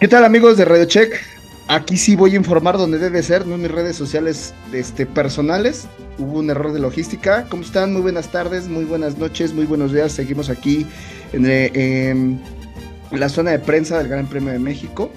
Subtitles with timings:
[0.00, 1.12] ¿Qué tal amigos de Radio Check?
[1.66, 5.86] Aquí sí voy a informar donde debe ser, no en mis redes sociales este, personales.
[6.16, 7.44] Hubo un error de logística.
[7.50, 7.92] ¿Cómo están?
[7.92, 10.12] Muy buenas tardes, muy buenas noches, muy buenos días.
[10.12, 10.86] Seguimos aquí
[11.32, 12.40] en, eh, en
[13.10, 15.10] la zona de prensa del Gran Premio de México.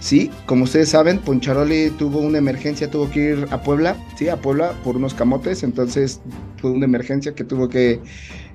[0.00, 4.36] Sí, como ustedes saben, Poncharoli tuvo una emergencia, tuvo que ir a Puebla, sí, a
[4.36, 6.20] Puebla por unos camotes, entonces
[6.58, 7.98] fue una emergencia que tuvo que,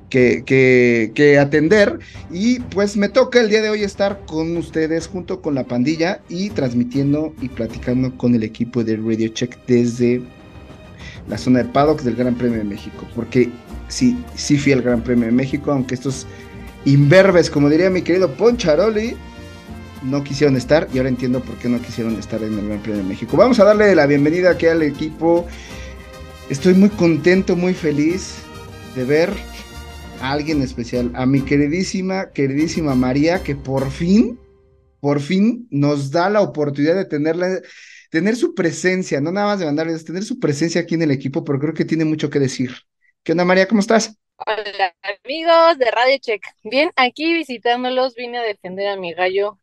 [0.09, 5.07] que, que, que atender y pues me toca el día de hoy estar con ustedes
[5.07, 10.21] junto con la pandilla y transmitiendo y platicando con el equipo de Radio Check desde
[11.27, 13.49] la zona de paddocks del Gran Premio de México, porque
[13.87, 16.27] sí, sí fui al Gran Premio de México, aunque estos
[16.85, 19.15] imberbes, como diría mi querido Poncharoli,
[20.03, 23.03] no quisieron estar y ahora entiendo por qué no quisieron estar en el Gran Premio
[23.03, 23.37] de México.
[23.37, 25.47] Vamos a darle la bienvenida aquí al equipo.
[26.49, 28.37] Estoy muy contento, muy feliz
[28.95, 29.29] de ver
[30.21, 34.39] a alguien especial, a mi queridísima, queridísima María, que por fin,
[34.99, 37.59] por fin nos da la oportunidad de tenerla,
[38.09, 41.43] tener su presencia, no nada más de mandarles, tener su presencia aquí en el equipo,
[41.43, 42.71] pero creo que tiene mucho que decir.
[43.23, 43.67] ¿Qué onda, María?
[43.67, 44.20] ¿Cómo estás?
[44.45, 46.43] Hola amigos de Radio Check.
[46.63, 49.59] Bien, aquí visitándolos vine a defender a mi gallo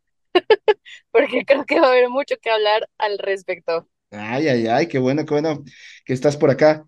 [1.11, 3.89] porque creo que va a haber mucho que hablar al respecto.
[4.11, 5.63] Ay, ay, ay, qué bueno, qué bueno
[6.05, 6.87] que estás por acá.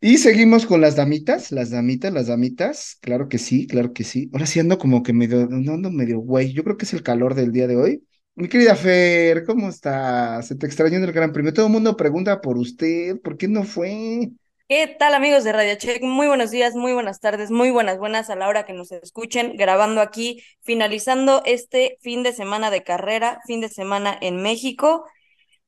[0.00, 2.98] Y seguimos con las damitas, las damitas, las damitas.
[3.02, 4.30] Claro que sí, claro que sí.
[4.32, 6.52] Ahora sí ando como que medio, no ando medio güey.
[6.54, 8.06] Yo creo que es el calor del día de hoy.
[8.36, 10.48] Mi querida Fer, ¿cómo estás?
[10.48, 11.52] Se te extrañó en el Gran Premio.
[11.54, 14.32] Todo el mundo pregunta por usted, ¿por qué no fue?
[14.74, 16.02] ¿Qué tal amigos de Radio Check?
[16.02, 19.54] Muy buenos días, muy buenas tardes, muy buenas, buenas a la hora que nos escuchen,
[19.58, 25.04] grabando aquí, finalizando este fin de semana de carrera, fin de semana en México.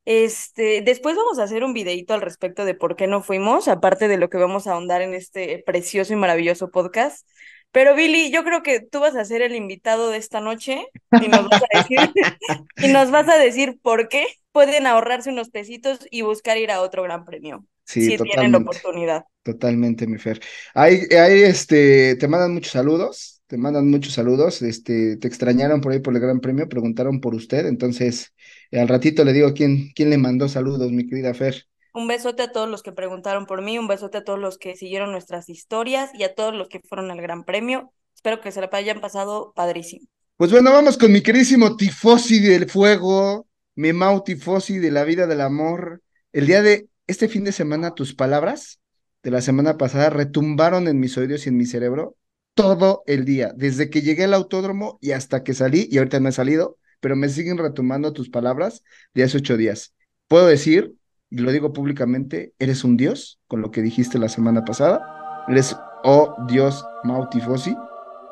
[0.07, 4.09] Este, después vamos a hacer un videito al respecto de por qué no fuimos, aparte
[4.09, 7.29] de lo que vamos a ahondar en este precioso y maravilloso podcast.
[7.75, 10.87] Pero Billy, yo creo que tú vas a ser el invitado de esta noche
[11.21, 11.99] y nos vas a decir,
[12.77, 16.81] y nos vas a decir por qué pueden ahorrarse unos pesitos y buscar ir a
[16.83, 17.67] otro gran premio.
[17.85, 19.25] Sí, si tienen la oportunidad.
[19.43, 20.41] Totalmente, mi Fer.
[20.73, 25.91] Ahí, ahí, este, te mandan muchos saludos, te mandan muchos saludos, este, te extrañaron por
[25.91, 28.33] ahí por el Gran Premio, preguntaron por usted, entonces
[28.71, 31.67] al ratito le digo quién, quién le mandó saludos, mi querida Fer.
[31.97, 34.75] Un besote a todos los que preguntaron por mí, un besote a todos los que
[34.75, 37.93] siguieron nuestras historias y a todos los que fueron al Gran Premio.
[38.17, 40.05] Espero que se la hayan pasado padrísimo.
[40.37, 43.47] Pues bueno, vamos con mi queridísimo tifosi del fuego,
[43.77, 46.03] mi Mau tifosi de la vida del amor.
[46.33, 48.81] El día de este fin de semana, tus palabras
[49.23, 52.17] de la semana pasada retumbaron en mis oídos y en mi cerebro
[52.55, 56.29] todo el día, desde que llegué al autódromo y hasta que salí, y ahorita no
[56.29, 58.83] he salido, pero me siguen retumbando tus palabras
[59.15, 59.95] de hace ocho días.
[60.27, 60.95] Puedo decir,
[61.35, 65.45] y lo digo públicamente, eres un dios con lo que dijiste la semana pasada.
[65.49, 67.77] Eres, oh Dios, Mau Tifosi,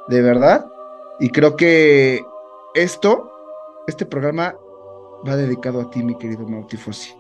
[0.07, 0.65] de verdad.
[1.19, 2.21] Y creo que
[2.77, 3.29] esto,
[3.89, 4.55] este programa
[5.27, 7.13] va dedicado a ti, mi querido Mau Tifosi.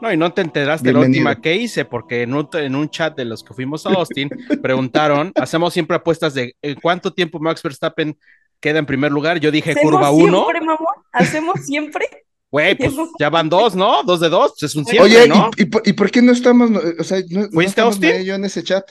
[0.00, 3.14] No, y no te enteraste la última que hice, porque en un, en un chat
[3.14, 4.30] de los que fuimos a Austin
[4.62, 8.16] preguntaron, hacemos siempre apuestas de eh, cuánto tiempo Max Verstappen
[8.58, 9.38] queda en primer lugar.
[9.38, 10.32] Yo dije ¿Hacemos curva 1.
[10.32, 10.94] siempre, mamón?
[11.12, 12.25] ¿Hacemos siempre?
[12.56, 14.02] Güey, pues ya van dos, ¿no?
[14.02, 15.50] Dos de dos, pues es un siempre, Oye, ¿no?
[15.56, 17.88] ¿y, y, por- y por qué no estamos, no, o sea, no, no ¿Fuiste a
[17.88, 18.84] estamos yo en ese chat?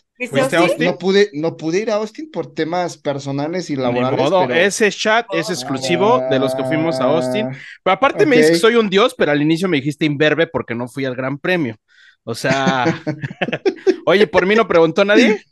[0.79, 4.19] No pude, no pude ir a Austin por temas personales y Ni laborales.
[4.19, 7.47] modo, pero- ese chat es exclusivo de los que fuimos a Austin.
[7.83, 10.75] Pero aparte me dices que soy un dios, pero al inicio me dijiste imberbe porque
[10.75, 11.75] no fui al Gran Premio.
[12.23, 12.85] O sea,
[14.05, 15.43] oye, ¿por mí no preguntó nadie?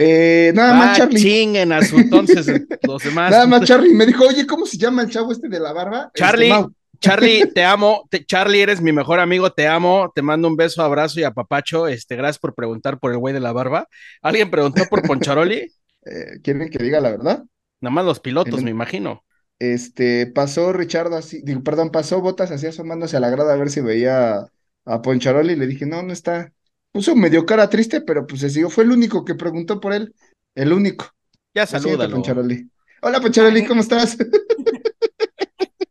[0.00, 1.20] Eh, nada más, Ah, Charlie.
[1.20, 2.46] chinguen a su entonces
[2.82, 3.30] los demás.
[3.32, 3.92] Nada más, Charlie.
[3.94, 6.10] Me dijo, oye, ¿cómo se llama el chavo este de la barba?
[6.14, 6.72] Este, Charlie, Mau.
[7.00, 8.06] Charlie, te amo.
[8.10, 10.10] Te- Charlie, eres mi mejor amigo, te amo.
[10.14, 11.86] Te mando un beso, abrazo y apapacho.
[11.86, 13.86] Este, gracias por preguntar por el güey de la barba.
[14.22, 15.70] ¿Alguien preguntó por Poncharoli?
[16.06, 17.44] Eh, ¿Quieren que diga la verdad?
[17.80, 19.24] Nada más los pilotos, El- me imagino.
[19.58, 23.68] Este, pasó Richard así, digo, perdón, pasó Botas así asomándose a la grada a ver
[23.68, 24.46] si veía
[24.86, 26.52] a Poncharoli y le dije, no, no está.
[26.92, 28.70] Puso medio cara triste, pero pues se siguió.
[28.70, 30.14] Fue el único que preguntó por él.
[30.54, 31.06] El único.
[31.54, 32.14] Ya salúdalo.
[32.14, 32.70] Poncharoli.
[33.02, 34.16] Hola, Poncharoli, ¿cómo estás?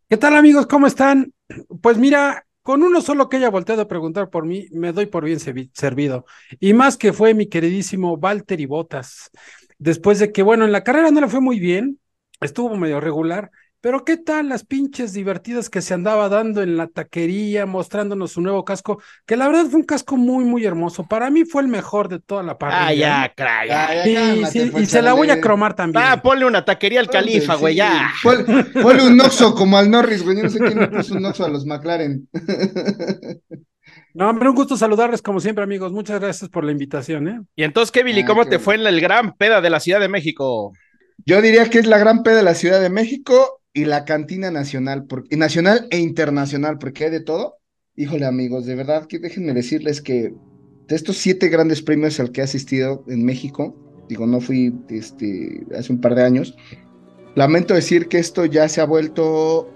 [0.09, 0.67] ¿Qué tal amigos?
[0.67, 1.33] ¿Cómo están?
[1.81, 5.25] Pues mira, con uno solo que haya volteado a preguntar por mí, me doy por
[5.25, 6.25] bien servi- servido.
[6.59, 9.29] Y más que fue mi queridísimo Valtteri Bottas.
[9.77, 11.99] Después de que, bueno, en la carrera no le fue muy bien,
[12.41, 13.51] estuvo medio regular,
[13.87, 18.41] Pero qué tal las pinches divertidas que se andaba dando en la taquería, mostrándonos su
[18.41, 21.07] nuevo casco, que la verdad fue un casco muy, muy hermoso.
[21.07, 23.23] Para mí fue el mejor de toda la parrilla.
[23.23, 23.87] Ah, ya, cra, ya.
[23.87, 26.03] Ya, ya, Sí, cálmate, sí, y se la voy a cromar también.
[26.05, 28.11] Ah, ponle una taquería al califa, Sí, güey, ya.
[28.21, 28.45] pon-
[28.81, 30.35] Ponle un Oxxo como al Norris, güey.
[30.35, 32.27] Yo no sé quién le puso un Oxxo a los McLaren.
[34.13, 35.93] No, hombre, un gusto saludarles como siempre, amigos.
[35.93, 37.39] Muchas gracias por la invitación, ¿eh?
[37.55, 38.23] Y entonces, ¿qué, Billy?
[38.23, 38.63] Ah, ¿Cómo te bueno.
[38.65, 40.73] fue en el gran peda de la Ciudad de México?
[41.25, 44.49] Yo diría que es la gran P de la Ciudad de México y la cantina
[44.49, 47.57] nacional, nacional e internacional, porque hay de todo.
[47.95, 50.33] Híjole, amigos, de verdad que déjenme decirles que
[50.87, 53.75] de estos siete grandes premios al que he asistido en México,
[54.09, 56.55] digo, no fui este, hace un par de años,
[57.35, 59.71] lamento decir que esto ya se ha vuelto,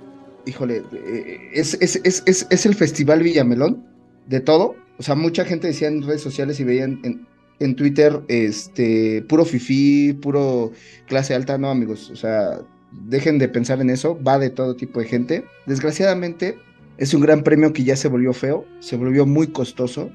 [0.48, 3.86] híjole, eh, es, es, es, es, es el Festival Villamelón
[4.25, 4.74] de todo.
[4.98, 7.27] O sea, mucha gente decía en redes sociales y veían en,
[7.59, 10.71] en Twitter, este, puro fifí, puro
[11.06, 12.09] clase alta, no, amigos.
[12.09, 15.45] O sea, dejen de pensar en eso, va de todo tipo de gente.
[15.65, 16.57] Desgraciadamente,
[16.97, 20.11] es un gran premio que ya se volvió feo, se volvió muy costoso,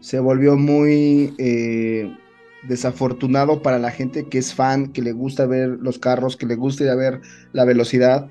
[0.00, 2.14] se volvió muy eh,
[2.68, 6.56] desafortunado para la gente que es fan, que le gusta ver los carros, que le
[6.56, 7.20] gusta ver
[7.52, 8.28] la velocidad.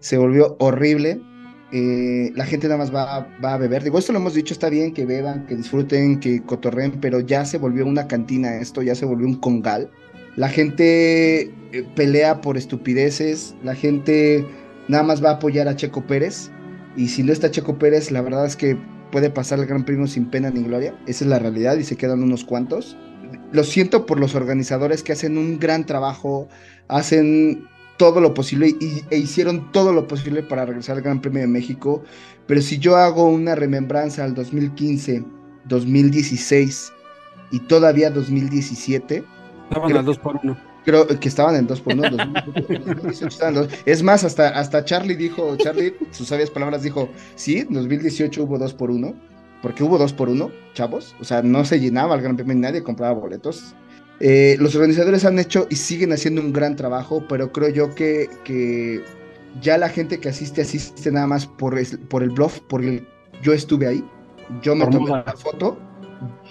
[0.00, 1.20] Se volvió horrible.
[1.72, 3.82] Eh, la gente nada más va, va a beber.
[3.82, 7.44] Digo, esto lo hemos dicho, está bien que beban, que disfruten, que cotorren, pero ya
[7.44, 9.90] se volvió una cantina esto, ya se volvió un congal.
[10.36, 11.42] La gente
[11.72, 14.46] eh, pelea por estupideces, la gente
[14.88, 16.50] nada más va a apoyar a Checo Pérez.
[16.96, 18.78] Y si no está Checo Pérez, la verdad es que
[19.10, 20.94] puede pasar el Gran Premio sin pena ni gloria.
[21.06, 22.96] Esa es la realidad y se quedan unos cuantos.
[23.52, 26.48] Lo siento por los organizadores que hacen un gran trabajo,
[26.88, 27.66] hacen
[27.96, 31.46] todo lo posible y, e hicieron todo lo posible para regresar al Gran Premio de
[31.48, 32.02] México.
[32.46, 35.24] Pero si yo hago una remembranza al 2015,
[35.64, 36.92] 2016
[37.52, 39.24] y todavía 2017,
[39.68, 40.56] Estaban Creo- al dos por uno.
[40.84, 43.72] creo que estaban en 2 por 1 2018 estaban en dos.
[43.84, 48.58] Es más, hasta, hasta Charlie dijo, Charlie, sus sabias palabras dijo, sí, en 2018 hubo
[48.58, 49.14] 2 por 1
[49.62, 52.82] porque hubo 2 por 1 chavos, o sea, no se llenaba el Gran Premio, nadie
[52.84, 53.74] compraba boletos.
[54.20, 58.30] Eh, los organizadores han hecho y siguen haciendo un gran trabajo, pero creo yo que,
[58.44, 59.02] que
[59.60, 63.04] ya la gente que asiste, asiste nada más por, es- por el bluff, porque
[63.42, 64.04] yo estuve ahí,
[64.62, 65.78] yo me Por tomé la foto,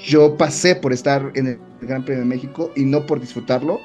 [0.06, 3.80] yo pasé por estar en el Gran Premio de México y no por disfrutarlo.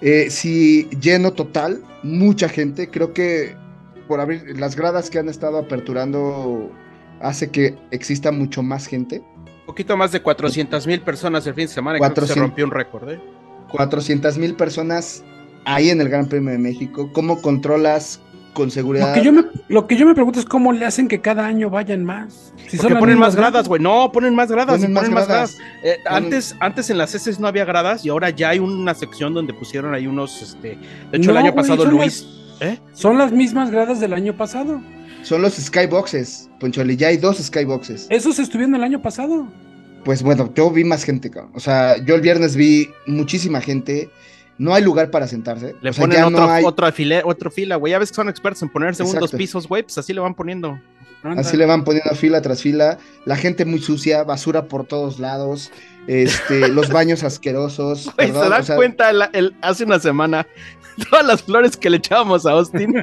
[0.00, 3.56] Eh, sí, lleno total, mucha gente, creo que
[4.06, 6.70] por abrir las gradas que han estado aperturando
[7.20, 9.22] hace que exista mucho más gente.
[9.60, 11.98] Un poquito más de 400 mil personas el fin de semana.
[11.98, 12.48] y creo que se 400.
[12.48, 13.20] rompió un récord, ¿eh?
[13.72, 15.22] 400 mil personas
[15.66, 17.10] ahí en el Gran Premio de México.
[17.12, 18.20] ¿Cómo controlas
[18.54, 19.08] con seguridad?
[19.08, 21.46] Lo que, yo me, lo que yo me pregunto es cómo le hacen que cada
[21.46, 22.52] año vayan más.
[22.68, 23.80] Si Porque ponen más gradas, güey.
[23.80, 24.76] No, ponen más gradas.
[24.76, 25.56] Ponen más ponen más gradas.
[25.56, 25.72] gradas.
[25.84, 28.94] Eh, Ponen- antes, antes en las heces no había gradas y ahora ya hay una
[28.94, 30.78] sección donde pusieron ahí unos, este,
[31.10, 32.26] de hecho el año pasado son Luis,
[32.60, 32.78] ¿eh?
[32.92, 34.80] Son las mismas gradas del año pasado.
[35.22, 36.96] Son los skyboxes, Poncholi.
[36.96, 38.06] Ya hay dos skyboxes.
[38.10, 39.46] Esos estuvieron el año pasado.
[40.04, 41.52] Pues bueno, yo vi más gente, cabrón.
[41.54, 44.10] O sea, yo el viernes vi muchísima gente.
[44.58, 45.76] No hay lugar para sentarse.
[45.80, 46.64] Le o sea, ponen otro, no hay.
[46.64, 46.90] otro
[47.50, 47.92] fila, güey.
[47.92, 50.78] Ya ves que son expertos en poner segundos pisos, güey, pues así le van poniendo.
[51.22, 51.40] Anda.
[51.40, 52.98] Así le van poniendo fila tras fila.
[53.24, 55.70] La gente muy sucia, basura por todos lados.
[56.06, 58.10] Este, los baños asquerosos.
[58.16, 60.46] Güey, perdón, se dan o sea, cuenta el- hace una semana
[61.10, 62.94] todas las flores que le echábamos a Austin.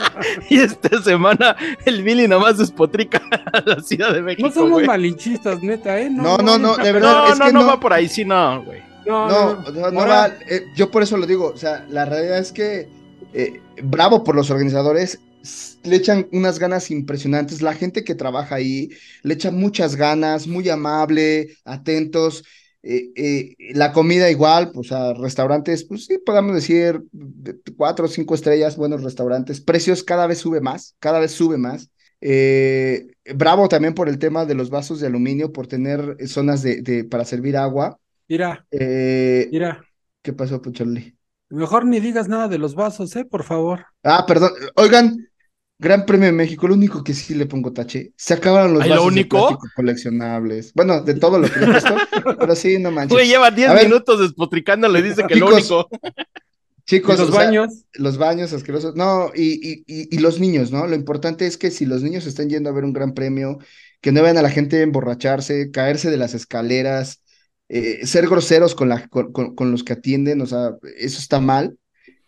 [0.50, 3.20] y esta semana el Billy nomás despotrica
[3.52, 4.46] a la Ciudad de México.
[4.48, 4.86] No somos güey.
[4.86, 6.08] malinchistas, neta, ¿eh?
[6.10, 7.12] No, no, no, de verdad.
[7.12, 8.95] No, es no, que no, no- va por ahí, sí, no, güey.
[9.22, 12.38] No, No, no, no va, eh, yo por eso lo digo, o sea, la realidad
[12.38, 12.92] es que
[13.32, 15.24] eh, bravo por los organizadores,
[15.84, 18.88] le echan unas ganas impresionantes, la gente que trabaja ahí
[19.22, 22.44] le echa muchas ganas, muy amable, atentos,
[22.82, 28.34] eh, la comida igual, pues a restaurantes, pues sí, podemos decir de cuatro o cinco
[28.34, 31.90] estrellas, buenos restaurantes, precios cada vez sube más, cada vez sube más.
[33.34, 37.04] Bravo también por el tema de los vasos de aluminio, por tener zonas de, de-
[37.04, 37.98] para servir agua.
[38.28, 39.84] Mira, Eh, mira.
[40.22, 41.18] ¿Qué pasó, Pucholli?
[41.48, 43.24] Mejor ni digas nada de los vasos, ¿eh?
[43.24, 43.86] Por favor.
[44.02, 44.52] Ah, perdón.
[44.76, 45.28] Oigan,
[45.78, 48.12] Gran Premio de México, lo único que sí le pongo tache.
[48.16, 49.26] Se acabaron los ¿Ay, lo vasos de único?
[49.26, 50.72] plástico coleccionables.
[50.74, 52.04] Bueno, de todo lo que le he puesto,
[52.38, 53.18] pero sí, no manches.
[53.18, 53.88] Güey, lleva 10 A ver.
[53.88, 55.88] minutos despotricándole, dice que lo Chicos, único.
[56.86, 57.84] Chicos, ¿Y los sea, baños?
[57.94, 58.94] los baños asquerosos.
[58.94, 60.86] No, y, y, y, y los niños, ¿no?
[60.86, 63.58] Lo importante es que si los niños están yendo a ver un gran premio,
[64.00, 67.22] que no vean a la gente emborracharse, caerse de las escaleras,
[67.68, 68.88] eh, ser groseros con,
[69.70, 71.78] los que atienden, o sea, eso está mal.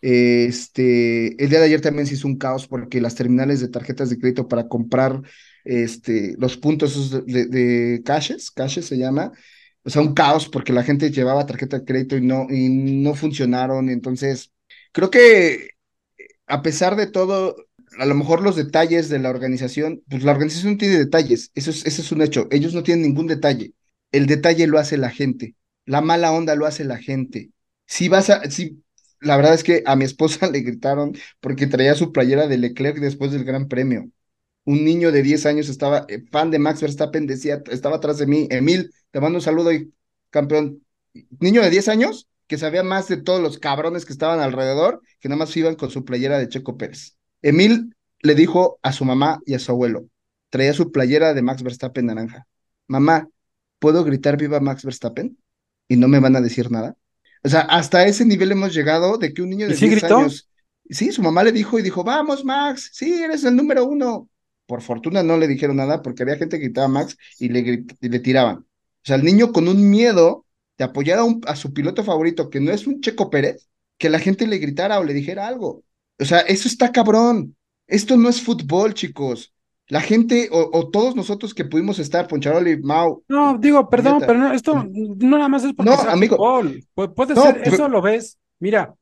[0.01, 4.09] Este, el día de ayer también se hizo un caos porque las terminales de tarjetas
[4.09, 5.21] de crédito para comprar
[5.65, 9.31] este, los puntos de, de caches, caches se llama,
[9.83, 13.13] o sea, un caos porque la gente llevaba tarjeta de crédito y no, y no
[13.15, 13.89] funcionaron.
[13.89, 14.51] Entonces,
[14.91, 15.69] creo que
[16.47, 17.55] a pesar de todo,
[17.99, 21.85] a lo mejor los detalles de la organización, pues la organización tiene detalles, eso es,
[21.85, 23.73] eso es un hecho, ellos no tienen ningún detalle,
[24.11, 27.51] el detalle lo hace la gente, la mala onda lo hace la gente.
[27.85, 28.83] Si vas a, si,
[29.21, 32.99] la verdad es que a mi esposa le gritaron porque traía su playera de Leclerc
[32.99, 34.09] después del Gran Premio.
[34.65, 38.27] Un niño de 10 años estaba, eh, fan de Max Verstappen, decía, estaba atrás de
[38.27, 39.93] mí, Emil, te mando un saludo y
[40.29, 40.83] campeón.
[41.39, 45.29] Niño de 10 años que sabía más de todos los cabrones que estaban alrededor, que
[45.29, 47.15] nada más iban con su playera de Checo Pérez.
[47.43, 50.07] Emil le dijo a su mamá y a su abuelo,
[50.49, 52.47] traía su playera de Max Verstappen naranja.
[52.87, 53.29] Mamá,
[53.79, 55.37] ¿puedo gritar viva Max Verstappen?
[55.87, 56.97] Y no me van a decir nada.
[57.43, 59.89] O sea, hasta ese nivel hemos llegado de que un niño de ¿Y sí 10
[59.89, 60.03] gritó?
[60.03, 60.49] años.
[60.89, 64.29] Sí, su mamá le dijo y dijo, vamos, Max, sí, eres el número uno.
[64.65, 68.09] Por fortuna no le dijeron nada porque había gente que gritaba Max y le, y
[68.09, 68.57] le tiraban.
[68.59, 68.65] O
[69.03, 70.45] sea, el niño con un miedo
[70.77, 73.67] de apoyar a, un- a su piloto favorito, que no es un Checo Pérez,
[73.97, 75.83] que la gente le gritara o le dijera algo.
[76.19, 77.55] O sea, eso está cabrón.
[77.87, 79.53] Esto no es fútbol, chicos.
[79.89, 84.27] La gente o, o todos nosotros que pudimos estar, Poncharoli, Mau, No, digo, perdón, Neta.
[84.27, 86.37] pero no, esto no nada más es porque No, sea amigo.
[86.37, 86.83] fútbol.
[86.95, 88.37] Pu- puede No, ser, pero- eso lo ves.
[88.59, 88.93] Mira,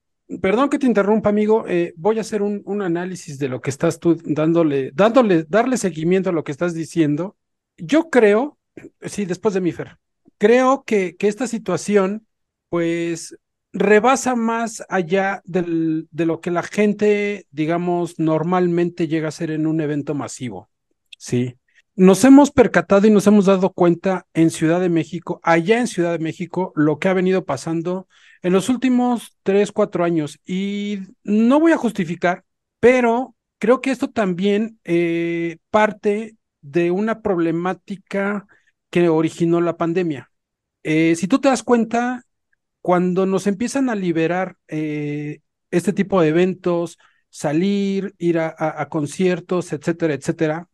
[0.41, 1.65] perdón que te interrumpa, amigo.
[1.67, 5.75] eh, voy a hacer un, un análisis de lo que estás tú dándole, dándole, darle
[5.77, 7.35] seguimiento a lo que estás diciendo.
[7.77, 8.57] Yo creo,
[9.01, 9.97] sí, después de mi Fer,
[10.37, 12.25] creo que, que esta situación,
[12.69, 13.35] pues,
[13.73, 19.67] rebasa más allá del, de lo que la gente, digamos, normalmente llega a ser en
[19.67, 20.69] un evento masivo.
[21.17, 21.55] Sí.
[21.95, 26.11] Nos hemos percatado y nos hemos dado cuenta en Ciudad de México, allá en Ciudad
[26.11, 28.07] de México, lo que ha venido pasando
[28.43, 30.39] en los últimos tres, cuatro años.
[30.45, 32.43] Y no voy a justificar,
[32.79, 38.45] pero creo que esto también eh, parte de una problemática
[38.91, 40.31] que originó la pandemia.
[40.83, 42.23] Eh, si tú te das cuenta,
[42.81, 46.97] cuando nos empiezan a liberar eh, este tipo de eventos,
[47.29, 50.69] salir, ir a, a- a conciertos, etcétera, etcétera,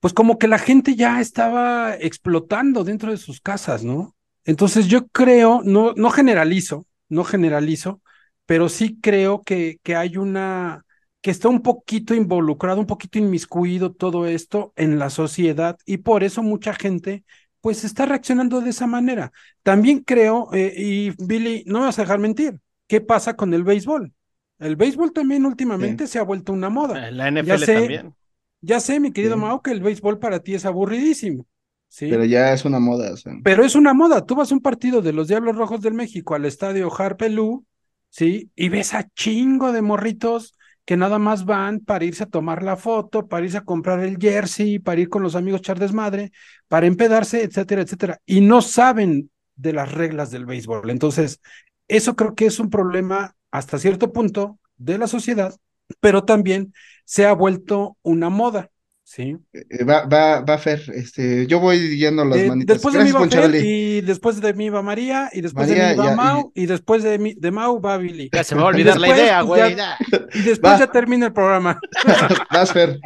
[0.00, 4.14] pues como que la gente ya estaba explotando dentro de sus casas, ¿no?
[4.44, 8.00] Entonces yo creo, no, no generalizo, no generalizo,
[8.46, 10.84] pero sí creo que, que hay una,
[11.20, 16.22] que está un poquito involucrado, un poquito inmiscuido todo esto en la sociedad y por
[16.22, 17.24] eso mucha gente
[17.60, 19.32] pues está reaccionando de esa manera.
[19.64, 23.64] También creo, eh, y Billy, no me vas a dejar mentir, ¿qué pasa con el
[23.64, 24.12] béisbol?
[24.58, 27.08] El béisbol también últimamente se ha vuelto una moda.
[27.08, 28.14] Eh, La NFL sé, también.
[28.60, 29.40] Ya sé, mi querido Sí.
[29.40, 31.46] Mao, que el béisbol para ti es aburridísimo.
[31.88, 32.08] Sí.
[32.10, 33.12] pero ya es una moda.
[33.12, 33.32] O sea.
[33.44, 34.26] Pero es una moda.
[34.26, 37.64] Tú vas a un partido de los Diablos Rojos del México al estadio Harpelú,
[38.10, 38.50] ¿sí?
[38.54, 42.76] Y ves a chingo de morritos que nada más van para irse a tomar la
[42.76, 46.30] foto, para irse a comprar el jersey, para ir con los amigos echar desmadre,
[46.68, 48.20] para empedarse, etcétera, etcétera.
[48.24, 50.90] Y no saben de las reglas del béisbol.
[50.90, 51.40] Entonces,
[51.88, 55.56] eso creo que es un problema hasta cierto punto de la sociedad,
[56.00, 56.72] pero también
[57.04, 58.70] se ha vuelto una moda,
[59.04, 59.36] ¿sí?
[59.52, 62.76] Eh, Va, va, va Fer, este, yo voy yendo las Eh, manitas.
[62.76, 65.88] después de mí Gracias, va Fer, y después de mí va María, y después María,
[65.88, 68.28] de mí va ya, y- Mau, y, después de, mí, de Mau va Billy.
[68.32, 69.76] Ya se me va a olvidar la idea, güey.
[69.76, 69.96] ya-.
[70.34, 70.78] Y después Va.
[70.78, 71.78] ya termina el programa.
[72.52, 72.98] Vas, Fer,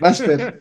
[0.00, 0.60] vas, Fer.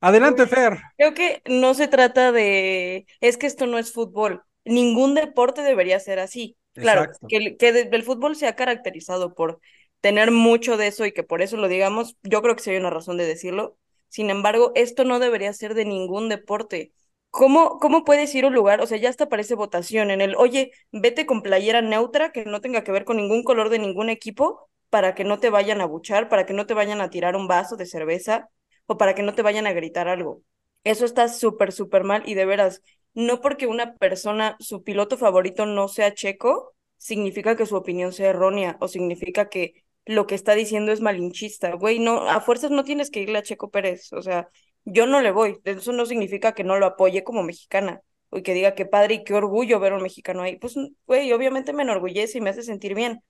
[0.00, 0.78] Adelante, Fer.
[0.96, 4.42] Creo que no se trata de, es que esto no es fútbol.
[4.64, 6.56] Ningún deporte debería ser así.
[6.74, 7.26] Claro, Exacto.
[7.28, 9.60] que, que el fútbol se ha caracterizado por
[10.00, 12.90] tener mucho de eso y que por eso lo digamos, yo creo que hay una
[12.90, 13.76] razón de decirlo.
[14.08, 16.92] Sin embargo, esto no debería ser de ningún deporte.
[17.30, 18.80] ¿Cómo, cómo puedes ir a un lugar?
[18.80, 22.60] O sea, ya hasta parece votación en el, oye, vete con playera neutra que no
[22.60, 25.86] tenga que ver con ningún color de ningún equipo para que no te vayan a
[25.86, 28.48] buchar, para que no te vayan a tirar un vaso de cerveza
[28.86, 30.42] o para que no te vayan a gritar algo.
[30.84, 32.82] Eso está súper, súper mal y de veras,
[33.14, 38.30] no porque una persona, su piloto favorito no sea checo, significa que su opinión sea
[38.30, 41.74] errónea o significa que lo que está diciendo es malinchista.
[41.74, 44.48] Güey, no, a fuerzas no tienes que irle a Checo Pérez, o sea,
[44.84, 48.54] yo no le voy, eso no significa que no lo apoye como mexicana o que
[48.54, 50.56] diga qué padre y qué orgullo ver a un mexicano ahí.
[50.56, 50.74] Pues,
[51.06, 53.20] güey, obviamente me enorgullece y me hace sentir bien.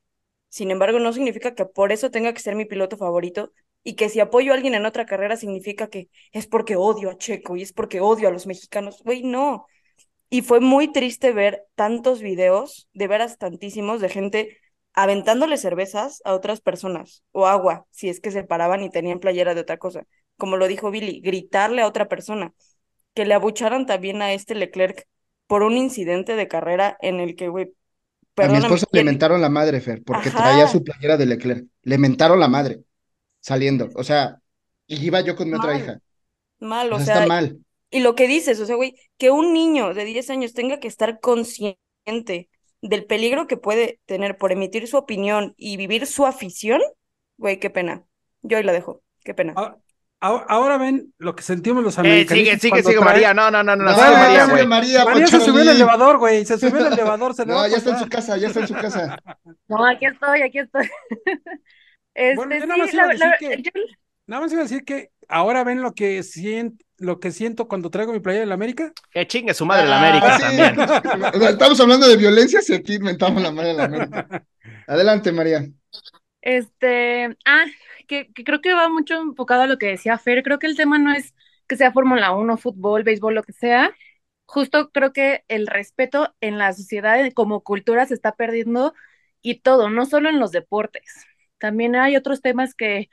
[0.48, 3.52] Sin embargo, no significa que por eso tenga que ser mi piloto favorito
[3.84, 7.18] y que si apoyo a alguien en otra carrera significa que es porque odio a
[7.18, 9.02] Checo y es porque odio a los mexicanos.
[9.04, 9.66] Güey, no.
[10.30, 14.58] Y fue muy triste ver tantos videos, de veras tantísimos, de gente
[14.96, 19.54] aventándole cervezas a otras personas o agua, si es que se paraban y tenían playera
[19.54, 20.06] de otra cosa.
[20.38, 22.54] Como lo dijo Billy, gritarle a otra persona.
[23.14, 25.06] Que le abucharan también a este Leclerc
[25.46, 27.72] por un incidente de carrera en el que, güey,
[28.36, 30.38] A mi esposa le ¿quién- mentaron la madre, Fer, porque Ajá.
[30.38, 31.66] traía su playera de Leclerc.
[31.82, 32.80] Le mentaron la madre
[33.40, 33.88] saliendo.
[33.94, 34.38] O sea,
[34.86, 35.98] y iba yo con mi otra hija.
[36.60, 37.58] mal, O o sea, está mal.
[37.90, 40.88] Y lo que dices, o sea, güey, que un niño de 10 años tenga que
[40.88, 42.48] estar consciente
[42.88, 46.80] del peligro que puede tener por emitir su opinión y vivir su afición,
[47.36, 48.04] güey, qué pena.
[48.42, 49.02] Yo ahí la dejo.
[49.24, 49.54] Qué pena.
[49.56, 49.76] Ah,
[50.20, 52.36] ah- Ahora ven lo que sentimos los Eh, americanistas.
[52.38, 53.34] sigue, sigue, sigue, traen- María.
[53.34, 54.66] No, no, no, no, No, sigue María, güey.
[54.66, 56.44] María, María se subió al elevador, güey.
[56.46, 57.34] Se subió al elevador.
[57.34, 59.18] Se le va No, a ya está en su casa, ya está en su casa.
[59.68, 60.88] No, aquí estoy, aquí estoy.
[62.14, 63.70] Este, Bueno, yo nada más iba a la- decir que- yo-
[64.28, 67.90] Nada más iba a decir que ahora ven lo que siento, lo que siento cuando
[67.90, 68.92] traigo mi playa de la América.
[69.10, 70.42] Que chingue su madre la Ah, América sí.
[70.42, 70.76] también.
[71.42, 74.28] Estamos hablando de violencia, si aquí inventamos la madre de la América.
[74.86, 75.66] Adelante, María.
[76.42, 77.64] Este, ah,
[78.06, 80.42] que, que creo que va mucho enfocado a lo que decía Fer.
[80.42, 81.34] Creo que el tema no es
[81.66, 83.94] que sea Fórmula 1, fútbol, béisbol, lo que sea.
[84.46, 88.94] Justo creo que el respeto en la sociedad como cultura se está perdiendo
[89.42, 91.04] y todo, no solo en los deportes.
[91.58, 93.10] También hay otros temas que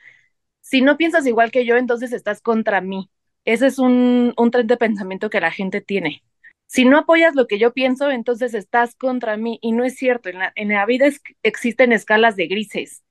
[0.60, 3.10] si no piensas igual que yo, entonces estás contra mí.
[3.44, 6.22] Ese es un, un tren de pensamiento que la gente tiene.
[6.66, 9.58] Si no apoyas lo que yo pienso, entonces estás contra mí.
[9.62, 10.28] Y no es cierto.
[10.28, 11.06] En la, en la vida
[11.42, 13.02] existen escalas de grises.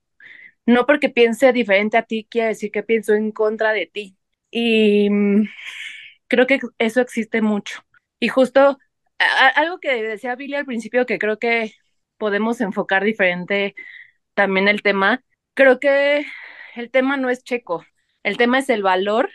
[0.66, 4.18] No porque piense diferente a ti, quiere decir que pienso en contra de ti.
[4.52, 5.50] Y mm,
[6.28, 7.84] creo que eso existe mucho.
[8.20, 8.78] Y justo
[9.56, 11.74] algo que decía Billy al principio, que creo que
[12.18, 13.76] podemos enfocar diferente
[14.34, 15.24] también el tema.
[15.54, 16.26] Creo que
[16.76, 17.86] el tema no es checo,
[18.24, 19.30] el tema es el valor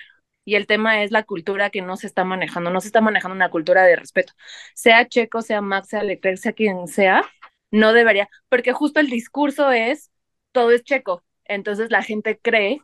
[0.48, 2.70] y el tema es la cultura que no se está manejando.
[2.70, 4.32] No se está manejando una cultura de respeto.
[4.74, 7.22] Sea checo, sea Max, sea Leclerc, sea quien sea,
[7.70, 10.10] no debería, porque justo el discurso es
[10.52, 11.22] todo es checo.
[11.44, 12.80] Entonces la gente cree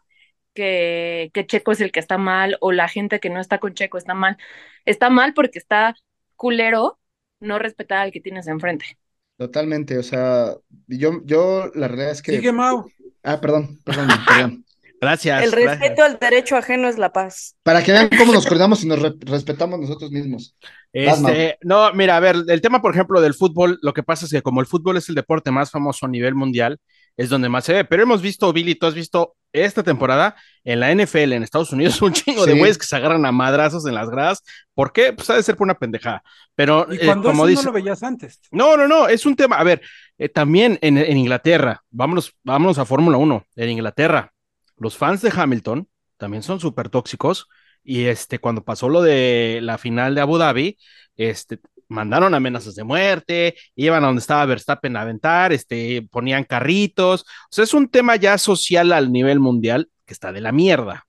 [0.53, 3.73] que, que Checo es el que está mal o la gente que no está con
[3.73, 4.37] Checo está mal.
[4.85, 5.95] Está mal porque está
[6.37, 6.99] culero
[7.41, 8.99] no respetar al que tienes enfrente.
[9.39, 10.55] Totalmente, o sea,
[10.87, 12.33] yo, yo la realidad es que.
[12.33, 12.91] Sigue Mau.
[13.23, 14.64] Ah, perdón, perdón, perdón.
[15.01, 15.43] Gracias.
[15.43, 15.79] El gracias.
[15.81, 17.57] respeto al derecho ajeno es la paz.
[17.63, 20.57] Para que vean cómo nos coordinamos y nos re- respetamos nosotros mismos.
[20.93, 24.31] Este, no, mira, a ver, el tema, por ejemplo, del fútbol, lo que pasa es
[24.33, 26.79] que como el fútbol es el deporte más famoso a nivel mundial,
[27.17, 27.85] es donde más se ve.
[27.85, 30.35] Pero hemos visto, Billy, tú has visto esta temporada
[30.65, 33.87] en la NFL en Estados Unidos un chingo de güeyes que se agarran a madrazos
[33.87, 34.43] en las gradas.
[34.75, 35.13] ¿Por qué?
[35.13, 36.23] Pues ha de ser por una pendejada.
[36.55, 38.41] Pero Y eh, cuando como eso dice, no lo veías antes.
[38.53, 39.57] no, no, no, es un tema.
[39.57, 39.83] A ver,
[40.19, 43.45] eh, también en, en Inglaterra, vámonos, vámonos a Fórmula 1.
[43.57, 44.33] En Inglaterra,
[44.77, 47.49] los fans de Hamilton también son súper tóxicos.
[47.83, 50.79] Y este, cuando pasó lo de la final de Abu Dhabi,
[51.17, 57.23] este, mandaron amenazas de muerte, iban a donde estaba Verstappen a aventar, este, ponían carritos.
[57.23, 61.07] O sea, es un tema ya social al nivel mundial que está de la mierda.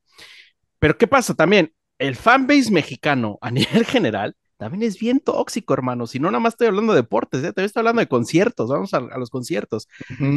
[0.79, 1.73] Pero ¿qué pasa también?
[1.97, 6.07] El fanbase mexicano a nivel general también es bien tóxico, hermano.
[6.07, 7.47] Si no, nada más estoy hablando de deportes, ¿eh?
[7.47, 8.69] también estoy hablando de conciertos.
[8.69, 9.87] Vamos a, a los conciertos.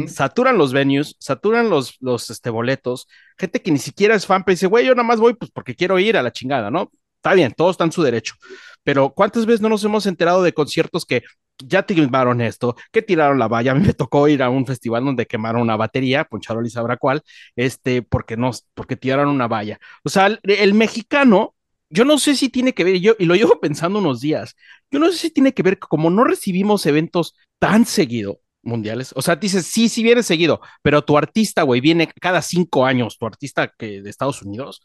[0.07, 3.07] Saturan los venues, saturan los, los este, boletos.
[3.37, 5.75] Gente que ni siquiera es fan, pero dice, güey, yo nada más voy pues porque
[5.75, 6.91] quiero ir a la chingada, ¿no?
[7.15, 8.35] Está bien, todos están en su derecho.
[8.83, 11.23] Pero ¿cuántas veces no nos hemos enterado de conciertos que
[11.57, 13.71] ya quemaron esto, que tiraron la valla?
[13.71, 17.21] A mí me tocó ir a un festival donde quemaron una batería, Poncharoli sabrá cuál,
[17.55, 19.79] este, porque no, porque tiraron una valla.
[20.03, 21.55] O sea, el, el mexicano,
[21.89, 24.55] yo no sé si tiene que ver, yo, y lo llevo pensando unos días,
[24.91, 29.13] yo no sé si tiene que ver que como no recibimos eventos tan seguido, mundiales,
[29.15, 33.17] o sea, dices, sí, sí viene seguido, pero tu artista, güey, viene cada cinco años,
[33.17, 34.81] tu artista que de Estados Unidos,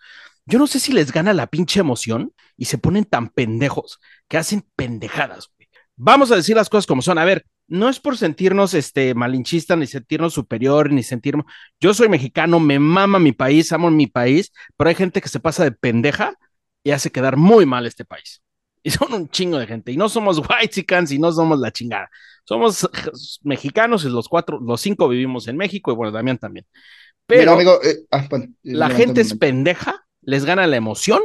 [0.47, 4.39] yo no sé si les gana la pinche emoción y se ponen tan pendejos que
[4.39, 5.69] hacen pendejadas, güey.
[5.97, 7.19] Vamos a decir las cosas como son.
[7.19, 11.47] A ver, no es por sentirnos este malinchistas, ni sentirnos superior, ni sentirnos.
[11.81, 15.41] Yo soy mexicano, me mama mi país, amo mi país, pero hay gente que se
[15.41, 16.37] pasa de pendeja
[16.85, 18.43] y hace quedar muy mal este país.
[18.83, 19.91] Y son un chingo de gente.
[19.91, 22.09] Y no somos white y no somos la chingada.
[22.45, 22.89] Somos
[23.43, 26.67] mexicanos y los cuatro, los cinco vivimos en México y bueno, Damián también.
[27.27, 31.23] Pero Mira, amigo, eh, ah, bueno, la gente es pendeja, les gana la emoción,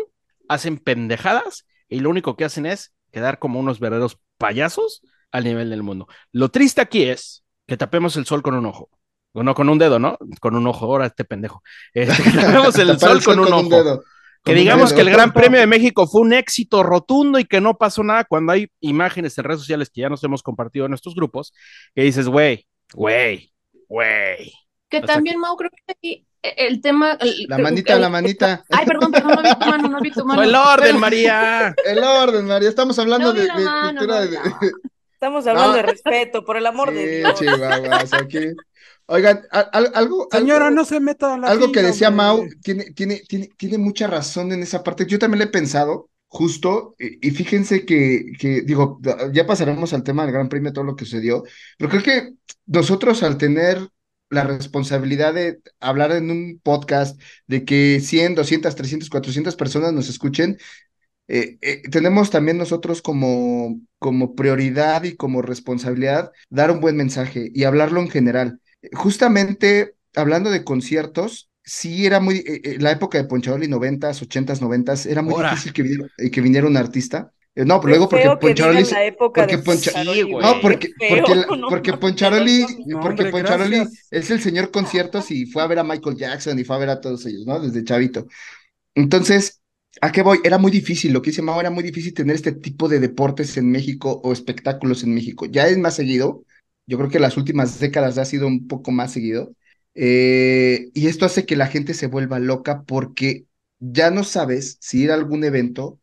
[0.47, 5.01] hacen pendejadas y lo único que hacen es quedar como unos verdaderos payasos
[5.33, 6.07] al nivel del mundo.
[6.31, 8.89] Lo triste aquí es que tapemos el sol con un ojo.
[9.33, 10.17] O no, con un dedo, ¿no?
[10.39, 11.61] Con un ojo, ahora este pendejo.
[11.93, 13.69] Este, tapemos el sol con un ojo.
[13.69, 14.03] dedo.
[14.43, 17.77] Que digamos que el Gran Premio de México fue un éxito rotundo y que no
[17.77, 21.13] pasó nada cuando hay imágenes en redes sociales que ya nos hemos compartido en nuestros
[21.13, 21.53] grupos,
[21.93, 23.51] que dices, güey, güey,
[23.87, 24.51] güey.
[24.89, 27.17] Que Hasta también, Mau, creo que aquí el tema.
[27.19, 28.63] el- La manita, la manita.
[28.69, 30.39] Ay, perdón, perdón, no vi tu mano, no vi tu mano.
[30.41, 31.75] ¡Fue el orden, Pero- María!
[31.85, 32.69] El orden, María.
[32.69, 34.37] Estamos hablando No de, la de mano, cultura no, de.
[34.37, 34.59] no.
[35.13, 35.75] Estamos hablando No.
[35.75, 37.39] de respeto, por el amor de Sí, Dios.
[37.39, 38.39] chihuahuas, aquí.
[39.09, 40.27] Oigan, al- al- algo.
[40.31, 42.25] Señora, algo- no se meta a la Algo que decía hombre.
[42.25, 45.05] Mau tiene, tiene, tiene, tiene mucha razón en esa parte.
[45.07, 48.99] Yo también le he pensado, justo, y, y fíjense que, que, digo,
[49.33, 51.43] ya pasaremos al tema del Gran Premio, todo lo que sucedió,
[51.77, 52.33] pero creo que
[52.67, 53.87] nosotros al tener
[54.29, 60.07] la responsabilidad de hablar en un podcast, de que 100, 200, 300, 400 personas nos
[60.07, 60.57] escuchen,
[61.27, 67.51] eh, eh, tenemos también nosotros como, como prioridad y como responsabilidad dar un buen mensaje
[67.53, 68.59] y hablarlo en general.
[68.93, 74.61] Justamente hablando de conciertos, sí era muy, eh, eh, la época de Poncharoli, noventas, ochentas,
[74.61, 75.49] noventas, era muy Ahora.
[75.51, 77.31] difícil que viniera, eh, que viniera un artista.
[77.55, 78.83] Eh, no, pero luego porque Poncharoli,
[79.33, 80.89] porque Poncharoli, Sí, no, porque,
[81.91, 84.07] no Poncharoli, No, porque hombre, Poncharoli gracias.
[84.11, 86.89] es el señor conciertos y fue a ver a Michael Jackson y fue a ver
[86.89, 87.59] a todos ellos, ¿no?
[87.59, 88.27] Desde chavito.
[88.95, 89.61] Entonces,
[90.01, 90.39] ¿a qué voy?
[90.43, 93.57] Era muy difícil, lo que dice Mau, era muy difícil tener este tipo de deportes
[93.57, 95.45] en México o espectáculos en México.
[95.45, 96.43] Ya es más seguido,
[96.89, 99.53] yo creo que las últimas décadas ha sido un poco más seguido.
[99.93, 103.45] Eh, y esto hace que la gente se vuelva loca porque
[103.79, 105.99] ya no sabes si ir a algún evento,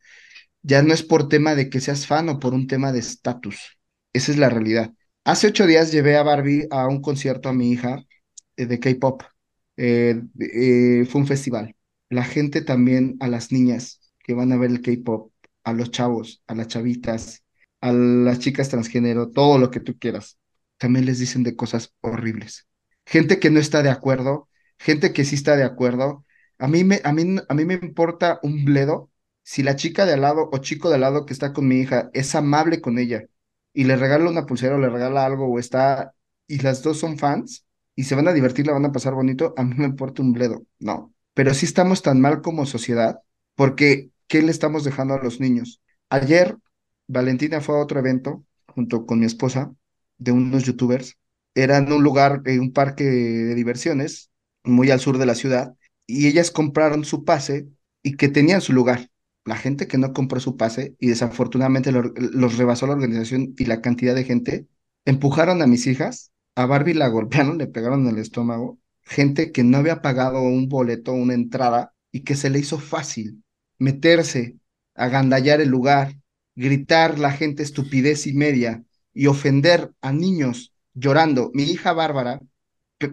[0.62, 3.78] ya no es por tema de que seas fan o por un tema de estatus.
[4.12, 4.92] Esa es la realidad.
[5.24, 8.04] Hace ocho días llevé a Barbie a un concierto a mi hija
[8.56, 9.22] eh, de K-pop.
[9.76, 10.22] Eh,
[11.10, 11.74] fue un festival.
[12.10, 15.32] La gente también, a las niñas que van a ver el K-pop,
[15.64, 17.42] a los chavos, a las chavitas,
[17.80, 20.38] a las chicas transgénero, todo lo que tú quieras,
[20.78, 22.68] también les dicen de cosas horribles.
[23.06, 26.24] Gente que no está de acuerdo, gente que sí está de acuerdo.
[26.58, 29.10] A mí me, a mí, a mí me importa un bledo
[29.42, 31.76] si la chica de al lado o chico de al lado que está con mi
[31.80, 33.26] hija es amable con ella
[33.72, 36.14] y le regala una pulsera o le regala algo o está
[36.46, 39.54] y las dos son fans y se van a divertir, la van a pasar bonito,
[39.56, 41.14] a mí me importa un bledo, no.
[41.34, 43.20] Pero sí estamos tan mal como sociedad
[43.54, 45.80] porque ¿qué le estamos dejando a los niños?
[46.10, 46.56] Ayer
[47.06, 49.72] Valentina fue a otro evento junto con mi esposa
[50.18, 51.16] de unos youtubers.
[51.54, 54.30] Era en un lugar, en un parque de diversiones,
[54.64, 55.74] muy al sur de la ciudad,
[56.06, 57.68] y ellas compraron su pase
[58.02, 59.10] y que tenían su lugar.
[59.44, 63.64] La gente que no compró su pase y desafortunadamente lo- los rebasó la organización y
[63.66, 64.66] la cantidad de gente,
[65.04, 69.62] empujaron a mis hijas, a Barbie la golpearon, le pegaron en el estómago, gente que
[69.64, 73.42] no había pagado un boleto, una entrada, y que se le hizo fácil
[73.78, 74.56] meterse,
[74.94, 76.14] agandallar el lugar,
[76.54, 78.84] gritar la gente estupidez y media
[79.16, 81.50] y ofender a niños llorando.
[81.54, 82.40] Mi hija Bárbara,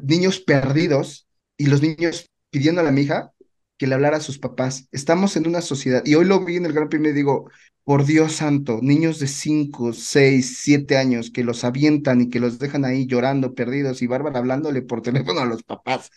[0.04, 3.32] niños perdidos y los niños pidiéndole a mi hija
[3.78, 4.88] que le hablara a sus papás.
[4.92, 7.50] Estamos en una sociedad, y hoy lo vi en el Gran Premio y digo,
[7.86, 12.60] por Dios santo, niños de 5, 6, 7 años que los avientan y que los
[12.60, 16.12] dejan ahí llorando, perdidos, y Bárbara hablándole por teléfono a los papás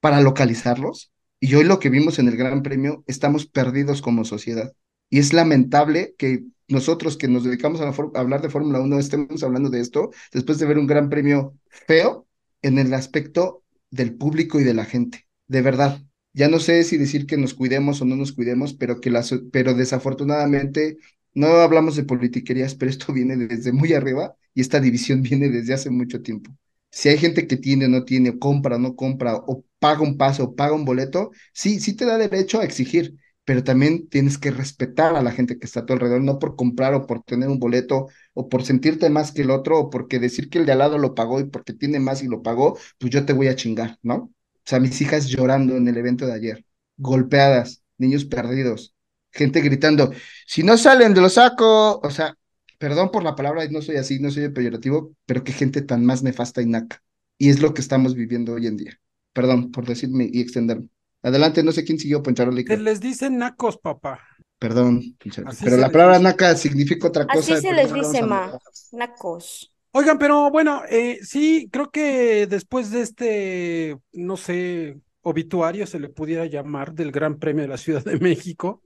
[0.00, 1.12] para localizarlos.
[1.40, 4.72] Y hoy lo que vimos en el Gran Premio, estamos perdidos como sociedad.
[5.10, 9.70] Y es lamentable que nosotros que nos dedicamos a, hablar de Fórmula 1 estemos hablando
[9.70, 12.26] de esto después de ver un Gran Premio feo
[12.62, 15.26] en el aspecto del público y de la gente.
[15.46, 16.02] De verdad.
[16.32, 19.32] Ya no sé si decir que nos cuidemos o no nos cuidemos, pero que las,
[19.52, 20.98] pero desafortunadamente
[21.32, 25.74] no hablamos de politiquerías, pero esto viene desde muy arriba y esta división viene desde
[25.74, 26.50] hace mucho tiempo.
[26.90, 30.54] Si hay gente que tiene no tiene, compra no compra, o paga un pase o
[30.54, 35.14] paga un boleto, sí, sí te da derecho a exigir, pero también tienes que respetar
[35.16, 37.58] a la gente que está a tu alrededor, no por comprar o por tener un
[37.58, 40.78] boleto o por sentirte más que el otro o porque decir que el de al
[40.78, 43.56] lado lo pagó y porque tiene más y lo pagó, pues yo te voy a
[43.56, 44.14] chingar, ¿no?
[44.16, 44.32] O
[44.64, 46.64] sea, mis hijas llorando en el evento de ayer,
[46.96, 48.94] golpeadas, niños perdidos,
[49.30, 50.12] gente gritando,
[50.46, 52.36] si no salen de lo saco, o sea,
[52.78, 56.22] perdón por la palabra, no soy así, no soy peyorativo, pero qué gente tan más
[56.22, 57.02] nefasta y naca.
[57.38, 59.00] Y es lo que estamos viviendo hoy en día.
[59.32, 60.88] Perdón por decirme y extenderme.
[61.24, 62.64] Adelante, no sé quién siguió Poncharoli.
[62.64, 64.20] Les dicen nacos, papá.
[64.58, 65.56] Perdón, Poncharoli.
[65.64, 66.24] Pero la palabra dice.
[66.24, 67.54] naca significa otra cosa.
[67.54, 68.58] Así se les dice, ma.
[68.92, 69.72] Nacos.
[69.92, 76.10] Oigan, pero bueno, eh, sí, creo que después de este, no sé, obituario se le
[76.10, 78.82] pudiera llamar del Gran Premio de la Ciudad de México,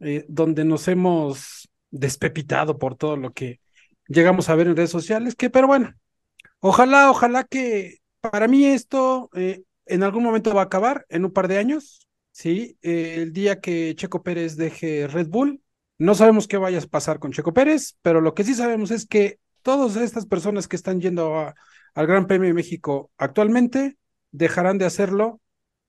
[0.00, 3.60] eh, donde nos hemos despepitado por todo lo que
[4.08, 5.94] llegamos a ver en redes sociales, que pero bueno,
[6.58, 11.32] ojalá, ojalá que para mí esto eh, en algún momento va a acabar, en un
[11.32, 12.78] par de años, ¿sí?
[12.82, 15.62] El día que Checo Pérez deje Red Bull,
[15.98, 19.06] no sabemos qué vaya a pasar con Checo Pérez, pero lo que sí sabemos es
[19.06, 21.52] que todas estas personas que están yendo
[21.94, 23.98] al Gran Premio de México actualmente
[24.30, 25.40] dejarán de hacerlo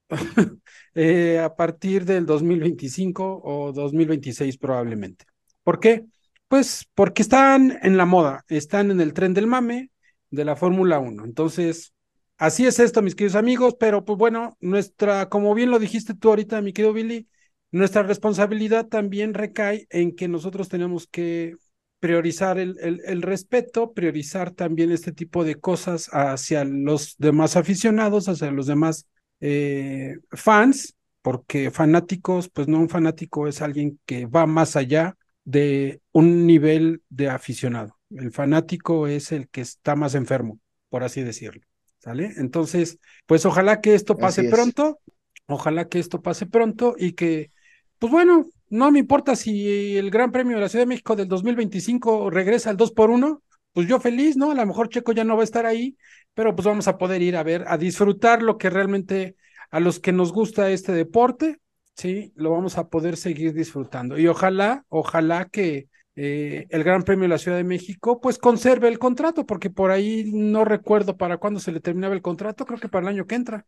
[0.96, 5.26] eh, a partir del 2025 o 2026 probablemente.
[5.64, 6.06] ¿Por qué?
[6.48, 9.92] Pues porque están en la moda, están en el tren del mame
[10.32, 11.26] de la Fórmula 1.
[11.26, 11.94] Entonces,
[12.40, 16.30] así es esto, mis queridos amigos, pero pues bueno, nuestra, como bien lo dijiste tú
[16.30, 17.28] ahorita, mi querido Billy,
[17.72, 21.56] nuestra responsabilidad también recae en que nosotros tenemos que
[22.00, 28.68] priorizar el, respeto, priorizar también este tipo de cosas hacia los demás aficionados, hacia los
[28.68, 29.08] demás
[29.42, 36.02] eh, fans, porque fanáticos, pues no un fanático es alguien que va más allá de
[36.12, 38.00] un nivel de aficionado.
[38.10, 41.69] El fanático es el que está más enfermo, por así decirlo.
[42.00, 42.34] ¿Sale?
[42.38, 44.52] Entonces, pues ojalá que esto pase es.
[44.52, 45.00] pronto,
[45.48, 47.52] ojalá que esto pase pronto y que,
[47.98, 51.28] pues bueno, no me importa si el Gran Premio de la Ciudad de México del
[51.28, 53.42] 2025 regresa al 2 por 1
[53.74, 54.52] pues yo feliz, ¿no?
[54.52, 55.98] A lo mejor Checo ya no va a estar ahí,
[56.34, 59.36] pero pues vamos a poder ir a ver, a disfrutar lo que realmente
[59.72, 61.60] a los que nos gusta este deporte,
[61.96, 64.18] sí, lo vamos a poder seguir disfrutando.
[64.18, 65.88] Y ojalá, ojalá que
[66.22, 69.92] eh, el Gran Premio de la Ciudad de México, pues conserve el contrato, porque por
[69.92, 73.28] ahí no recuerdo para cuándo se le terminaba el contrato, creo que para el año
[73.28, 73.66] que entra.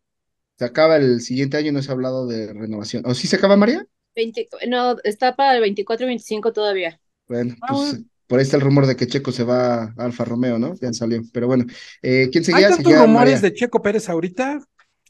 [0.58, 3.04] Se acaba el siguiente año y no se ha hablado de renovación.
[3.06, 3.86] ¿O sí se acaba, María?
[4.16, 7.00] 20 no, está para el 24 y 25 todavía.
[7.28, 8.06] Bueno, Ah, pues bueno.
[8.28, 10.76] por ahí está el rumor de que Checo se va a Alfa Romeo, ¿no?
[10.76, 11.22] Ya salió.
[11.34, 11.66] Pero bueno,
[12.02, 12.68] eh, ¿quién Hay seguía?
[12.68, 13.42] tantos Seguía rumores María.
[13.42, 14.60] de Checo Pérez ahorita,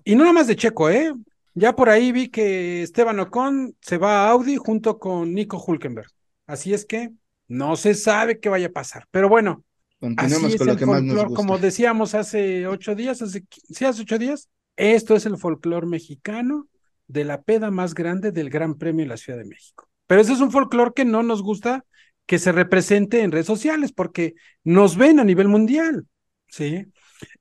[0.03, 1.13] y no nada más de Checo, ¿eh?
[1.53, 6.07] Ya por ahí vi que Esteban Ocon se va a Audi junto con Nico Hulkenberg.
[6.47, 7.11] Así es que
[7.51, 9.05] no se sabe qué vaya a pasar.
[9.11, 9.63] Pero bueno,
[9.99, 11.35] así Continuemos es con lo el que más nos gusta.
[11.35, 16.67] Como decíamos hace ocho días, hace, sí, hace ocho días, esto es el folclore mexicano
[17.07, 19.87] de la peda más grande del Gran Premio de la Ciudad de México.
[20.07, 21.83] Pero ese es un folclore que no nos gusta
[22.25, 24.33] que se represente en redes sociales porque
[24.63, 26.05] nos ven a nivel mundial,
[26.47, 26.85] ¿sí?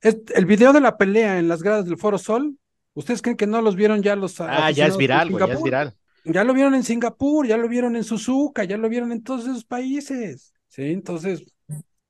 [0.01, 2.57] Es- el video de la pelea en las gradas del Foro Sol,
[2.93, 5.63] ¿ustedes creen que no los vieron ya los Ah, ya es viral, güey, ya es
[5.63, 5.95] viral.
[6.23, 9.43] Ya lo vieron en Singapur, ya lo vieron en Suzuka, ya lo vieron en todos
[9.45, 10.91] esos países, ¿sí?
[10.91, 11.51] Entonces,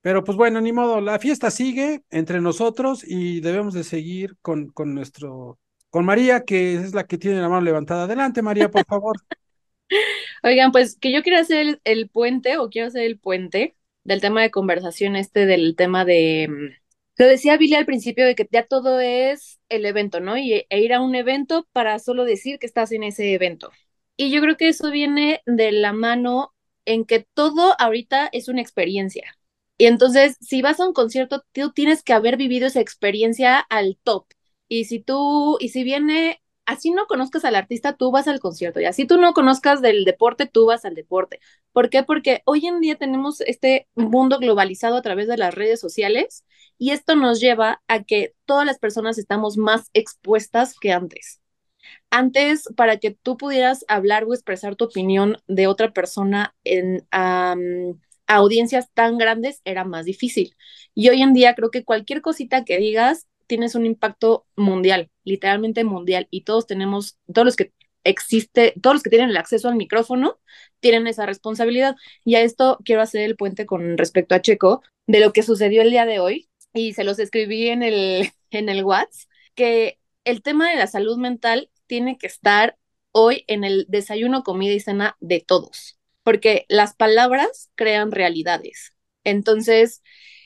[0.02, 4.68] pero pues bueno, ni modo, la fiesta sigue entre nosotros y debemos de seguir con,
[4.70, 8.06] con nuestro, con María, que es la que tiene la mano levantada.
[8.06, 9.18] Adelante, María, por favor.
[10.44, 14.42] Oigan, pues que yo quiero hacer el, puente o quiero hacer el puente del tema
[14.42, 16.48] de conversación este del tema de...
[16.50, 20.38] mm, Lo decía Billy al principio de que ya todo es el evento, ¿no?
[20.38, 23.72] Y e ir a un evento para solo decir que estás en ese evento.
[24.22, 26.54] Y yo creo que eso viene de la mano
[26.86, 29.36] en que todo ahorita es una experiencia.
[29.80, 33.98] Y entonces, si vas a un concierto, tú tienes que haber vivido esa experiencia al
[34.04, 34.28] top.
[34.68, 38.80] Y si tú, y si viene así no conozcas al artista, tú vas al concierto.
[38.80, 41.40] Y así tú no conozcas del deporte, tú vas al deporte.
[41.72, 42.04] ¿Por qué?
[42.04, 46.46] Porque hoy en día tenemos este mundo globalizado a través de las redes sociales
[46.78, 51.41] y esto nos lleva a que todas las personas estamos más expuestas que antes.
[52.10, 57.06] Antes, para que tú pudieras hablar o expresar tu opinión de otra persona en
[58.28, 60.56] audiencias tan grandes, era más difícil.
[60.94, 65.84] Y hoy en día creo que cualquier cosita que digas tienes un impacto mundial, literalmente
[65.84, 69.76] mundial, y todos tenemos, todos los que existe, todos los que tienen el acceso al
[69.76, 70.40] micrófono
[70.80, 71.96] tienen esa responsabilidad.
[72.24, 75.82] Y a esto quiero hacer el puente con respecto a Checo, de lo que sucedió
[75.82, 80.42] el día de hoy, y se los escribí en el, en el WhatsApp, que el
[80.42, 82.78] tema de la salud mental tiene que estar
[83.12, 88.96] hoy en el desayuno, comida y cena de todos, porque las palabras crean realidades.
[89.26, 90.02] Entonces,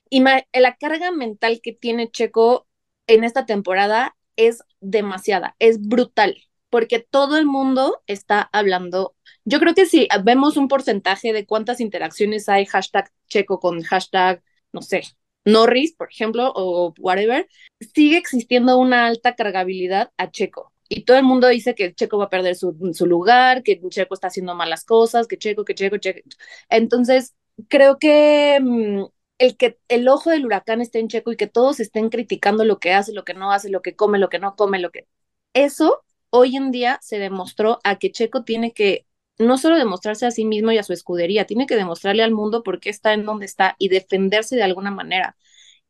[0.09, 2.67] la carga mental que tiene Checo
[3.05, 6.35] en esta temporada es demasiada, es brutal,
[6.71, 9.15] porque todo el mundo está hablando.
[9.43, 14.41] Yo creo que si vemos un porcentaje de cuántas interacciones hay hashtag Checo con hashtag,
[14.73, 15.03] no sé,
[15.45, 17.47] Norris, por ejemplo, o whatever,
[17.93, 20.71] sigue existiendo una alta cargabilidad a Checo.
[20.89, 22.73] Y todo el mundo dice que Checo va a perder su,
[23.05, 26.21] lugar, que Checo está haciendo malas cosas, que Checo, que Checo, Checo.
[26.69, 27.35] Entonces,
[27.69, 29.05] creo que mmm,
[29.37, 32.79] el que el ojo del huracán esté en Checo y que todos estén criticando lo
[32.79, 35.07] que hace, lo que no hace, lo que come, lo que no come, lo que...
[35.53, 40.31] Eso hoy en día se demostró a que Checo tiene que no solo demostrarse a
[40.31, 43.25] sí mismo y a su escudería, tiene que demostrarle al mundo por qué está en
[43.25, 45.37] donde está y defenderse de alguna manera.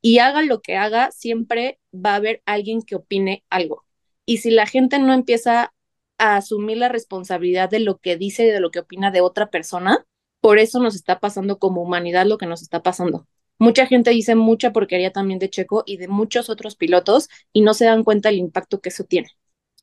[0.01, 3.84] Y haga lo que haga, siempre va a haber alguien que opine algo.
[4.25, 5.73] Y si la gente no empieza
[6.17, 9.49] a asumir la responsabilidad de lo que dice y de lo que opina de otra
[9.49, 10.05] persona,
[10.41, 13.27] por eso nos está pasando como humanidad lo que nos está pasando.
[13.57, 17.73] Mucha gente dice mucha porquería también de Checo y de muchos otros pilotos y no
[17.73, 19.29] se dan cuenta del impacto que eso tiene.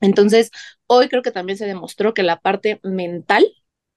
[0.01, 0.51] Entonces,
[0.87, 3.45] hoy creo que también se demostró que la parte mental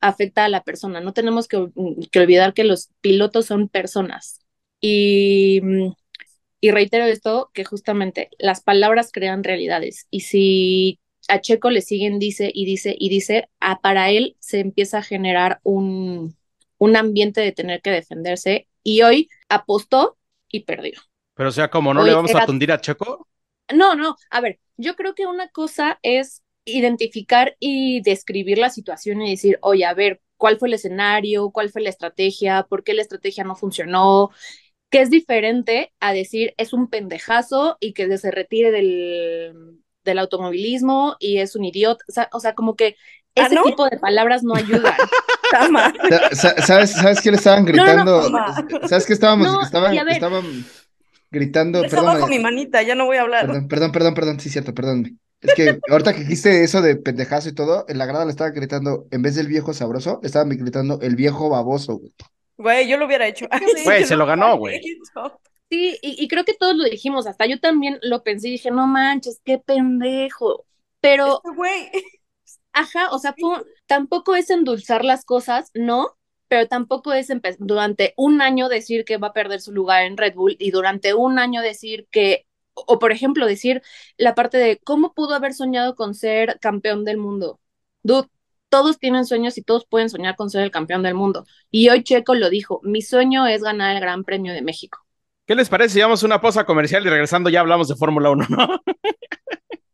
[0.02, 1.02] afecta a la persona.
[1.02, 1.70] No tenemos que,
[2.12, 4.40] que olvidar que los pilotos son personas.
[4.82, 5.62] Y,
[6.62, 10.08] y reitero esto, que justamente las palabras crean realidades.
[10.10, 14.60] Y si a Checo le siguen dice y dice y dice, a, para él se
[14.60, 16.36] empieza a generar un,
[16.78, 18.68] un ambiente de tener que defenderse.
[18.84, 20.18] Y hoy apostó
[20.50, 21.00] y perdió.
[21.36, 23.28] Pero o sea, como no Hoy le vamos era- a tundir a Checo,
[23.74, 29.22] No, no, a ver, yo creo que una cosa es identificar y describir la situación
[29.22, 31.50] y decir, oye, a ver, ¿cuál fue el escenario?
[31.52, 32.63] ¿Cuál fue la estrategia?
[32.70, 34.30] ¿Por qué la estrategia no funcionó?
[34.96, 41.18] Que es diferente a decir, es un pendejazo y que se retire del, del automovilismo
[41.20, 42.04] y es un idiota.
[42.08, 42.96] O sea, o sea, como que
[43.36, 43.64] ¿Ah, ese no?
[43.64, 44.94] tipo de palabras no ayudan.
[46.32, 48.30] ¿Sabes, ¿Sabes qué le estaban no, gritando?
[48.30, 48.88] no.
[48.88, 49.48] ¿Sabes qué estábamos?
[49.48, 50.22] No, estaban, ver.
[51.30, 52.38] gritando, Deja perdón, abajo María.
[52.38, 53.48] mi manita, ya no voy a hablar.
[53.48, 55.18] Perdón, perdón, perdón, perdón, sí, cierto, perdónme.
[55.42, 58.54] Es que ahorita que dijiste eso de pendejazo y todo, en la grada le estaban
[58.54, 62.14] gritando, en vez del viejo sabroso, le estaban gritando el viejo baboso, güey.
[62.58, 63.48] Güey, yo lo hubiera hecho.
[63.84, 64.82] Güey, se lo ganó, güey.
[65.70, 68.72] Sí, y, y creo que todos lo dijimos, hasta yo también lo pensé y dije,
[68.72, 70.65] no manches, qué pendejo.
[71.02, 71.91] pero Este güey.
[72.74, 78.41] Ajá, o sea, fue- tampoco es endulzar las cosas, no, pero tampoco es durante un
[78.41, 81.62] año decir que va a perder su lugar en Red Bull y durante un año
[81.62, 83.82] decir que, o, o por ejemplo, decir
[84.18, 87.60] la parte de cómo pudo haber soñado con ser campeón del mundo.
[88.04, 88.28] Dude,
[88.76, 91.46] todos tienen sueños y todos pueden soñar con ser el campeón del mundo.
[91.72, 95.00] Y hoy Checo lo dijo, mi sueño es ganar el Gran Premio de México.
[95.48, 98.58] ¿Qué les parece llevamos una pausa comercial y regresando ya hablamos de Fórmula 1, ¿no?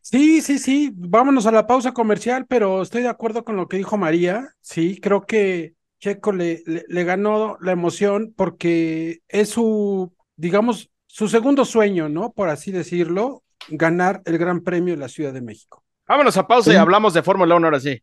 [0.03, 3.77] Sí, sí, sí, vámonos a la pausa comercial, pero estoy de acuerdo con lo que
[3.77, 4.49] dijo María.
[4.59, 11.29] Sí, creo que Checo le, le, le ganó la emoción porque es su, digamos, su
[11.29, 12.33] segundo sueño, ¿no?
[12.33, 15.83] Por así decirlo, ganar el Gran Premio de la Ciudad de México.
[16.07, 18.01] Vámonos a pausa y hablamos de Fórmula 1 ahora sí.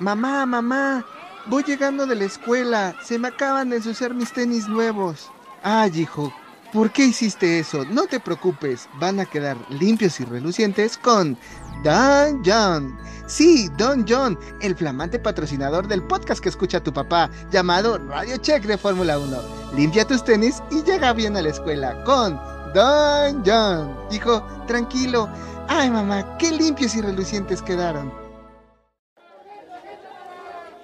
[0.00, 1.04] Mamá, mamá,
[1.46, 2.96] voy llegando de la escuela.
[3.02, 5.30] Se me acaban de ensuciar mis tenis nuevos.
[5.62, 6.34] Ay, hijo,
[6.72, 7.84] ¿por qué hiciste eso?
[7.84, 11.38] No te preocupes, van a quedar limpios y relucientes con
[11.84, 12.98] Don John.
[13.26, 18.64] Sí, Don John, el flamante patrocinador del podcast que escucha tu papá, llamado Radio Check
[18.64, 19.36] de Fórmula 1.
[19.76, 22.34] Limpia tus tenis y llega bien a la escuela con
[22.74, 23.96] Don John.
[24.10, 25.28] Hijo, tranquilo.
[25.68, 28.23] Ay, mamá, qué limpios y relucientes quedaron.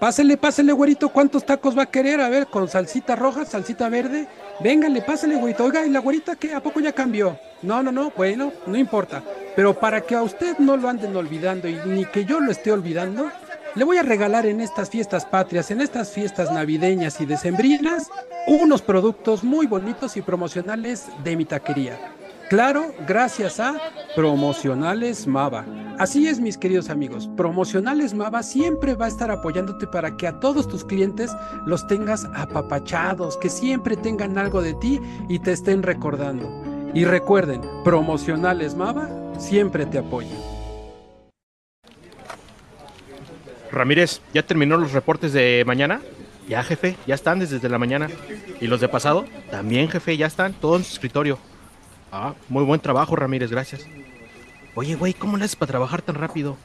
[0.00, 2.22] Pásele, pásele, güerito, ¿cuántos tacos va a querer?
[2.22, 4.26] A ver, con salsita roja, salsita verde.
[4.60, 5.64] Véngale, pásele, güerito.
[5.64, 6.54] Oiga, ¿y la güerita qué?
[6.54, 7.38] ¿A poco ya cambió?
[7.60, 9.22] No, no, no, bueno, no importa.
[9.54, 12.72] Pero para que a usted no lo anden olvidando y ni que yo lo esté
[12.72, 13.30] olvidando,
[13.74, 18.08] le voy a regalar en estas fiestas patrias, en estas fiestas navideñas y decembrinas,
[18.46, 21.98] unos productos muy bonitos y promocionales de mi taquería.
[22.50, 23.76] Claro, gracias a
[24.16, 25.64] Promocionales Mava.
[26.00, 27.30] Así es, mis queridos amigos.
[27.36, 31.30] Promocionales Mava siempre va a estar apoyándote para que a todos tus clientes
[31.64, 36.50] los tengas apapachados, que siempre tengan algo de ti y te estén recordando.
[36.92, 39.08] Y recuerden, Promocionales Mava
[39.38, 40.34] siempre te apoya.
[43.70, 46.00] Ramírez, ¿ya terminó los reportes de mañana?
[46.48, 48.08] Ya, jefe, ya están desde la mañana.
[48.60, 49.24] ¿Y los de pasado?
[49.52, 51.38] También, jefe, ya están, todo en su escritorio.
[52.12, 53.86] Ah, muy buen trabajo, Ramírez, gracias.
[54.74, 56.56] Oye, güey, ¿cómo le haces para trabajar tan rápido?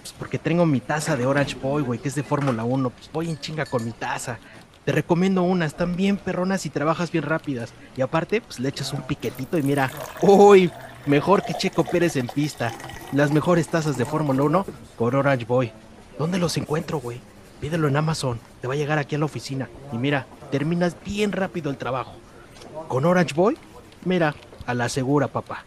[0.00, 2.90] Pues porque tengo mi taza de Orange Boy, güey, que es de Fórmula 1.
[2.90, 4.38] Pues voy en chinga con mi taza.
[4.84, 7.72] Te recomiendo una, están bien perronas y trabajas bien rápidas.
[7.96, 9.90] Y aparte, pues le echas un piquetito y mira,
[10.22, 10.70] uy,
[11.06, 12.72] mejor que Checo Pérez en pista.
[13.10, 15.72] Las mejores tazas de Fórmula 1 por Orange Boy.
[16.18, 17.20] ¿Dónde los encuentro, güey?
[17.60, 19.68] Pídelo en Amazon, te va a llegar aquí a la oficina.
[19.92, 22.12] Y mira, terminas bien rápido el trabajo.
[22.86, 23.56] Con Orange Boy,
[24.04, 25.64] mira, a la segura, papá.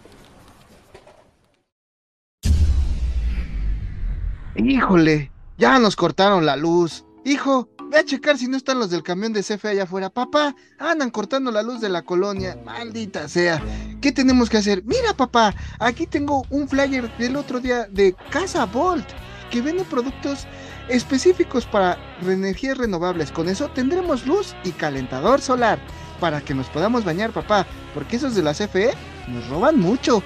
[4.56, 7.06] Híjole, ya nos cortaron la luz.
[7.24, 10.10] Hijo, ve a checar si no están los del camión de CFE allá afuera.
[10.10, 12.58] Papá, andan cortando la luz de la colonia.
[12.66, 13.62] Maldita sea.
[14.02, 14.84] ¿Qué tenemos que hacer?
[14.86, 19.08] Mira, papá, aquí tengo un flyer del otro día de Casa Volt,
[19.50, 20.46] que vende productos
[20.90, 23.32] específicos para energías renovables.
[23.32, 25.80] Con eso tendremos luz y calentador solar
[26.20, 28.92] para que nos podamos bañar, papá, porque esos de la CFE
[29.28, 30.22] nos roban mucho.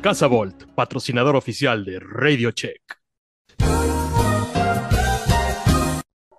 [0.00, 2.82] Casa Volt, patrocinador oficial de Radio Check.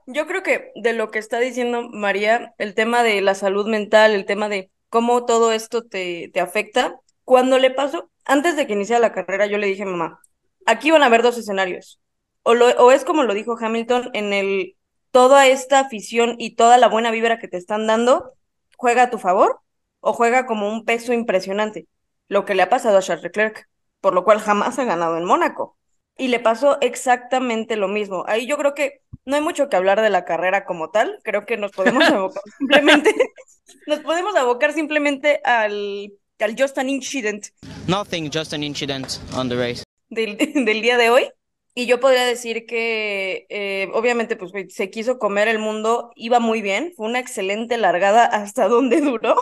[0.07, 4.13] Yo creo que de lo que está diciendo María, el tema de la salud mental,
[4.13, 8.73] el tema de cómo todo esto te, te afecta, cuando le pasó, antes de que
[8.73, 10.19] iniciara la carrera, yo le dije, mamá,
[10.65, 11.99] aquí van a haber dos escenarios.
[12.47, 14.75] O, lo, o es como lo dijo Hamilton, en el
[15.09, 18.33] toda esta afición y toda la buena vibra que te están dando,
[18.77, 19.61] juega a tu favor
[19.99, 21.87] o juega como un peso impresionante.
[22.27, 23.67] Lo que le ha pasado a Charles Leclerc,
[23.99, 25.75] por lo cual jamás ha ganado en Mónaco.
[26.17, 28.25] Y le pasó exactamente lo mismo.
[28.27, 31.19] Ahí yo creo que no hay mucho que hablar de la carrera como tal.
[31.23, 33.15] Creo que nos podemos abocar simplemente,
[33.87, 37.47] nos podemos abocar simplemente al, al just an incident
[37.87, 39.83] Nothing, just an incident on the race.
[40.09, 41.31] del, del día de hoy.
[41.77, 46.61] Y yo podría decir que eh, obviamente pues se quiso comer el mundo, iba muy
[46.61, 49.35] bien, fue una excelente largada hasta donde duró.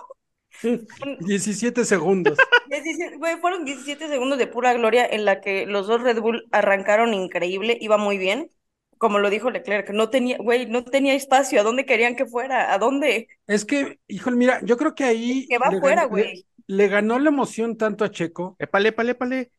[1.19, 2.38] 17 segundos.
[2.65, 6.48] 17 güey, fueron 17 segundos de pura gloria en la que los dos Red Bull
[6.52, 8.50] arrancaron increíble, iba muy bien.
[8.98, 12.73] Como lo dijo Leclerc, no tenía, güey, no tenía espacio, ¿a dónde querían que fuera?
[12.73, 13.27] ¿A dónde?
[13.48, 16.46] Es que, híjole, mira, yo creo que ahí Que va gan- güey.
[16.67, 18.56] Le, le ganó la emoción tanto a Checo.
[18.60, 19.52] Épale, épale, épale.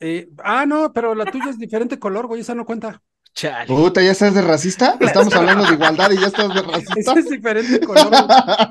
[0.00, 3.02] Eh, ah, no, pero la tuya es diferente color, güey, esa no cuenta.
[3.34, 3.66] Chale.
[3.66, 4.96] Puta, ¿ya estás de racista?
[5.00, 7.12] Estamos hablando de igualdad y ya estás de racista.
[7.18, 8.10] es diferente color.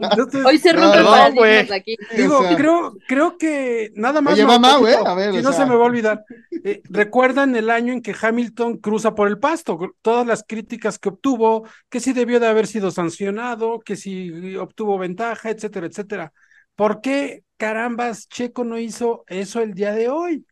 [0.02, 1.72] Entonces, Hoy se No, rompe no, paradigmas güey.
[1.80, 1.98] aquí.
[2.18, 4.34] Digo, O sea, creo, creo que nada más.
[4.34, 5.66] Oye, mamá, acuerdo, güey, a ver, y o no sea.
[5.66, 6.24] se me va a olvidar.
[6.64, 9.78] Eh, ¿Recuerdan el año en que Hamilton cruza por el pasto?
[10.02, 14.98] Todas las críticas que obtuvo, que si debió de haber sido sancionado, que si obtuvo
[14.98, 16.34] ventaja, etcétera, etcétera.
[16.76, 20.44] ¿Por qué carambas Checo no hizo eso el día de hoy?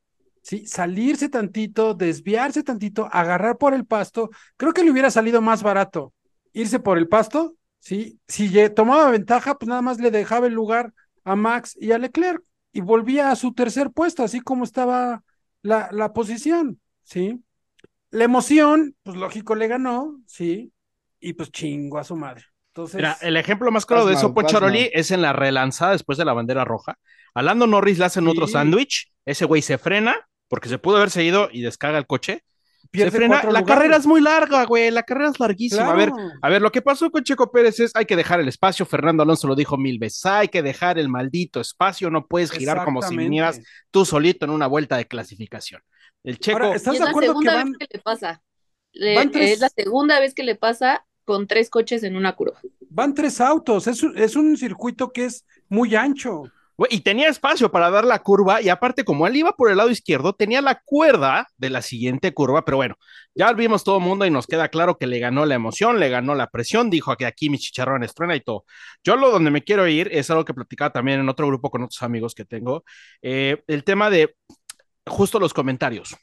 [0.44, 5.64] Sí, salirse tantito, desviarse tantito, agarrar por el pasto, creo que le hubiera salido más
[5.64, 6.14] barato
[6.52, 10.94] irse por el pasto, sí, si tomaba ventaja, pues nada más le dejaba el lugar
[11.24, 15.24] a Max y a Leclerc y volvía a su tercer puesto, así como estaba
[15.62, 17.44] la, la posición, sí.
[18.12, 20.72] La emoción, pues lógico, le ganó, sí,
[21.20, 22.44] y pues chingo a su madre.
[22.68, 24.46] Entonces, Mira, el ejemplo más claro de eso, mal.
[24.94, 26.98] es en la relanzada después de la bandera roja.
[27.34, 31.10] A Lando Norris le hacen otro sándwich, ese güey se frena porque se pudo haber
[31.10, 32.44] seguido y descarga el coche.
[32.92, 33.34] pierde se frena.
[33.38, 33.76] cuatro La lugares.
[33.80, 34.92] carrera es muy larga, güey.
[34.92, 35.90] La carrera es larguísima.
[35.92, 36.12] A ver,
[36.44, 38.86] a ver, lo que pasó con Checo Pérez es hay que dejar el espacio.
[38.86, 40.24] Fernando Alonso lo dijo mil veces.
[40.28, 42.12] Hay que dejar el maldito espacio.
[42.12, 45.82] No puedes girar como si vinieras tú solito en una vuelta de clasificación.
[46.24, 46.60] El Checo.
[46.60, 47.72] Ahora, ¿estás es de la acuerdo que segunda van?
[47.72, 48.42] vez que le pasa.
[48.92, 52.36] Le- van tres- Es la segunda vez que le pasa con tres coches en una
[52.36, 52.60] curva.
[52.92, 56.44] Van tres autos, es, un- es un circuito que es muy ancho.
[56.90, 59.90] Y tenía espacio para dar la curva, y aparte, como él iba por el lado
[59.90, 62.96] izquierdo, tenía la cuerda de la siguiente curva, pero bueno,
[63.36, 66.10] ya vimos todo el mundo y nos queda claro que le ganó la emoción, le
[66.10, 68.66] ganó la presión, dijo que aquí mi chicharrón estrena y todo.
[69.04, 71.84] Yo lo donde me quiero ir es algo que platicaba también en otro grupo con
[71.84, 72.84] otros amigos que tengo,
[73.22, 74.36] eh, el tema de
[75.06, 76.16] justo los comentarios.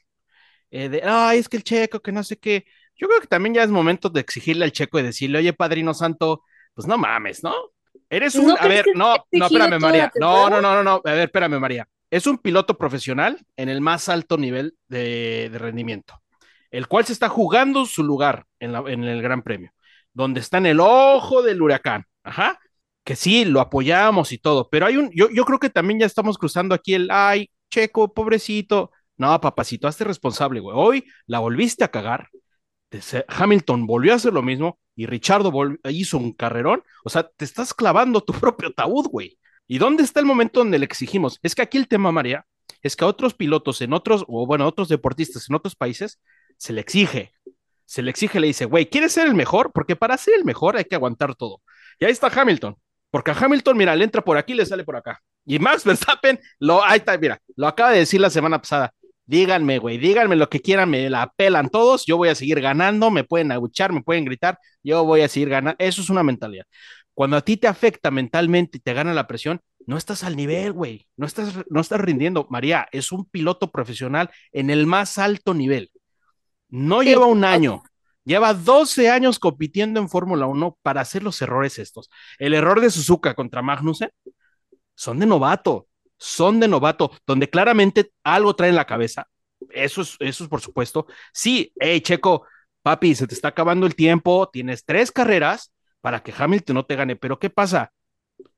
[0.71, 2.65] Eh, de, ay, es que el checo, que no sé qué.
[2.95, 5.93] Yo creo que también ya es momento de exigirle al checo y decirle, oye, padrino
[5.93, 6.43] santo,
[6.73, 7.53] pues no mames, ¿no?
[8.09, 10.11] Eres un, ¿No a ver, no, no, espérame, María.
[10.19, 11.87] No, no, no, no, no, a ver, espérame, María.
[12.09, 16.21] Es un piloto profesional en el más alto nivel de, de rendimiento,
[16.71, 19.71] el cual se está jugando su lugar en, la- en el Gran Premio,
[20.13, 22.05] donde está en el ojo del huracán.
[22.23, 22.59] Ajá.
[23.03, 26.05] Que sí, lo apoyamos y todo, pero hay un, yo, yo creo que también ya
[26.05, 28.91] estamos cruzando aquí el, ay, Checo, pobrecito.
[29.17, 30.75] No, papacito, hazte responsable, güey.
[30.77, 32.27] Hoy la volviste a cagar.
[33.27, 35.51] Hamilton volvió a hacer lo mismo y Richardo
[35.89, 36.83] hizo un carrerón.
[37.03, 39.39] O sea, te estás clavando tu propio ataúd, güey.
[39.65, 41.39] ¿Y dónde está el momento donde le exigimos?
[41.41, 42.45] Es que aquí el tema, María,
[42.83, 46.21] es que a otros pilotos en otros, o bueno, a otros deportistas en otros países,
[46.57, 47.33] se le exige.
[47.85, 49.71] Se le exige, le dice, güey, ¿quieres ser el mejor?
[49.73, 51.63] Porque para ser el mejor hay que aguantar todo.
[51.99, 52.75] Y ahí está Hamilton.
[53.09, 55.19] Porque a Hamilton, mira, le entra por aquí, le sale por acá.
[55.47, 58.93] Y Max Verstappen, lo, ahí está, mira, lo acaba de decir la semana pasada.
[59.25, 63.11] Díganme, güey, díganme lo que quieran, me la pelan todos, yo voy a seguir ganando,
[63.11, 65.77] me pueden aguchar, me pueden gritar, yo voy a seguir ganando.
[65.79, 66.65] Eso es una mentalidad.
[67.13, 70.73] Cuando a ti te afecta mentalmente y te gana la presión, no estás al nivel,
[70.73, 72.47] güey, no estás, no estás rindiendo.
[72.49, 75.91] María es un piloto profesional en el más alto nivel.
[76.69, 77.83] No Sí, lleva un año,
[78.23, 82.09] lleva 12 años compitiendo en Fórmula 1 para hacer los errores estos.
[82.39, 84.09] El error de Suzuka contra Magnussen
[84.95, 85.87] son de novato,
[86.21, 89.27] son de novato, donde claramente algo trae en la cabeza.
[89.71, 91.07] Eso es, eso es por supuesto.
[91.33, 92.45] Sí, hey, Checo,
[92.83, 96.95] papi, se te está acabando el tiempo, tienes tres carreras para que Hamilton no te
[96.95, 97.91] gane, pero ¿qué pasa?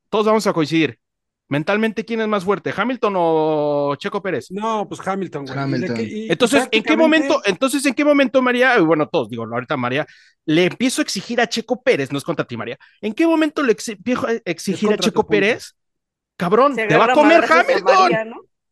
[0.09, 0.99] Todos vamos a coincidir.
[1.47, 4.47] Mentalmente, ¿quién es más fuerte, Hamilton o Checo Pérez?
[4.49, 5.57] No, pues Hamilton, güey.
[5.57, 5.99] Hamilton.
[6.01, 8.78] Y y Entonces, ¿en qué momento, entonces, ¿en qué momento, María?
[8.80, 10.05] Bueno, todos, digo, ahorita María,
[10.45, 12.78] le empiezo a exigir a Checo Pérez, no es contra ti, María.
[13.01, 15.26] ¿En qué momento le empiezo a exigir a Checo.
[15.28, 15.76] Pérez?
[16.43, 17.45] Cabrón, te va a comer
[17.85, 18.09] Hamilton,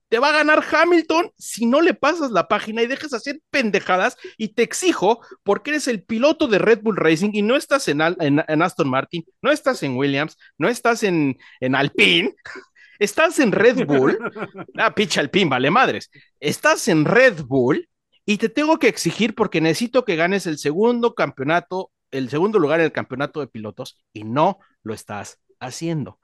[0.09, 4.17] te va a ganar Hamilton si no le pasas la página y dejas hacer pendejadas
[4.37, 8.01] y te exijo porque eres el piloto de Red Bull Racing y no estás en,
[8.01, 12.35] Al- en- en Aston Martin, no estás en Williams, no estás en, en Alpine,
[12.99, 14.19] estás en Red Bull.
[14.77, 16.11] Ah, picha Alpine, vale madres.
[16.39, 17.87] Estás en Red Bull
[18.25, 22.79] y te tengo que exigir porque necesito que ganes el segundo campeonato, el segundo lugar
[22.81, 26.19] en el campeonato de pilotos y no lo estás haciendo.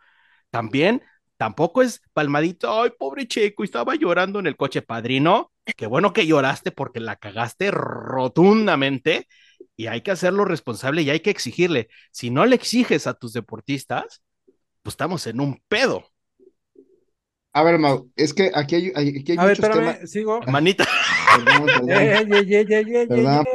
[0.51, 1.01] También,
[1.37, 5.51] tampoco es palmadito, ay, pobre Checo, estaba llorando en el coche, padrino.
[5.75, 9.27] Qué bueno que lloraste porque la cagaste rotundamente
[9.75, 11.89] y hay que hacerlo responsable y hay que exigirle.
[12.11, 14.21] Si no le exiges a tus deportistas,
[14.83, 16.05] pues estamos en un pedo.
[17.53, 20.11] A ver, Mau, es que aquí hay, aquí hay A ver, muchos espérame, temas.
[20.11, 20.41] sigo.
[20.47, 20.85] Manita,
[21.31, 22.27] Perdón, perdón.
[23.07, 23.45] Perdón.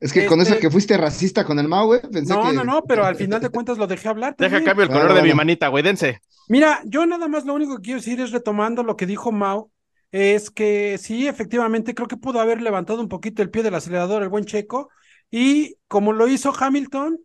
[0.00, 2.52] Es que con este- eso que fuiste racista con el Mau, güey, pensé No, que...
[2.54, 4.34] no, no, pero al final de cuentas lo dejé hablar.
[4.36, 4.64] deja también.
[4.64, 6.20] cambio el color de mi manita, güey, dense.
[6.48, 9.70] Mira, yo nada más lo único que quiero decir es retomando lo que dijo Mau,
[10.10, 14.22] es que sí, efectivamente, creo que pudo haber levantado un poquito el pie del acelerador
[14.22, 14.88] el buen Checo,
[15.30, 17.18] y como lo hizo Hamilton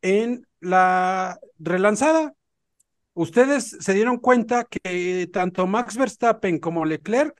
[0.00, 2.32] en la relanzada,
[3.12, 7.39] ustedes se dieron cuenta que tanto Max Verstappen como Leclerc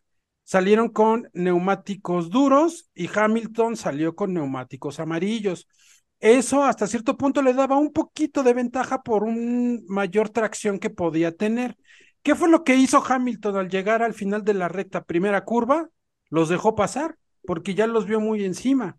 [0.50, 5.68] salieron con neumáticos duros y Hamilton salió con neumáticos amarillos.
[6.18, 10.90] Eso hasta cierto punto le daba un poquito de ventaja por un mayor tracción que
[10.90, 11.76] podía tener.
[12.24, 15.88] ¿Qué fue lo que hizo Hamilton al llegar al final de la recta primera curva?
[16.30, 18.96] Los dejó pasar porque ya los vio muy encima.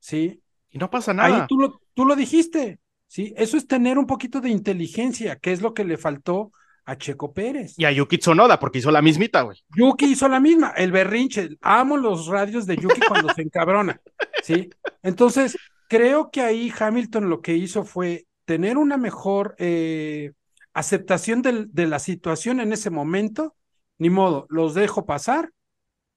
[0.00, 0.40] ¿Sí?
[0.70, 1.46] Y no pasa Ahí nada.
[1.46, 2.80] tú lo, tú lo dijiste.
[3.08, 3.34] ¿Sí?
[3.36, 6.50] Eso es tener un poquito de inteligencia, que es lo que le faltó
[6.86, 7.74] a Checo Pérez.
[7.78, 9.58] Y a Yuki Tsunoda, porque hizo la mismita, güey.
[9.76, 11.56] Yuki hizo la misma, el berrinche.
[11.60, 14.00] Amo los radios de Yuki cuando se encabrona,
[14.42, 14.68] ¿sí?
[15.02, 15.56] Entonces,
[15.88, 20.32] creo que ahí Hamilton lo que hizo fue tener una mejor eh,
[20.74, 23.54] aceptación del- de la situación en ese momento.
[23.98, 25.50] Ni modo, los dejo pasar,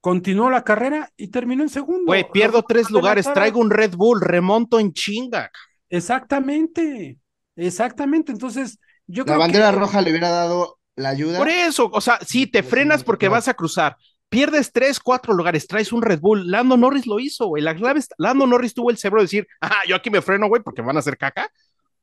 [0.01, 2.05] continuó la carrera y terminó en segundo.
[2.07, 5.51] Güey, pierdo Los tres lugares, traigo un Red Bull, remonto en chinga.
[5.89, 7.18] Exactamente,
[7.55, 8.32] exactamente.
[8.32, 11.38] Entonces, yo La creo bandera que roja le hubiera dado la ayuda.
[11.38, 13.97] Por eso, o sea, sí, te frenas porque vas a cruzar.
[14.30, 16.51] Pierdes tres, cuatro lugares, traes un Red Bull.
[16.51, 17.64] Lando Norris lo hizo, güey.
[17.64, 20.47] La clave es, Lando Norris tuvo el cerebro de decir, ah, yo aquí me freno,
[20.47, 21.49] güey, porque me van a hacer caca.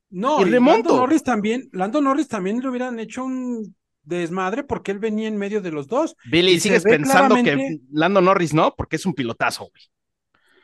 [0.08, 0.90] No, Y remonto.
[0.90, 5.36] Lando Norris también, Lando Norris también le hubieran hecho un desmadre porque él venía en
[5.36, 6.16] medio de los dos.
[6.30, 9.82] Billy, Y sigues pensando que Lando Norris no, porque es un pilotazo, güey.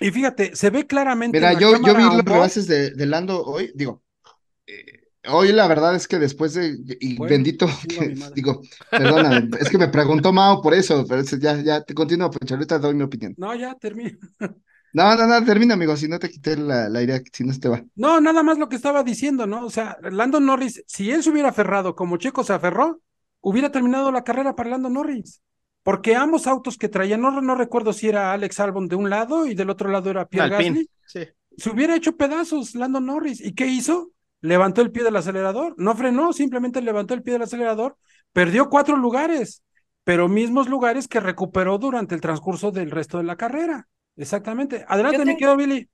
[0.03, 1.39] Y fíjate, se ve claramente.
[1.39, 4.03] Mira, en la yo, yo vi los rebases de, de Lando hoy, digo,
[4.67, 8.33] eh, hoy la verdad es que después de, y Bueno, bendito, que- madre.
[8.35, 12.51] digo, perdóname, es que me preguntó Mao por eso, pero ya, ya te continúo, pues
[12.51, 13.35] ahorita doy mi opinión.
[13.37, 14.17] No, ya termina.
[14.93, 17.61] No, no, no, termina, amigo, si no te quité la, la idea, si no se
[17.61, 17.85] te va.
[17.95, 19.65] No, nada más lo que estaba diciendo, ¿no?
[19.65, 23.01] O sea, Lando Norris, si él se hubiera aferrado como Checo se aferró,
[23.41, 25.41] hubiera terminado la carrera para Lando Norris.
[25.85, 29.47] Porque ambos autos que traían, no, no recuerdo si era Alex Albon de un lado
[29.47, 31.21] y del otro lado era Pierre Alpine, Gasly, sí.
[31.57, 33.41] se hubiera hecho pedazos Lando Norris.
[33.41, 34.11] ¿Y qué hizo?
[34.41, 35.75] Levantó el pie del acelerador.
[35.77, 37.97] No frenó, simplemente levantó el pie del acelerador.
[38.33, 39.63] Perdió cuatro lugares,
[40.05, 43.89] pero mismos lugares que recuperó durante el transcurso del resto de la carrera.
[44.17, 44.85] Exactamente.
[44.89, 45.89] Adelante, Yo mi tengo- querido Billy.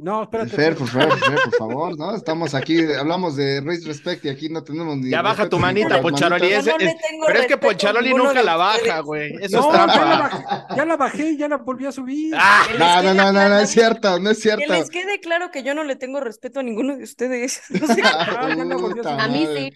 [0.00, 0.50] No, espérate.
[0.50, 0.76] Fer, Fer.
[0.76, 2.14] por favor, Fer, por favor, ¿no?
[2.14, 5.10] Estamos aquí, hablamos de Race Respect y aquí no tenemos ni.
[5.10, 6.50] Ya baja respeto tu ni manita, Poncharoli.
[6.50, 9.32] no pero es que Poncharoli nunca la baja, güey.
[9.40, 10.18] Eso No, es ya la, trampa.
[10.28, 12.32] bajé, ya la bajé, ya la volví a subir.
[12.38, 14.72] Ah, Que No, no, no, no, no es cierto, no es Que cierto.
[14.72, 17.60] les quede claro que yo no le tengo respeto a ninguno de ustedes.
[17.70, 18.00] No sé.
[18.04, 19.20] Ah, ya la volví a subir.
[19.20, 19.72] A mí sí.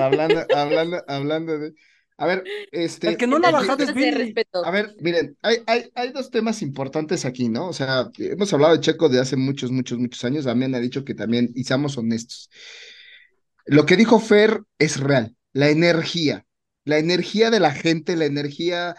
[0.00, 1.72] Hablando, hablando, hablando de.
[2.16, 3.08] A ver, este.
[3.08, 4.64] El que no la respeto.
[4.64, 7.68] A ver, miren, hay, hay, hay dos temas importantes aquí, ¿no?
[7.68, 10.44] O sea, hemos hablado de Checo de hace muchos, muchos, muchos años.
[10.44, 12.50] También ha dicho que también, y seamos honestos.
[13.66, 15.34] Lo que dijo Fer es real.
[15.52, 16.46] La energía,
[16.84, 18.94] la energía de la gente, la energía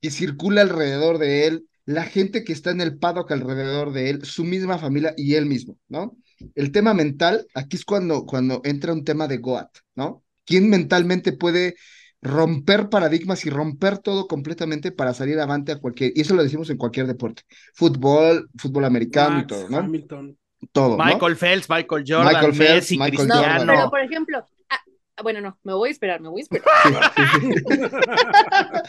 [0.00, 4.24] que circula alrededor de él, la gente que está en el paddock alrededor de él,
[4.24, 6.16] su misma familia y él mismo, ¿no?
[6.54, 10.24] El tema mental, aquí es cuando, cuando entra un tema de Goat, ¿no?
[10.44, 11.76] ¿Quién mentalmente puede
[12.22, 16.68] romper paradigmas y romper todo completamente para salir avante a cualquier, y eso lo decimos
[16.70, 17.42] en cualquier deporte,
[17.74, 19.78] fútbol, fútbol americano y todo, ¿no?
[19.78, 20.36] Hamilton.
[20.72, 21.04] Todo, ¿no?
[21.04, 23.42] Michael Phelps, Michael Jordan, Michael Phelps, Messi, Michael Cristiano.
[23.42, 24.78] Jordan, pero por ejemplo, ah,
[25.22, 27.12] bueno, no, me voy a esperar, me voy a esperar.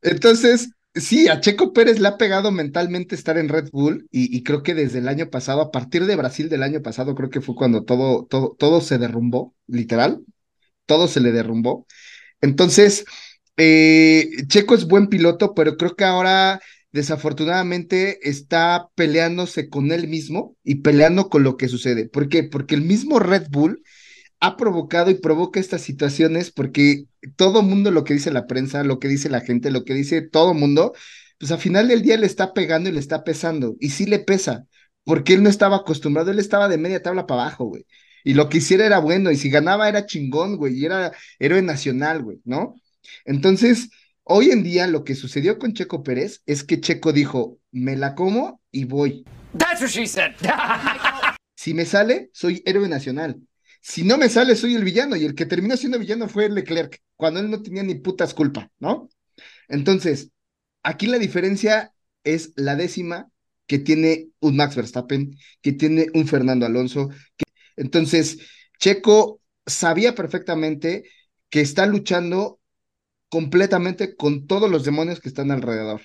[0.00, 4.42] Entonces, sí, a Checo Pérez le ha pegado mentalmente estar en Red Bull y, y
[4.42, 7.42] creo que desde el año pasado, a partir de Brasil del año pasado, creo que
[7.42, 10.22] fue cuando todo, todo, todo se derrumbó, literal,
[10.86, 11.86] todo se le derrumbó.
[12.42, 13.04] Entonces,
[13.56, 16.60] eh, Checo es buen piloto, pero creo que ahora
[16.92, 22.08] desafortunadamente está peleándose con él mismo y peleando con lo que sucede.
[22.08, 22.44] ¿Por qué?
[22.44, 23.82] Porque el mismo Red Bull
[24.40, 27.04] ha provocado y provoca estas situaciones porque
[27.36, 30.22] todo mundo lo que dice la prensa, lo que dice la gente, lo que dice
[30.22, 30.92] todo mundo,
[31.38, 33.76] pues al final del día le está pegando y le está pesando.
[33.80, 34.66] Y sí le pesa,
[35.04, 37.86] porque él no estaba acostumbrado, él estaba de media tabla para abajo, güey.
[38.24, 41.62] Y lo que hiciera era bueno, y si ganaba era chingón, güey, y era héroe
[41.62, 42.74] nacional, güey, ¿no?
[43.24, 43.90] Entonces,
[44.24, 48.14] hoy en día lo que sucedió con Checo Pérez es que Checo dijo, me la
[48.14, 49.24] como y voy.
[51.54, 53.40] Si me sale, soy héroe nacional.
[53.80, 55.14] Si no me sale, soy el villano.
[55.14, 58.70] Y el que terminó siendo villano fue Leclerc, cuando él no tenía ni putas culpa,
[58.80, 59.08] ¿no?
[59.68, 60.30] Entonces,
[60.82, 61.92] aquí la diferencia
[62.24, 63.28] es la décima
[63.68, 67.10] que tiene un Max Verstappen, que tiene un Fernando Alonso.
[67.36, 67.44] que-
[67.76, 68.38] Entonces,
[68.78, 71.04] Checo sabía perfectamente
[71.50, 72.60] que está luchando
[73.28, 76.02] completamente con todos los demonios que están alrededor.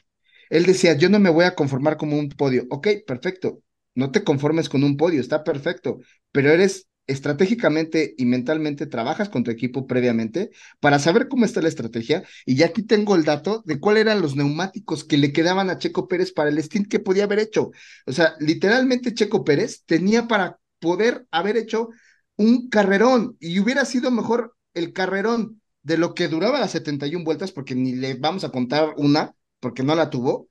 [0.49, 2.65] Él decía, yo no me voy a conformar como un podio.
[2.69, 3.61] Ok, perfecto.
[3.95, 5.99] No te conformes con un podio, está perfecto,
[6.31, 11.69] pero eres estratégicamente y mentalmente trabajas con tu equipo previamente para saber cómo está la
[11.69, 12.23] estrategia.
[12.45, 15.77] Y ya aquí tengo el dato de cuáles eran los neumáticos que le quedaban a
[15.77, 17.71] Checo Pérez para el stint que podía haber hecho.
[18.05, 21.89] O sea, literalmente Checo Pérez tenía para poder haber hecho
[22.37, 27.51] un carrerón y hubiera sido mejor el carrerón de lo que duraba las 71 vueltas,
[27.51, 30.49] porque ni le vamos a contar una, porque no la tuvo.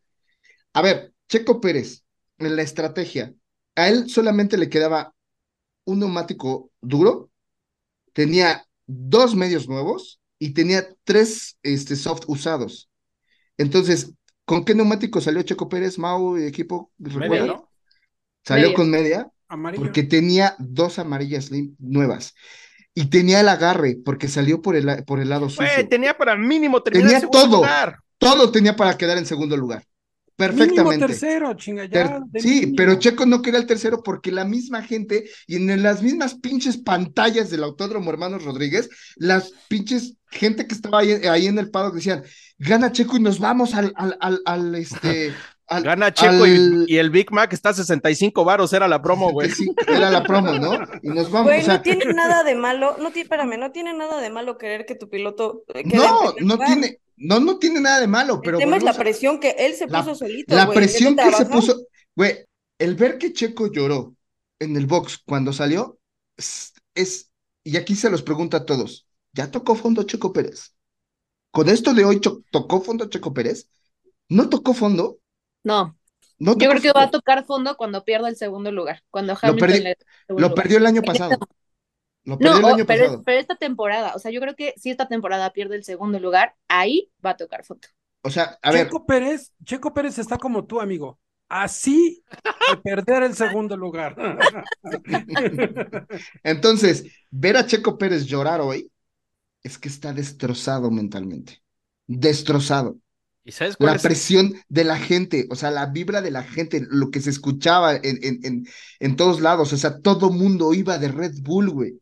[0.72, 2.04] A ver, Checo Pérez,
[2.38, 3.34] en la estrategia,
[3.74, 5.14] a él solamente le quedaba
[5.84, 7.30] un neumático duro,
[8.12, 12.90] tenía dos medios nuevos y tenía tres este, soft usados.
[13.58, 14.12] Entonces,
[14.44, 16.92] ¿con qué neumático salió Checo Pérez, Mau y equipo?
[16.98, 17.46] Media.
[17.46, 17.70] ¿no?
[18.42, 18.76] Salió Media.
[18.76, 19.82] con media Amarillo.
[19.82, 22.34] porque tenía dos amarillas lim- nuevas.
[22.94, 25.66] y tenía el agarre porque salió por el, por el lado sucio.
[25.74, 27.56] Güey, tenía para mínimo terminar Tenía en segundo todo.
[27.62, 27.98] lugar.
[28.18, 29.84] Todo tenía para quedar en segundo lugar.
[30.38, 31.06] Mínimo Perfectamente.
[31.06, 31.90] tercero, chinga, ya.
[31.90, 32.74] Ter- de sí, mínimo.
[32.76, 36.76] pero Checo no quería el tercero porque la misma gente y en las mismas pinches
[36.78, 41.94] pantallas del Autódromo Hermanos Rodríguez, las pinches gente que estaba ahí, ahí en el paddock
[41.96, 42.22] decían,
[42.58, 45.32] gana Checo y nos vamos al, al, al, al, este,
[45.68, 49.02] al- Gana Checo al- y, y el Big Mac está a 65 varos, era la
[49.02, 49.50] promo, güey.
[49.50, 50.74] Sí, era la promo, ¿no?
[51.02, 53.72] Y nos vamos, Güey, o sea, no tiene nada de malo, no tiene, espérame, no
[53.72, 57.80] tiene nada de malo querer que tu piloto eh, no, no tiene, no, no tiene
[57.80, 60.14] nada de malo, pero El tema es la a- presión que él se la- puso
[60.14, 62.44] solito, La güey, presión que se puso, güey,
[62.78, 64.14] el ver que Checo lloró
[64.58, 65.98] en el box cuando salió
[66.36, 67.30] es, es-
[67.64, 70.72] y aquí se los pregunto a todos, ¿ya tocó fondo Checo Pérez?
[71.50, 73.68] Con esto de hoy, ¿tocó fondo Checo Pérez?
[74.28, 75.18] ¿No tocó fondo?
[75.66, 75.98] No,
[76.38, 79.02] No yo creo que va a tocar fondo cuando pierda el segundo lugar.
[79.10, 79.96] Cuando Hamilton perdi- le el
[80.26, 80.64] segundo Lo lugar.
[80.64, 81.38] perdió el año pasado.
[82.24, 83.22] Lo perdió No, el año pero, pasado.
[83.24, 86.54] pero esta temporada, o sea, yo creo que si esta temporada pierde el segundo lugar,
[86.68, 87.88] ahí va a tocar fondo.
[88.22, 91.18] O sea, a ver, Checo Pérez, Checo Pérez está como tú, amigo.
[91.48, 92.24] Así
[92.66, 94.16] de perder el segundo lugar.
[96.42, 98.90] entonces, ver a Checo Pérez llorar hoy
[99.62, 101.62] es que está destrozado mentalmente.
[102.06, 102.98] Destrozado.
[103.46, 104.02] ¿Y sabes cuál La es?
[104.02, 107.94] presión de la gente, o sea, la vibra de la gente, lo que se escuchaba
[107.94, 108.66] en, en, en,
[108.98, 112.00] en todos lados, o sea, todo mundo iba de Red Bull, güey.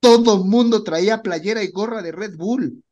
[0.00, 2.82] Todo mundo traía playera y gorra de Red Bull.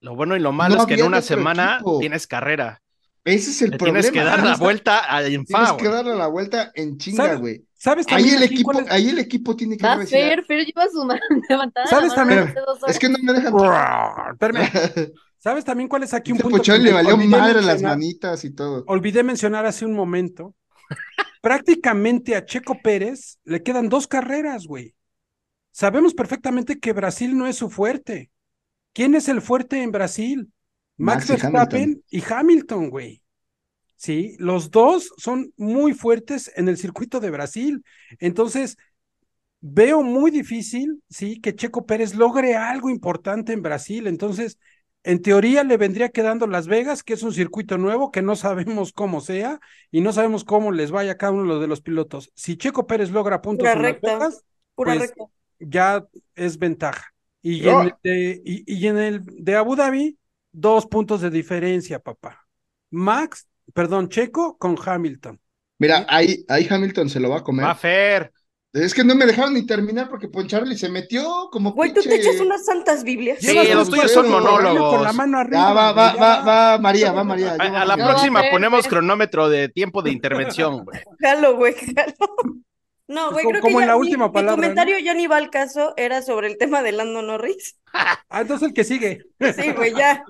[0.00, 1.98] Lo bueno y lo malo No es que en una semana equipo.
[2.00, 2.82] tienes carrera.
[3.24, 4.00] Ese es el Le problema.
[4.00, 7.24] tienes que dar la Tienes vuelta a en fa, que darle la vuelta en chinga,
[7.24, 7.66] ¿Sabes- güey.
[7.78, 8.90] ¿Sabes Ahí también el equipo, es?
[8.90, 11.86] ahí el equipo tiene que decir, Fer, Fer lleva su mano levantada.
[11.86, 12.54] ¿Sabes también?
[12.88, 13.52] Es que no me dejan.
[15.46, 16.58] ¿Sabes también cuál es aquí un Este punto?
[16.58, 17.98] Pochón le valió olvidé madre las mencionar?
[17.98, 18.82] manitas y todo.
[18.88, 20.56] Olvidé mencionar hace un momento.
[21.40, 24.96] Prácticamente a Checo Pérez le quedan dos carreras, güey.
[25.70, 28.32] Sabemos perfectamente que Brasil no es su fuerte.
[28.92, 30.50] ¿Quién es el fuerte en Brasil?
[30.96, 33.22] Max, Max Verstappen y Hamilton, güey.
[33.94, 37.84] Sí, los dos son muy fuertes en el circuito de Brasil.
[38.18, 38.78] Entonces,
[39.60, 44.08] veo muy difícil, sí, que Checo Pérez logre algo importante en Brasil.
[44.08, 44.58] Entonces,
[45.06, 48.92] en teoría le vendría quedando Las Vegas, que es un circuito nuevo que no sabemos
[48.92, 52.30] cómo sea y no sabemos cómo les vaya a cada uno de los pilotos.
[52.34, 54.00] Si Checo Pérez logra puntos Pura en Las.
[54.02, 54.44] Vegas,
[54.74, 55.24] Pura pues, recta.
[55.60, 57.14] ya es ventaja.
[57.42, 57.82] Y, No.
[57.82, 60.18] en el de, y, y en el de Abu Dhabi,
[60.52, 62.46] dos puntos de diferencia, papá.
[62.90, 65.40] Max, perdón, Checo con Hamilton.
[65.78, 67.64] Mira, ahí, ahí Hamilton se lo va a comer.
[67.66, 68.32] Va Fer.
[68.76, 72.14] Es que no me dejaron ni terminar porque Poncharli se metió como Güey, tú te
[72.14, 73.38] echas unas santas Biblias.
[73.40, 74.96] Sí, los tuyos son monólogos.
[74.96, 75.68] Con la mano arriba.
[75.68, 77.54] Ya va, va, va, va, María, va María.
[77.54, 81.00] A, ya va a la próxima ponemos cronómetro de tiempo de intervención, güey.
[81.20, 82.62] Jalo, güey, jalo.
[83.08, 85.26] No, güey, Como- creo como que en ya la última mi palabra, comentario ya ni
[85.28, 87.76] va al caso, era sobre el tema de Lando Norris.
[88.28, 89.22] Ah, entonces el que sigue.
[89.56, 90.22] Sí, güey, ya.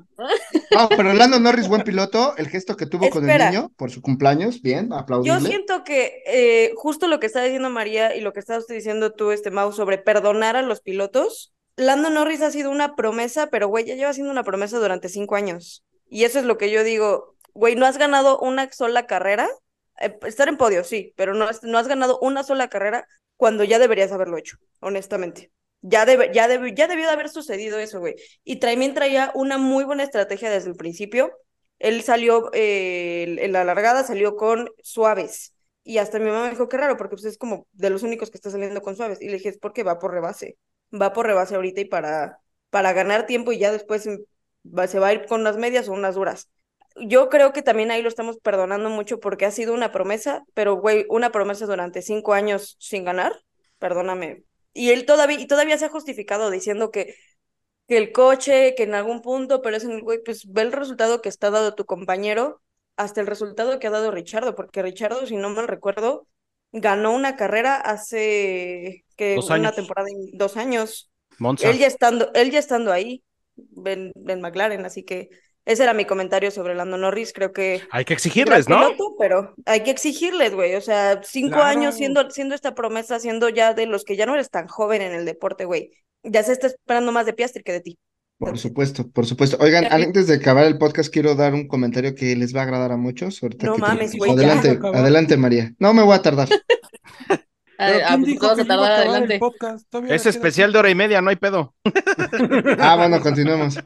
[0.70, 4.02] No, pero Lando Norris, buen piloto, el gesto que tuvo con el niño por su
[4.02, 5.40] cumpleaños, bien, Yo aplaudible.
[5.48, 9.12] siento que eh, justo lo que está diciendo María y lo que está usted diciendo
[9.12, 11.54] tú, este Mau, sobre perdonar a los pilotos.
[11.76, 15.34] Lando Norris ha sido una promesa, pero güey, ya lleva siendo una promesa durante cinco
[15.34, 15.82] años.
[16.08, 19.48] Y eso es lo que yo digo, güey, no has ganado una sola carrera.
[20.00, 23.64] Eh, estar en podio, sí, pero no, has- no has ganado una sola carrera cuando
[23.64, 25.52] ya deberías haberlo hecho, honestamente.
[25.82, 28.16] Ya, debe, ya, debe- ya debió de haber sucedido eso, güey.
[28.44, 31.32] Y también traía una muy buena estrategia desde el principio.
[31.78, 35.52] Él salió, eh, en la largada salió con suaves.
[35.84, 38.30] Y hasta mi mamá me dijo, qué raro, porque pues, es como de los únicos
[38.30, 39.20] que está saliendo con suaves.
[39.20, 40.58] Y le dije, es porque va por rebase.
[40.92, 42.40] Va por rebase ahorita y para,
[42.70, 45.92] para ganar tiempo y ya después mm, se va a ir con unas medias o
[45.92, 46.48] unas duras.
[47.00, 50.76] Yo creo que también ahí lo estamos perdonando mucho porque ha sido una promesa, pero
[50.76, 53.34] güey, una promesa durante cinco años sin ganar,
[53.78, 54.44] perdóname.
[54.72, 57.14] Y él todavía, y todavía se ha justificado diciendo que
[57.88, 60.72] que el coche, que en algún punto, pero es en el güey, pues ve el
[60.72, 62.60] resultado que está dado tu compañero,
[62.96, 66.26] hasta el resultado que ha dado Richardo, porque Richardo, si no mal recuerdo,
[66.72, 71.10] ganó una carrera hace que una temporada, dos años.
[71.38, 71.70] Monza.
[71.70, 73.22] Él ya estando, él ya estando ahí,
[73.84, 75.28] en, en McLaren, así que
[75.66, 78.78] ese era mi comentario sobre Lando Norris, creo que Hay que exigirles, ¿no?
[78.78, 81.64] piloto, pero hay que exigirles, güey, o sea, cinco Claro.
[81.64, 85.02] años siendo, siendo esta promesa, siendo ya de los que ya no eres tan joven
[85.02, 85.90] en el deporte, güey,
[86.22, 87.98] ya se está esperando más de Piastri que de ti.
[88.38, 89.56] Por supuesto, por supuesto.
[89.60, 92.92] Oigan, antes de acabar el podcast, quiero dar un comentario que les va a agradar
[92.92, 93.42] a muchos.
[93.42, 94.30] ahorita No que mames, güey.
[94.32, 95.72] Adelante, adelante, María.
[95.78, 96.46] No me voy a tardar.
[96.50, 97.36] A-
[97.78, 100.14] Pero a- ¿quién pues, dijo vamos que a ya iba tardar a acabar el adelante.
[100.14, 101.74] Es especial de hora y media, no hay pedo.
[102.78, 103.78] Ah, bueno, continuemos.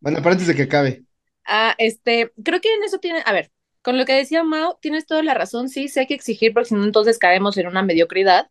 [0.00, 1.04] Bueno, pero antes de que acabe.
[1.44, 3.50] Ah, este, creo que en eso tiene, a ver,
[3.82, 6.68] con lo que decía Mao, tienes toda la razón, sí, sí hay que exigir, porque
[6.70, 8.50] si no, entonces caemos en una mediocridad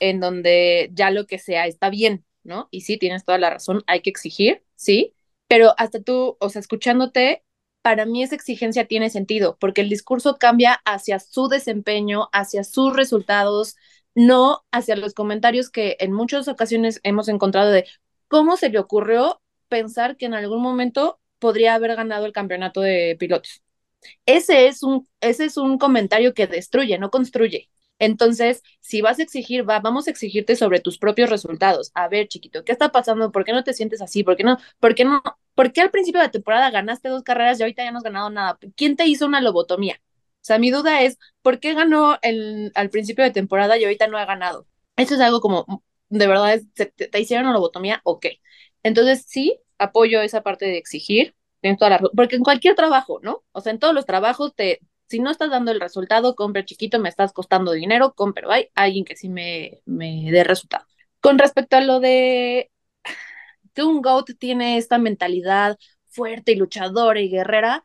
[0.00, 2.24] en donde ya lo que sea está bien.
[2.44, 2.68] ¿no?
[2.70, 5.14] Y sí, tienes toda la razón, hay que exigir, sí,
[5.48, 7.44] pero hasta tú, o sea, escuchándote,
[7.82, 12.94] para mí esa exigencia tiene sentido, porque el discurso cambia hacia su desempeño, hacia sus
[12.94, 13.76] resultados,
[14.14, 17.86] no hacia los comentarios que en muchas ocasiones hemos encontrado de
[18.28, 23.18] cómo se le ocurrió pensar que en algún momento podría haber ganado el campeonato de
[23.20, 23.62] pilotos.
[24.26, 27.70] Ese es un, ese es un comentario que destruye, no construye.
[27.98, 31.92] Entonces, si vas a exigir, va, vamos a exigirte sobre tus propios resultados.
[31.94, 33.30] A ver, chiquito, ¿qué está pasando?
[33.32, 34.24] ¿Por qué no te sientes así?
[34.24, 34.58] ¿Por qué no?
[34.80, 35.22] ¿Por qué no?
[35.54, 38.04] ¿Por qué al principio de la temporada ganaste dos carreras y ahorita ya no has
[38.04, 38.58] ganado nada?
[38.76, 40.00] ¿Quién te hizo una lobotomía?
[40.42, 42.18] O sea, mi duda es, ¿por qué ganó
[42.74, 44.66] al principio de temporada y ahorita no ha ganado?
[44.96, 48.00] Eso es algo como, de verdad, es, te, te hicieron una lobotomía?
[48.04, 48.26] Ok.
[48.82, 53.44] Entonces, sí, apoyo esa parte de exigir, tienes toda la porque en cualquier trabajo, ¿no?
[53.52, 56.98] O sea, en todos los trabajos te, si no estás dando el resultado, compre chiquito,
[56.98, 60.86] me estás costando dinero, compre, hay alguien que sí me, me dé resultado.
[61.20, 62.70] Con respecto a lo de
[63.74, 65.78] que un GOAT tiene esta mentalidad
[66.08, 67.84] fuerte y luchadora y guerrera,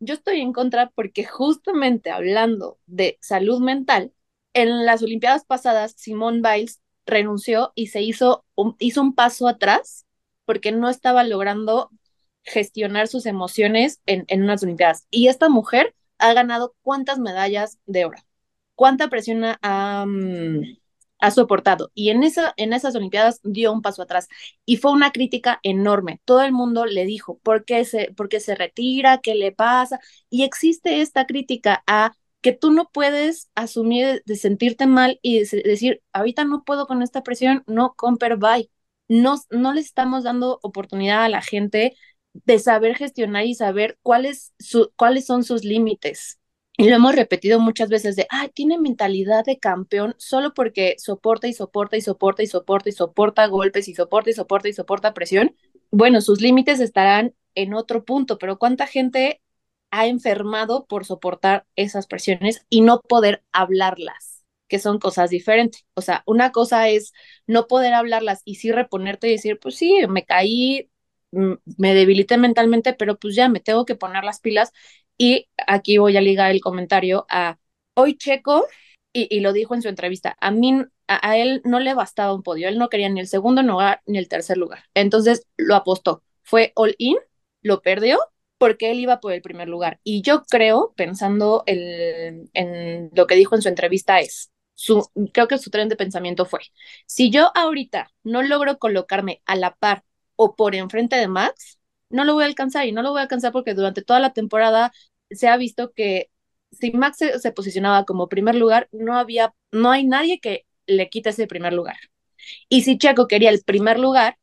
[0.00, 4.12] yo estoy en contra porque justamente hablando de salud mental,
[4.52, 10.03] en las Olimpiadas pasadas, Simone Biles renunció y se hizo un, hizo un paso atrás
[10.44, 11.90] porque no estaba logrando
[12.42, 15.06] gestionar sus emociones en, en unas Olimpiadas.
[15.10, 18.18] Y esta mujer ha ganado cuántas medallas de oro,
[18.74, 20.06] cuánta presión ha,
[21.20, 21.90] ha soportado.
[21.94, 24.28] Y en, esa, en esas Olimpiadas dio un paso atrás.
[24.66, 26.20] Y fue una crítica enorme.
[26.24, 29.18] Todo el mundo le dijo, ¿por qué se, por qué se retira?
[29.22, 30.00] ¿Qué le pasa?
[30.30, 35.62] Y existe esta crítica a que tú no puedes asumir de sentirte mal y de
[35.62, 38.70] decir, ahorita no puedo con esta presión, no, comper, bye.
[39.08, 41.96] No, no le estamos dando oportunidad a la gente
[42.32, 46.40] de saber gestionar y saber cuáles, su, cuáles son sus límites.
[46.76, 51.46] Y lo hemos repetido muchas veces de, ah, tiene mentalidad de campeón solo porque soporta
[51.46, 55.14] y soporta y soporta y soporta y soporta golpes y soporta y soporta y soporta
[55.14, 55.54] presión.
[55.92, 59.40] Bueno, sus límites estarán en otro punto, pero ¿cuánta gente
[59.92, 64.33] ha enfermado por soportar esas presiones y no poder hablarlas?
[64.68, 65.84] Que son cosas diferentes.
[65.94, 67.12] O sea, una cosa es
[67.46, 70.90] no poder hablarlas y sí reponerte y decir, pues sí, me caí,
[71.30, 74.72] me debilité mentalmente, pero pues ya me tengo que poner las pilas.
[75.18, 77.58] Y aquí voy a ligar el comentario a
[77.94, 78.66] hoy Checo,
[79.12, 82.34] y, y lo dijo en su entrevista, a mí, a, a, él no le bastaba
[82.34, 84.84] un podio, él no quería ni el segundo lugar ni el tercer lugar.
[84.94, 87.16] Entonces lo apostó, fue all in,
[87.62, 88.18] lo perdió
[88.58, 90.00] porque él iba por el primer lugar.
[90.04, 94.50] Y yo creo, pensando el, en lo que dijo en su entrevista, es,
[95.32, 96.60] creo que su tren de pensamiento fue,
[97.06, 100.04] si yo ahorita no logro colocarme a la par
[100.36, 101.78] o por enfrente de Max,
[102.10, 104.32] no lo voy a alcanzar y no lo voy a alcanzar porque durante toda la
[104.32, 104.92] temporada
[105.30, 106.30] se ha visto que
[106.72, 111.30] si Max se, posicionaba como primer lugar, no había, no hay nadie que le quite
[111.30, 111.96] ese primer lugar.
[112.68, 114.38] Y si Checo quería el primer lugar,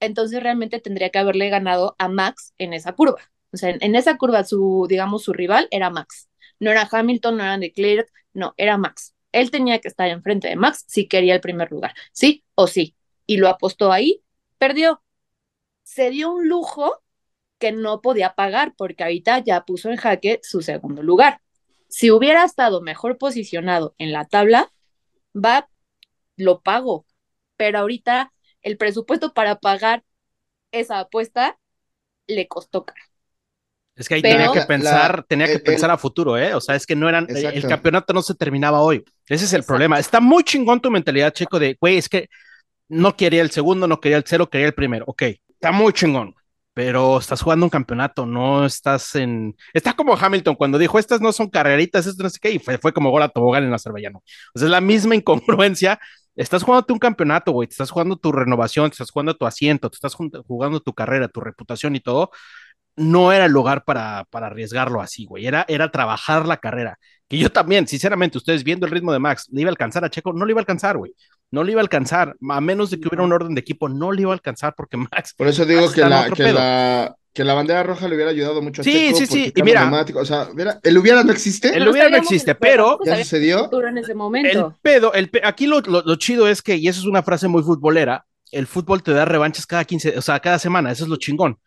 [0.00, 3.20] entonces realmente tendría que haberle ganado a Max en esa curva.
[3.52, 6.28] O sea, en, en esa curva su, digamos, su rival era Max.
[6.60, 9.14] No era Hamilton, no era Leclerc, no, era Max.
[9.32, 12.96] Él tenía que estar enfrente de Max si quería el primer lugar, sí o sí.
[13.26, 14.22] Y lo apostó ahí,
[14.58, 15.02] perdió,
[15.82, 17.02] se dio un lujo
[17.58, 21.40] que no podía pagar porque ahorita ya puso en jaque su segundo lugar.
[21.88, 24.72] Si hubiera estado mejor posicionado en la tabla,
[25.34, 25.68] va,
[26.36, 27.06] lo pago,
[27.56, 30.04] pero ahorita el presupuesto para pagar
[30.72, 31.58] esa apuesta
[32.26, 33.11] le costó caro.
[33.94, 36.54] Es que ahí pero, tenía que pensar, la, tenía que el, pensar a futuro, ¿eh?
[36.54, 37.58] O sea, es que no eran, exacto.
[37.58, 39.04] el campeonato no se terminaba hoy.
[39.28, 39.66] Ese es el exacto.
[39.66, 39.98] problema.
[39.98, 42.28] Está muy chingón tu mentalidad, Checo, de, güey, es que
[42.88, 45.04] no quería el segundo, no quería el cero, quería el primero.
[45.08, 46.34] Ok, está muy chingón,
[46.74, 49.54] pero estás jugando un campeonato, no estás en.
[49.74, 52.78] Está como Hamilton cuando dijo: Estas no son carreritas, esto no sé qué, y fue,
[52.78, 54.22] fue como gol a tobogán en Azerbaiyano.
[54.54, 56.00] O sea, es la misma incongruencia.
[56.34, 59.90] Estás jugando un campeonato, güey, te estás jugando tu renovación, te estás jugando tu asiento,
[59.90, 62.30] te estás jugando tu carrera, tu reputación y todo.
[62.96, 65.46] No era el lugar para, para arriesgarlo así, güey.
[65.46, 66.98] Era, era trabajar la carrera.
[67.28, 70.10] Que yo también, sinceramente, ustedes viendo el ritmo de Max, ¿le iba a alcanzar a
[70.10, 70.32] Checo?
[70.32, 71.14] No le iba a alcanzar, güey
[71.52, 74.10] no le iba a alcanzar, a menos de que hubiera un orden de equipo, no
[74.10, 75.34] le iba a alcanzar porque Max.
[75.36, 78.80] Por eso digo que, la, que, la, que, la, bandera roja le hubiera ayudado mucho
[78.80, 79.90] a Sí, Checo sí, sí, y mira.
[80.16, 81.76] O sea, mira, el hubiera no existe.
[81.76, 82.98] El hubiera no existe, pero.
[83.04, 83.70] Ya sucedió.
[83.86, 84.68] En ese momento.
[84.68, 87.22] El pedo, el pe aquí lo, lo, lo, chido es que, y eso es una
[87.22, 91.04] frase muy futbolera, el fútbol te da revanchas cada 15, o sea, cada semana, eso
[91.04, 91.58] es lo chingón.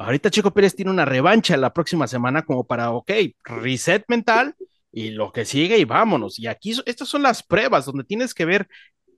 [0.00, 3.10] Ahorita Checo Pérez tiene una revancha la próxima semana como para, ok,
[3.44, 4.54] reset mental
[4.90, 6.38] y lo que sigue y vámonos.
[6.38, 8.68] Y aquí, estas son las pruebas donde tienes que ver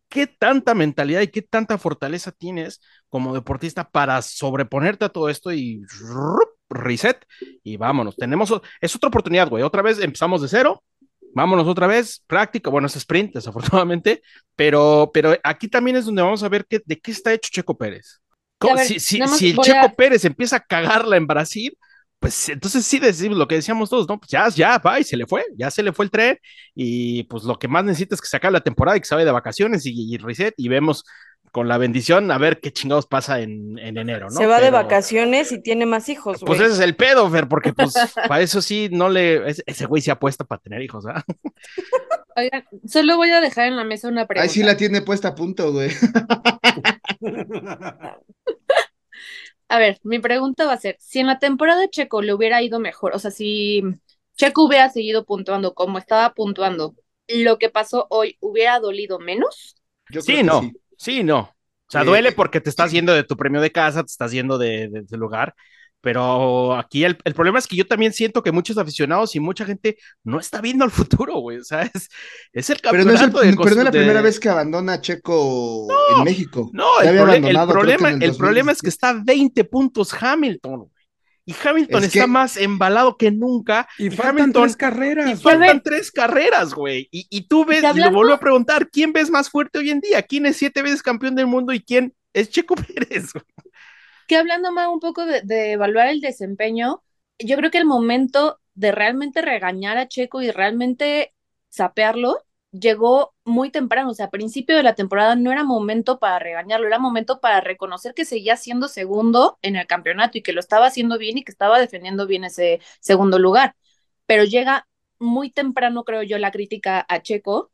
[0.08, 5.52] qué tanta mentalidad y qué tanta fortaleza tienes como deportista para sobreponerte a todo esto
[5.52, 5.82] y
[6.68, 7.24] reset
[7.62, 8.16] y vámonos.
[8.16, 9.62] Tenemos, es otra oportunidad, güey.
[9.62, 10.82] Otra vez empezamos de cero
[11.34, 14.22] vámonos otra vez, práctica, bueno, es sprint, desafortunadamente,
[14.56, 17.76] pero, pero aquí también es donde vamos a ver qué, de qué está hecho Checo
[17.76, 18.21] Pérez.
[18.62, 19.18] ¿Cómo- A ver, si,
[19.50, 21.76] el Checo a- Pérez empieza a cagarla en Brasil,
[22.18, 24.18] pues entonces sí decimos lo que decíamos todos, ¿no?
[24.18, 26.38] Pues ya, ya, va y se le fue, ya se le fue el tren
[26.74, 29.14] y pues lo que más necesita es que se acabe la temporada y que se
[29.16, 31.04] vaya de vacaciones y, y reset y vemos
[31.50, 34.36] con la bendición a ver qué chingados pasa en, en enero, ¿no?
[34.38, 36.70] Se va de vacaciones y tiene más hijos, Pues güey.
[36.70, 37.92] ese es el pedo, Fer, porque pues
[38.28, 41.22] para eso sí no le, ese, ese güey se apuesta para tener hijos, ¿ah?
[42.36, 44.44] Oigan, solo voy a dejar en la mesa una pregunta.
[44.44, 45.90] Ahí sí la tiene puesta a punto, güey.
[49.68, 52.62] A ver, mi pregunta va a ser, si en la temporada de Checo le hubiera
[52.62, 53.82] ido mejor, o sea, si
[54.36, 56.94] Checo hubiera seguido puntuando como estaba puntuando,
[57.28, 59.76] lo que pasó hoy hubiera dolido menos?
[60.08, 60.76] Yo Sí, no, sí.
[60.96, 61.40] sí, no.
[61.40, 61.54] O
[61.92, 64.32] sea, Eh, duele eh, porque te estás yendo de tu premio de casa, te estás
[64.32, 65.54] yendo de, de, de lugar,
[66.02, 69.64] pero aquí el, el problema es que yo también siento que muchos aficionados y mucha
[69.64, 71.58] gente no está viendo al futuro, güey.
[71.58, 72.08] O sea, es,
[72.52, 74.38] es el Pero no es, el- campeonato de pero no es la de- primera vez
[74.40, 75.88] que abandona a Checo
[76.18, 76.68] en México.
[76.74, 77.16] No, el, el
[77.66, 78.88] problema, el problema es que 2017.
[78.88, 80.90] está a 20 puntos Hamilton, güey.
[81.44, 83.88] Y Hamilton Es está que- más embalado que nunca.
[83.98, 85.42] Y y faltan Hamilton- tres Y carreras.
[85.42, 85.82] fue- faltan ver.
[85.82, 87.08] tres carreras, güey.
[87.10, 89.78] Y, y tú ves, Y y lo hablando- vuelvo a preguntar, ¿quién ves más fuerte
[89.78, 90.22] hoy en día?
[90.22, 92.74] ¿Quién es siete veces campeón del mundo y quién es Checo
[93.10, 93.32] Pérez?
[93.32, 93.44] güey?
[94.26, 97.02] Que hablando más un poco de, evaluar el desempeño,
[97.38, 101.34] yo creo que el momento de realmente regañar a Checo y realmente
[101.68, 106.38] sapearlo llegó muy temprano, o sea, a principio de la temporada no era momento para
[106.38, 110.60] regañarlo, era momento para reconocer que seguía siendo segundo en el campeonato y que lo
[110.60, 113.76] estaba haciendo bien y que estaba defendiendo bien ese segundo lugar.
[114.26, 117.70] Pero llega muy temprano, creo yo, la crítica a Checo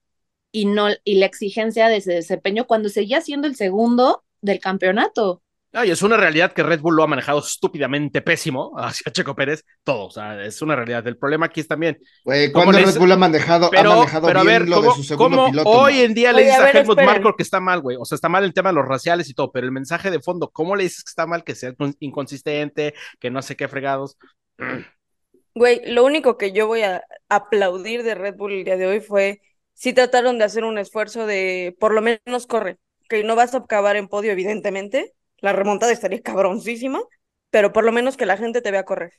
[0.53, 5.43] y no y la exigencia de ese desempeño cuando seguía siendo el segundo del campeonato.
[5.73, 9.65] Ay, es una realidad que Red Bull lo ha manejado estúpidamente pésimo hacia Checo Pérez,
[9.85, 11.07] todo, o sea, es una realidad.
[11.07, 12.99] El problema aquí es también, Güey, ¿Cómo ¿cuándo Red?
[12.99, 15.51] Bull ha manejado, pero, ha manejado pero a ver, lo ¿cómo, de su segundo cómo
[15.51, 15.69] piloto?
[15.71, 17.07] hoy en día le dices a a, Helmut esperen.
[17.07, 17.97] Marko que está mal, güey?
[18.01, 20.21] O sea, está mal el tema de los raciales y todo, pero el mensaje de
[20.21, 23.69] fondo, ¿cómo le dices que está mal, que sea con- inconsistente, que no sé qué
[23.69, 24.17] fregados?
[25.55, 29.01] Güey, lo único que yo voy a aplaudir de Red Bull el día de hoy
[29.01, 29.41] fue
[29.75, 33.59] si trataron de hacer un esfuerzo de por lo menos corre, que no vas a
[33.59, 35.15] acabar en podio, evidentemente.
[35.41, 37.01] La remontada estaría cabroncísima,
[37.51, 39.13] pero por lo menos que la gente te vea correr.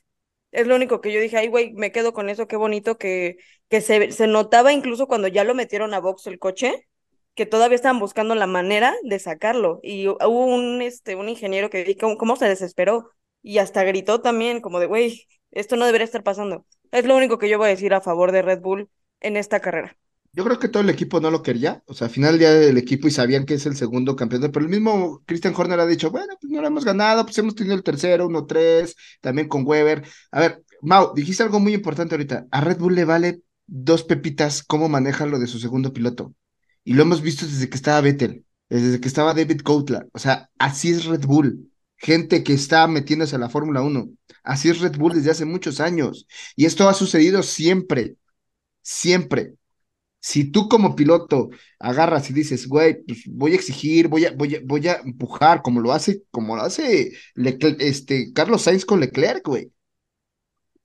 [0.51, 3.37] Es lo único que yo dije, ay, güey, me quedo con eso, qué bonito que,
[3.69, 6.87] que se, se notaba incluso cuando ya lo metieron a box el coche,
[7.35, 9.79] que todavía estaban buscando la manera de sacarlo.
[9.83, 13.11] Y hubo un, este, un ingeniero que cómo, cómo se desesperó
[13.41, 16.65] y hasta gritó también, como de, güey, esto no debería estar pasando.
[16.91, 18.89] Es lo único que yo voy a decir a favor de Red Bull
[19.21, 19.97] en esta carrera.
[20.31, 21.83] Yo creo que todo el equipo no lo quería.
[21.85, 24.49] O sea, al final día del equipo y sabían que es el segundo campeón.
[24.51, 27.55] Pero el mismo Christian Horner ha dicho, bueno, pues no lo hemos ganado, pues hemos
[27.55, 30.03] tenido el tercero, uno, tres, también con Weber.
[30.31, 32.47] A ver, Mau, dijiste algo muy importante ahorita.
[32.51, 36.33] A Red Bull le vale dos pepitas cómo maneja lo de su segundo piloto.
[36.83, 40.07] Y lo hemos visto desde que estaba Vettel, desde que estaba David Coulthard.
[40.13, 41.71] O sea, así es Red Bull.
[41.97, 44.09] Gente que está metiéndose a la Fórmula 1.
[44.43, 46.27] Así es Red Bull desde hace muchos años.
[46.55, 48.15] Y esto ha sucedido siempre,
[48.81, 49.55] siempre.
[50.21, 51.49] Si tú como piloto
[51.79, 55.61] agarras y dices, güey, pues voy a exigir, voy a, voy a, voy a empujar,
[55.61, 57.13] como lo hace, como lo hace
[57.79, 59.71] este, Carlos Sainz con Leclerc, güey.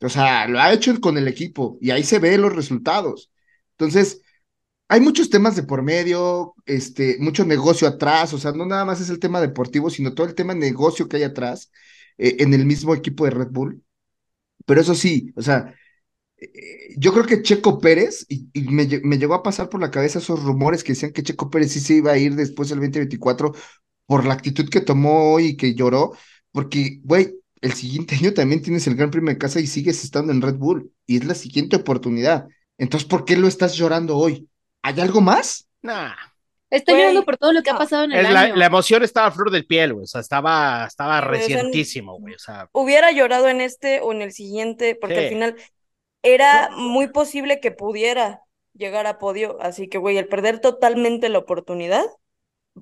[0.01, 3.30] O sea, lo ha hecho con el equipo y ahí se ven los resultados.
[3.72, 4.20] Entonces,
[4.89, 9.01] hay muchos temas de por medio, este, mucho negocio atrás, o sea, no nada más
[9.01, 11.70] es el tema deportivo, sino todo el tema negocio que hay atrás
[12.18, 13.82] eh, en el mismo equipo de Red Bull.
[14.66, 15.74] Pero eso sí, o sea,
[16.97, 20.18] yo creo que Checo Pérez, y, y me, me llegó a pasar por la cabeza
[20.18, 23.53] esos rumores que decían que Checo Pérez sí se iba a ir después del 2024
[24.07, 26.12] por la actitud que tomó hoy y que lloró,
[26.53, 30.32] porque, güey, el siguiente año también tienes el Gran Premio de casa y sigues estando
[30.32, 32.47] en Red Bull, y es la siguiente oportunidad.
[32.78, 34.49] Entonces, ¿por qué lo estás llorando hoy?
[34.82, 35.68] ¿Hay algo más?
[35.82, 36.14] Nah,
[36.70, 38.57] Estoy Güey, llorando por todo lo que ha pasado en el la, año.
[38.57, 42.38] la emoción estaba a flor del piel, güey, o sea, estaba, estaba recientísimo, güey, o
[42.38, 45.20] sea, Hubiera llorado en este o en el siguiente, porque Sí.
[45.20, 45.57] al final
[46.25, 48.43] era muy posible que pudiera
[48.75, 49.59] llegar a podio.
[49.62, 52.05] Así que, güey, el perder totalmente la oportunidad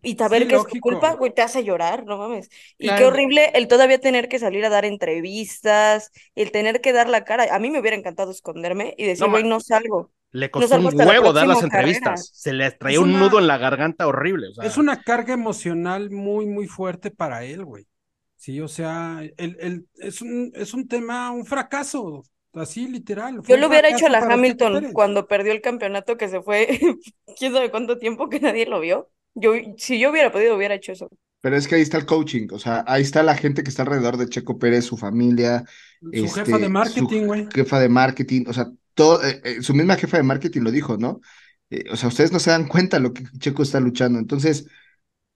[0.03, 2.51] y saber Sí, que es tu culpa, güey, te hace llorar, no mames.
[2.81, 7.09] Y qué horrible el todavía tener que salir a dar entrevistas, el tener que dar
[7.09, 7.55] la cara.
[7.55, 10.13] A mí me hubiera encantado esconderme y decir, No, güey, ma- no salgo.
[10.33, 12.17] le costó un la huevo dar las entrevistas, carrera.
[12.35, 16.11] se le traía un nudo en la garganta horrible, o sea, Es una carga emocional
[16.11, 17.87] muy, muy fuerte para él, güey.
[18.37, 22.23] Sí, o sea, el, el- es un, es un tema, un fracaso,
[22.55, 23.41] así literal.
[23.47, 26.67] Yo lo hubiera hecho a la Hamilton cuando perdió el campeonato que se fue,
[27.39, 29.11] quién sabe cuánto tiempo que nadie lo vio.
[29.35, 31.09] Yo, si yo hubiera podido, hubiera hecho eso.
[31.41, 33.83] Pero es que ahí está el coaching, o sea, ahí está la gente que está
[33.83, 35.65] alrededor de Checo Pérez, su familia,
[36.01, 37.49] Su este, jefa de su marketing, güey.
[37.53, 40.97] jefa de marketing, o sea, todo, eh, eh, su misma jefa de marketing lo dijo,
[40.99, 41.21] ¿no?
[41.71, 44.21] Eh, o sea, ustedes no se dan cuenta lo que Checo está luchando.
[44.21, 44.67] Entonces,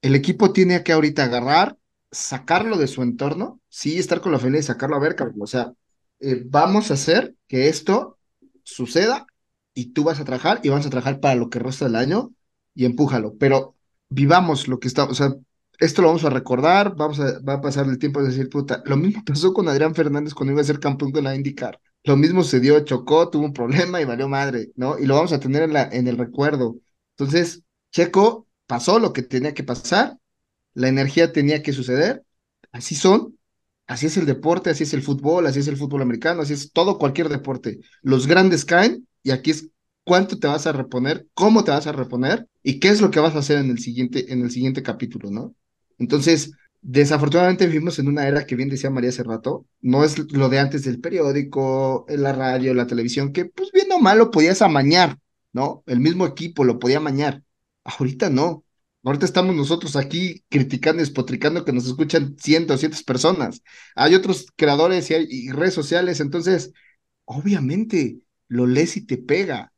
[0.02, 1.76] el equipo tiene que ahorita agarrar,
[2.10, 5.38] sacarlo de su entorno, sí, estar con la familia y sacarlo a ver, cabrón.
[5.40, 5.72] O sea,
[6.20, 8.18] eh, vamos a hacer que esto
[8.62, 9.26] suceda
[9.74, 12.32] y tú vas a trabajar y vamos a trabajar para lo que resta del año
[12.74, 13.36] y empújalo.
[13.38, 13.76] Pero
[14.08, 15.34] vivamos lo que está, o sea,
[15.78, 18.82] esto lo vamos a recordar, vamos a, va a pasar el tiempo de decir, puta,
[18.86, 21.80] lo mismo pasó con Adrián Fernández cuando iba a ser campeón con la IndyCar.
[22.04, 24.98] Lo mismo se dio, chocó, tuvo un problema y valió madre, ¿no?
[24.98, 26.76] Y lo vamos a tener en, la, en el recuerdo.
[27.16, 30.16] Entonces, Checo pasó lo que tenía que pasar,
[30.74, 32.24] la energía tenía que suceder,
[32.72, 33.35] así son,
[33.86, 36.72] así es el deporte, así es el fútbol, así es el fútbol americano, así es
[36.72, 37.80] todo cualquier deporte.
[38.02, 39.68] Los grandes caen y aquí es
[40.04, 43.20] cuánto te vas a reponer, cómo te vas a reponer y qué es lo que
[43.20, 45.54] vas a hacer en el siguiente, en el siguiente capítulo, ¿no?
[45.98, 50.48] Entonces, desafortunadamente vivimos en una era que bien decía María hace rato, no es lo
[50.48, 54.62] de antes del periódico, la radio, la televisión, que pues bien o mal lo podías
[54.62, 55.18] amañar,
[55.52, 55.82] ¿no?
[55.86, 57.42] El mismo equipo lo podía amañar.
[57.84, 58.64] Ahorita no.
[59.06, 63.62] Ahorita estamos nosotros aquí criticando y despotricando que nos escuchan cientos, cientos personas.
[63.94, 66.72] Hay otros creadores y, hay, y redes sociales, entonces,
[67.24, 69.72] obviamente, lo lees y te pega.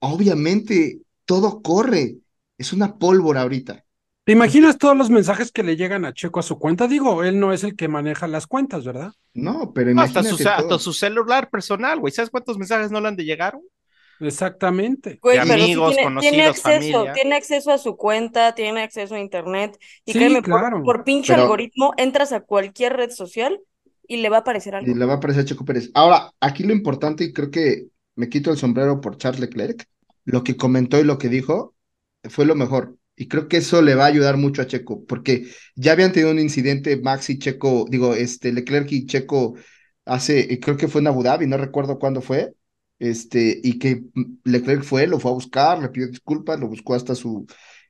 [0.00, 2.16] Obviamente, todo corre.
[2.58, 3.84] Es una pólvora ahorita.
[4.24, 6.88] ¿Te imaginas todos los mensajes que le llegan a Checo a su cuenta?
[6.88, 9.12] Digo, él no es el que maneja las cuentas, ¿verdad?
[9.34, 12.12] No, pero Hasta imagínate su, hasta su celular personal, güey.
[12.12, 13.56] ¿Sabes cuántos mensajes no le han de llegar?
[14.20, 15.18] Exactamente.
[15.22, 17.12] Güey, de pero sí amigos, tiene, tiene conocidos, acceso, familia.
[17.14, 19.78] tiene acceso a su cuenta, tiene acceso a internet.
[20.04, 20.82] Y Sí, créeme, por- claro.
[20.82, 23.60] por, pinche Pero- algoritmo, entras a cualquier red social
[24.06, 24.90] y le va a aparecer algo.
[24.90, 25.90] Y le va a aparecer a Checo Pérez.
[25.94, 27.86] Ahora, aquí lo importante, y creo que
[28.16, 29.86] me quito el sombrero por Charles Leclerc,
[30.24, 31.74] lo que comentó y lo que dijo
[32.24, 32.96] fue lo mejor.
[33.16, 35.46] Y creo que eso le va a ayudar mucho a Checo, porque
[35.76, 39.54] ya habían tenido un incidente Max y Checo, digo, este, Leclerc y Checo
[40.04, 42.52] hace, creo que fue en Abu Dhabi, no recuerdo cuándo fue,
[42.98, 44.04] este, y que
[44.44, 47.46] Leclerc fue, lo fue a buscar, le pidió disculpas, lo buscó hasta su,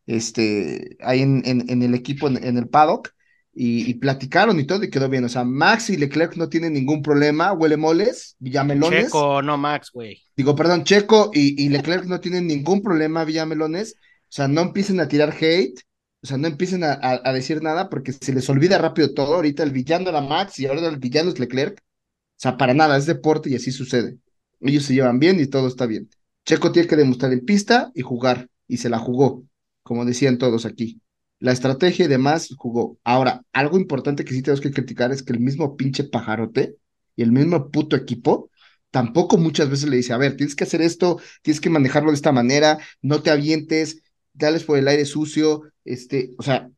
[0.07, 3.11] este, ahí en, en, en el equipo, en, en el paddock,
[3.53, 5.25] y, y platicaron y todo, y quedó bien.
[5.25, 9.07] O sea, Max y Leclerc no tienen ningún problema, huele moles, Villamelones.
[9.07, 10.23] Checo, no Max, güey.
[10.37, 13.95] Digo, perdón, Checo y, y Leclerc no tienen ningún problema, Villamelones.
[14.29, 15.81] O sea, no empiecen a tirar hate,
[16.23, 19.35] o sea, no empiecen a, a- a decir nada porque se les olvida rápido todo.
[19.37, 21.79] Ahorita el villano era Max y ahora el villano es Leclerc.
[21.81, 24.19] O sea, para nada, es deporte y así sucede.
[24.61, 26.11] Ellos se llevan bien y todo está bien.
[26.45, 29.45] Checo tiene que demostrar en pista y jugar, y se la jugó,
[29.83, 31.01] como decían todos aquí.
[31.39, 32.99] La estrategia y demás jugó.
[33.05, 36.77] Ahora, algo importante que sí tenemos que criticar es que el mismo pinche pajarote
[37.17, 38.51] y el mismo puto equipo
[38.91, 42.15] tampoco muchas veces le dice, a ver, tienes que hacer esto, tienes que manejarlo de
[42.15, 44.03] esta manera, no te avientes,
[44.33, 46.71] dales por el aire sucio, este, o sea,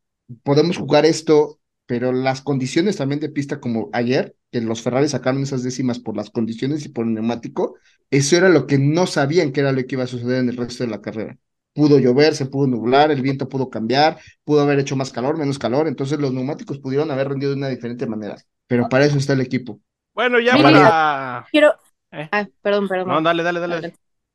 [0.43, 1.56] podemos jugar esto,
[1.87, 6.15] pero las condiciones también de pista como ayer, que los Ferrari sacaron esas décimas por
[6.15, 7.75] las condiciones y por el neumático,
[8.11, 10.57] eso era lo que no sabían que era lo que iba a suceder en el
[10.57, 11.37] resto de la carrera.
[11.73, 15.57] Pudo llover, se pudo nublar, el viento pudo cambiar, pudo haber hecho más calor, menos
[15.57, 18.35] calor, entonces los neumáticos pudieron haber rendido de una diferente manera,
[18.67, 19.79] pero para eso está el equipo.
[20.13, 21.47] Bueno, ya para.
[21.51, 21.73] Quiero.
[22.11, 22.27] ¿Eh?
[22.31, 23.09] Ah, perdón, perdón.
[23.09, 23.93] No, dale, dale, dale.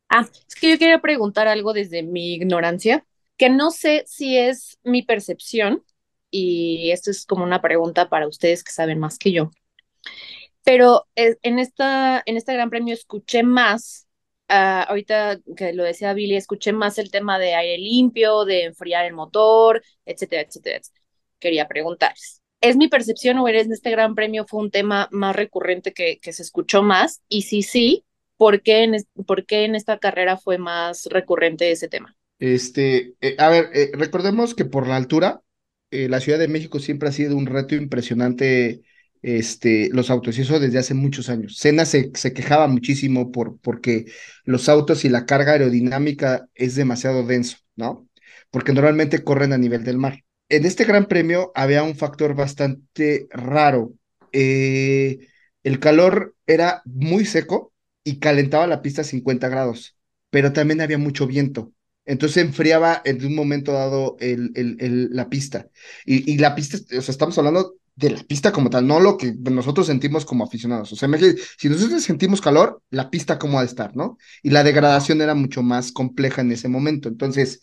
[0.09, 3.05] Ah, es que yo quería preguntar algo desde mi ignorancia,
[3.37, 5.83] que no sé si es mi percepción,
[6.33, 9.51] y esto es como una pregunta para ustedes que saben más que yo.
[10.65, 14.09] Pero eh, en esta, en este Gran Premio escuché más,
[14.49, 19.05] ah, ahorita que lo decía Billy, escuché más el tema de aire limpio, de enfriar
[19.05, 20.81] el motor, etcétera, etcétera.
[21.39, 22.41] Quería preguntarles.
[22.61, 26.33] ¿Es mi percepción o en este Gran Premio fue un tema más recurrente que, que
[26.33, 27.21] se escuchó más?
[27.29, 28.05] Y si sí,
[28.37, 32.17] ¿por qué en, por qué en esta carrera fue más recurrente ese tema?
[32.39, 35.43] Este, eh, a ver, eh, recordemos que por la altura,
[35.93, 38.83] eh, la Ciudad de México siempre ha sido un reto impresionante,
[39.23, 41.57] este, los autos, y eso desde hace muchos años.
[41.59, 44.07] Senna se, quejaba muchísimo por, porque
[44.45, 48.09] los autos y la carga aerodinámica es demasiado denso, ¿no?
[48.51, 50.25] Porque normalmente corren a nivel del mar.
[50.49, 53.93] En este Gran Premio había un factor bastante raro.
[54.33, 55.19] Eh,
[55.63, 57.73] el calor era muy seco
[58.05, 59.97] y calentaba la pista a 50 grados,
[60.31, 61.73] pero también había mucho viento.
[62.05, 65.69] Entonces enfriaba en un momento dado el, el- el- la pista.
[66.05, 69.17] Y, y la pista, o sea, estamos hablando de la pista como tal, no lo
[69.19, 70.93] que nosotros sentimos como aficionados.
[70.93, 71.09] O sea,
[71.59, 74.19] si nosotros sentimos calor, la pista cómo ha de estar, ¿no?
[74.43, 77.09] Y la degradación era mucho más compleja en ese momento.
[77.09, 77.61] Entonces,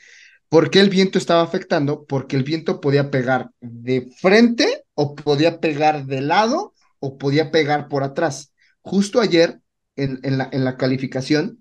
[0.50, 2.06] ¿por qué el viento estaba afectando?
[2.06, 7.88] Porque el viento podía pegar de frente o podía pegar de lado o podía pegar
[7.88, 8.54] por atrás.
[8.82, 9.62] Justo ayer,
[9.96, 11.59] en, en la, en la calificación,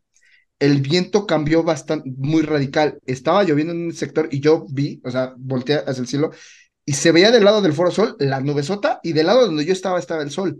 [0.59, 2.99] el viento cambió bastante, muy radical.
[3.07, 6.31] Estaba lloviendo en un sector y yo vi, o sea, volteé hacia el cielo
[6.85, 9.73] y se veía del lado del Foro Sol la nubesota y del lado donde yo
[9.73, 10.59] estaba estaba el sol.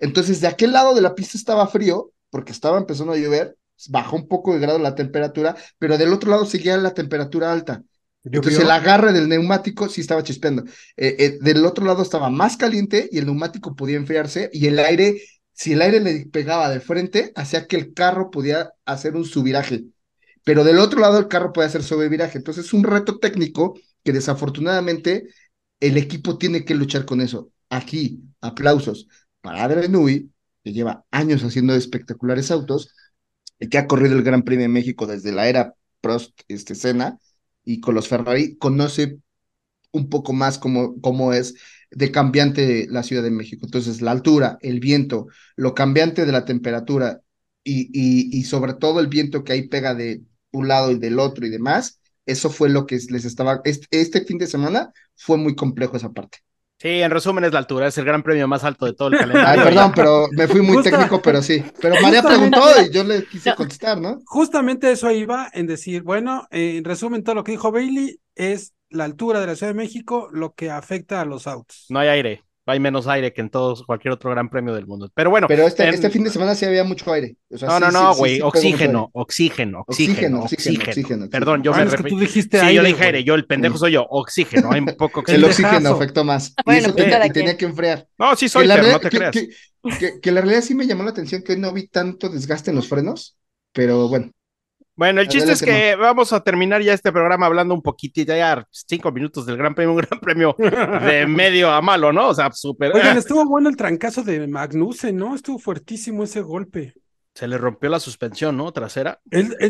[0.00, 3.56] Entonces, de aquel lado de la pista estaba frío porque estaba empezando a llover,
[3.88, 7.82] bajó un poco de grado la temperatura, pero del otro lado seguía la temperatura alta.
[8.24, 10.64] Entonces el agarre del neumático sí estaba chispeando.
[10.96, 14.78] Eh, eh, del otro lado estaba más caliente y el neumático podía enfriarse y el
[14.78, 15.20] aire,
[15.58, 19.86] si el aire le pegaba de frente, hacía que el carro podía hacer un subviraje.
[20.44, 22.38] Pero del otro lado el carro puede hacer sobreviraje.
[22.38, 25.26] Entonces es un reto técnico que desafortunadamente
[25.80, 27.50] el equipo tiene que luchar con eso.
[27.70, 29.08] Aquí, aplausos
[29.40, 30.30] para Adrian Newey,
[30.62, 32.94] que lleva años haciendo espectaculares autos,
[33.58, 36.74] y que ha corrido el Gran Premio de México desde la era Prost, este,
[37.64, 39.18] y con los Ferrari conoce
[39.90, 41.56] un poco más cómo, cómo es
[41.90, 43.66] de cambiante la Ciudad de México.
[43.66, 45.26] Entonces, la altura, el viento,
[45.56, 47.20] lo cambiante de la temperatura
[47.64, 50.22] y, y, y sobre todo el viento que ahí pega de
[50.52, 54.24] un lado y del otro y demás, eso fue lo que les estaba, este, este
[54.24, 56.38] fin de semana fue muy complejo esa parte.
[56.80, 59.18] Sí, en resumen es la altura, es el gran premio más alto de todo el
[59.18, 59.62] calendario.
[59.64, 61.64] Ay, perdón, pero me fui muy Justa- técnico, pero sí.
[61.80, 64.20] Pero María Justamente- preguntó y yo le quise contestar, ¿no?
[64.26, 68.74] Justamente eso iba en decir, bueno, eh, en resumen, todo lo que dijo Bailey es
[68.90, 71.86] la altura de la Ciudad de México lo que afecta a los autos.
[71.88, 75.10] No hay aire, hay menos aire que en todos cualquier otro gran premio del mundo.
[75.14, 77.36] Pero bueno, Pero este, en- este fin de semana sí había mucho aire.
[77.50, 80.88] O sea, no, sí, no, no, sí, güey, sí oxígeno, oxígeno, Oxígeno, oxígeno, oxígeno, oxígeno.
[80.90, 83.34] oxígeno, Perdón, yo Ah, me es que tú dijiste Sí, aire, yo dije aire, yo
[83.34, 83.80] el pendejo Sí.
[83.80, 85.46] soy yo, oxígeno, hay poco El oxígeno.
[85.46, 85.96] oxígeno Pendejazo.
[85.96, 86.48] afectó más.
[86.50, 87.56] Y Bueno, eso tenía, y tenía quien.
[87.58, 88.06] que enfriar.
[88.18, 89.32] No, sí soy, pero no te que, creas.
[89.32, 89.48] que-
[89.98, 92.70] que- que la realidad sí me llamó la atención que hoy no vi tanto desgaste
[92.70, 93.36] en los frenos,
[93.72, 94.30] pero bueno.
[94.98, 98.66] Bueno, el chiste es que vamos a terminar ya este programa hablando un poquitito, ya
[98.72, 102.30] cinco minutos del Gran Premio, un Gran Premio de medio a malo, ¿no?
[102.30, 102.92] O sea, súper.
[102.96, 105.36] Oigan, estuvo bueno el trancazo de Magnussen, ¿no?
[105.36, 106.94] Estuvo fuertísimo ese golpe.
[107.32, 108.72] Se le rompió la suspensión, ¿no?
[108.72, 109.20] Trasera.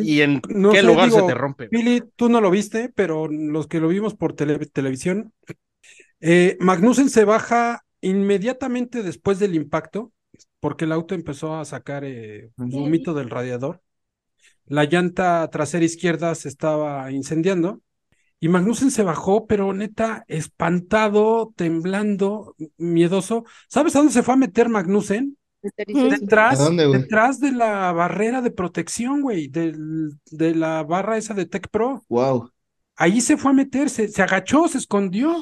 [0.03, 1.68] ¿Y en no qué sé, lugar digo, se te rompe?
[1.70, 5.35] Billy, tú no lo viste, pero los que lo vimos por tele- televisión,
[6.20, 10.11] eh, Magnussen se baja inmediatamente después del impacto,
[10.61, 13.83] porque el auto empezó a sacar eh, humito del radiador.
[14.69, 17.81] La llanta trasera izquierda se estaba incendiando
[18.41, 23.45] y Magnussen se bajó, pero neta, espantado, temblando, miedoso.
[23.69, 25.37] ¿Sabes a dónde se fue a meter Magnussen?
[25.61, 32.05] Detrás, detrás de la barrera de protección, güey, de la barra esa de Tech Pro.
[32.09, 32.51] Wow.
[32.95, 35.37] Ahí se fue a meter, se, se agachó, se escondió,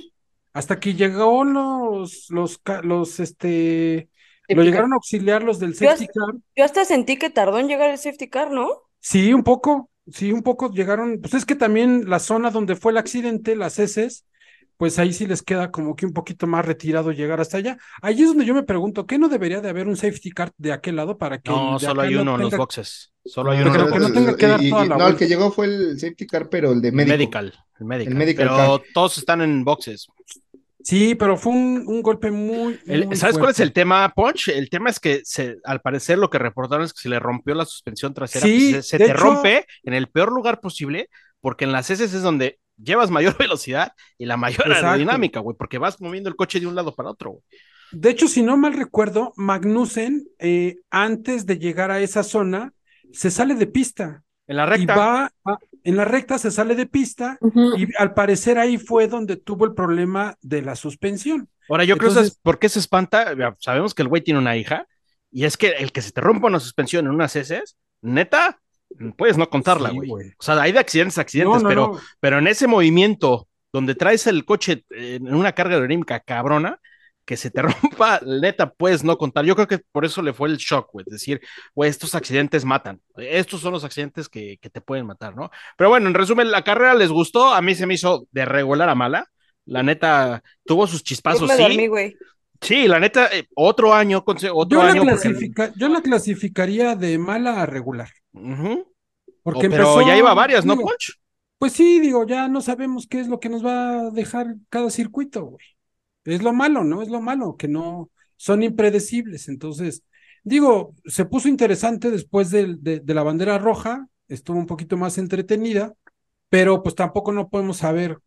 [0.54, 4.08] hasta que llegó los, los, los, este,
[4.48, 6.34] lo llegaron a auxiliar los del Yo safety car.
[6.56, 8.85] Yo hasta sentí que tardó en llegar el safety car, ¿no?
[9.08, 12.90] Sí, un poco, sí, un poco llegaron, pues es que también la zona donde fue
[12.90, 14.24] el accidente, las heces,
[14.76, 17.78] pues ahí sí les queda como que un poquito más retirado llegar hasta allá.
[18.02, 20.72] Ahí es donde yo me pregunto, ¿qué no debería de haber un safety car de
[20.72, 23.12] aquel lado para que No, solo hay no uno en los boxes.
[23.24, 25.06] Solo hay Pero uno en que no tenga que dar Y- y- toda la No,
[25.06, 27.12] el que llegó fue el safety car, pero el de médico.
[27.16, 28.12] Medical, el medical.
[28.12, 28.86] El medical pero car.
[28.92, 30.08] todos están en boxes.
[30.86, 34.48] Sí, pero fue un, un golpe muy, El- muy ¿Sabes cuál es el tema, Punch?
[34.50, 37.56] El tema es que se, al parecer lo que reportaron es que se le rompió
[37.56, 38.46] la suspensión trasera.
[38.46, 41.08] Sí, pues, se se te hecho- rompe en el peor lugar posible,
[41.40, 44.86] porque en las heces es donde llevas mayor velocidad y la mayor Exacto.
[44.86, 47.42] aerodinámica, güey, porque vas moviendo el coche de un lado para otro, güey.
[47.90, 52.72] De hecho, si no mal recuerdo, Magnussen, eh, antes de llegar a esa zona,
[53.12, 54.96] se sale de pista En la y recta.
[54.96, 57.76] va a- en la recta, se sale de pista Ujú.
[57.78, 61.48] y al parecer ahí fue donde tuvo el problema de la suspensión.
[61.68, 63.34] Ahora, yo creo que Entonces- ¿sabes por qué se espanta.
[63.58, 64.86] Sabemos que el güey tiene una hija,
[65.30, 68.60] y es que el que se te rompa una suspensión en unas heces, neta,
[69.18, 70.08] puedes no contarla, Sí, güey.
[70.08, 70.28] güey.
[70.38, 72.00] O sea, hay de accidentes, a accidentes, No, no, pero, no.
[72.20, 76.80] pero en ese movimiento donde traes el coche eh, en una carga aerodinámica cabrona,
[77.26, 77.60] que se te
[78.00, 79.44] rompa, neta, puedes no contar.
[79.44, 81.04] Yo creo que por eso le fue el shock, güey.
[81.06, 81.40] Es decir,
[81.74, 83.00] güey, estos accidentes matan.
[83.16, 85.50] Estos son los accidentes que, que te pueden matar, ¿no?
[85.76, 87.52] Pero bueno, en resumen, la carrera les gustó.
[87.52, 89.26] A mí se me hizo de regular a mala.
[89.66, 91.60] La neta, tuvo sus chispazos, sí.
[91.60, 92.14] dormí.
[92.60, 95.02] Sí, la neta, eh, otro año, otro Yo la, año.
[95.02, 98.08] porque- clasifica- yo la clasificaría de mala a regular.
[98.32, 98.86] Porque
[99.42, 101.18] Oh, pero empezó, ya iba varias, ¿no, Punch?
[101.58, 104.90] Pues sí, digo, ya no sabemos qué es lo que nos va a dejar cada
[104.90, 105.64] circuito, güey.
[106.26, 107.02] Es lo malo, ¿no?
[107.02, 109.48] Es lo malo, que no son impredecibles.
[109.48, 110.04] Entonces,
[110.44, 115.94] digo, se puso interesante después de, de la bandera roja, estuvo un poquito más entretenida,
[116.48, 118.18] pero pues tampoco no podemos saber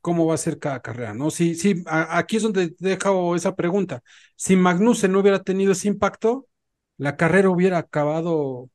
[0.00, 1.30] cómo va a ser cada carrera, ¿no?
[1.30, 4.02] Sí, sí, aquí es donde dejo esa pregunta.
[4.36, 6.48] Si Magnussen no hubiera tenido ese impacto,
[6.96, 8.70] la carrera hubiera acabado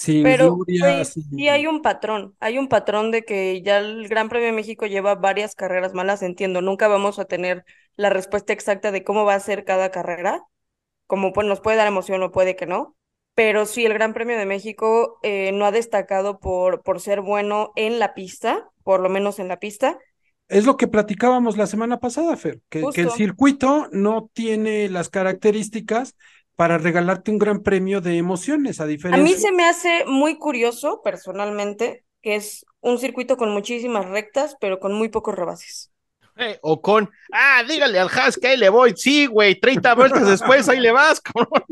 [0.00, 0.60] sin Pero,
[1.04, 1.04] sin-
[1.36, 4.86] sí hay un patrón, hay un patrón de que ya el Gran Premio de México
[4.86, 7.64] lleva varias carreras malas, entiendo, nunca vamos a tener
[7.96, 10.42] la respuesta exacta de cómo va a ser cada carrera,
[11.06, 12.96] como pues nos puede dar emoción o puede que no,
[13.34, 17.72] pero sí el Gran Premio de México eh, no ha destacado por, por ser bueno
[17.76, 19.98] en la pista, por lo menos en la pista,
[20.48, 25.08] Es lo que platicábamos la semana pasada, Fer, que, que el circuito no tiene las
[25.08, 26.16] características
[26.56, 29.18] para regalarte un gran premio de emociones, a A diferencia.
[29.18, 34.78] mí se me hace muy curioso, personalmente, que es un circuito con muchísimas rectas, pero
[34.80, 35.90] con muy pocos rebases.
[36.36, 38.94] Eh, o con, ah, dígale al Haas que ahí le voy.
[38.96, 41.62] Sí, güey, 30 vueltas después, ahí le vas, cabrón.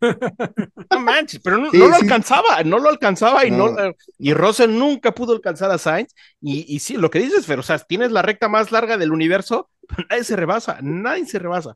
[0.90, 1.94] No manches, pero no, Sí, no lo sí.
[1.96, 3.94] alcanzaba, no lo alcanzaba y no, No.
[4.18, 6.14] y Russell nunca pudo alcanzar a Sainz.
[6.40, 9.12] Y, y sí, lo que dices, Fer, o sea, tienes la recta más larga del
[9.12, 9.70] universo,
[10.10, 11.74] nadie se rebasa, nadie se rebasa.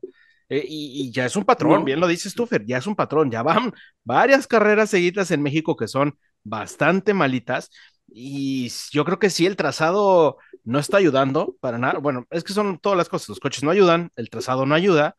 [0.49, 1.83] Eh, y, y ya es un patrón, No.
[1.85, 3.71] bien lo dices tú, Fer, ya es un patrón, ya van
[4.03, 7.69] varias carreras seguidas en México que son bastante malitas.
[8.11, 11.99] Y yo creo que sí, el trazado no está ayudando para nada.
[11.99, 13.29] Bueno, es que son todas las cosas.
[13.29, 15.15] Los coches no ayudan, el trazado no ayuda.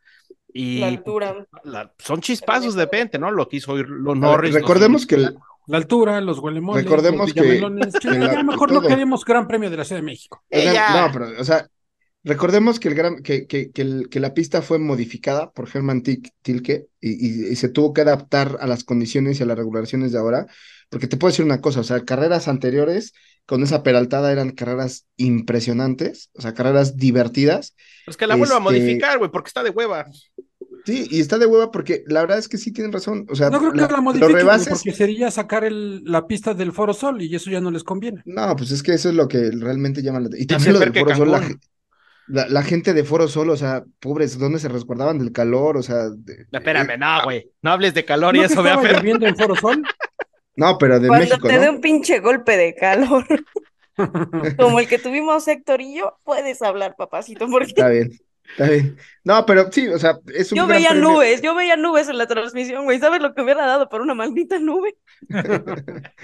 [0.53, 1.47] Y La altura.
[1.63, 3.31] la- son chispazos de repente, ¿no?
[3.31, 4.55] Lo que hizo lo ver, Norris.
[4.55, 5.37] recordemos que el-
[5.69, 7.61] La altura, los huelemoles, Recordemos los que-
[8.19, 8.89] la- ya mejor no todo.
[8.89, 10.43] queremos Gran Premio de la Ciudad de México.
[10.51, 11.69] Ella- no, pero, o sea,
[12.25, 16.03] recordemos que, el gran, que, que, que, el- que la pista fue modificada por Herman
[16.03, 20.13] Tilke y, y- y se tuvo que adaptar a las condiciones y a las regulaciones
[20.13, 20.47] de ahora,
[20.91, 23.13] porque te puedo decir una cosa, o sea, carreras anteriores
[23.47, 27.75] con esa peraltada eran carreras impresionantes, o sea, carreras divertidas,
[28.05, 30.07] Pues que la vuelva a Este- modificar, güey, porque está de hueva.
[30.85, 33.51] sí, y está de hueva porque la verdad es que sí tienen razón, o sea,
[33.51, 37.23] No creo que la- modifiquen, rebases, porque sería sacar el, la pista del Foro Sol
[37.23, 38.23] y eso ya no les conviene.
[38.25, 40.93] no, pues es que eso es lo que realmente llama la Y también lo del
[40.93, 41.61] Foro Sol, la, Cancún.
[41.61, 41.67] ge-
[42.31, 45.77] la, la gente de Foro Sol, o sea, pobres, ¿dónde se resguardaban del calor?
[45.77, 47.51] O sea, de- No, Espérame, no, güey.
[47.63, 48.97] No hables de calor ¿No y eso, Fer.
[48.97, 49.83] lloviendo en Foro Sol?
[50.57, 51.61] No, pero de Cuando México, te ¿no?
[51.61, 53.25] dé un pinche golpe de calor,
[54.59, 58.11] como el que tuvimos Héctor y yo, puedes hablar, papacito, porque Está bien,
[58.51, 58.97] está bien.
[59.25, 61.11] No, pero sí, o sea, es un yo gran veía premio.
[61.11, 62.99] nubes, yo veía nubes en la transmisión, güey.
[62.99, 64.97] ¿Sabes lo que hubiera dado por una maldita nube?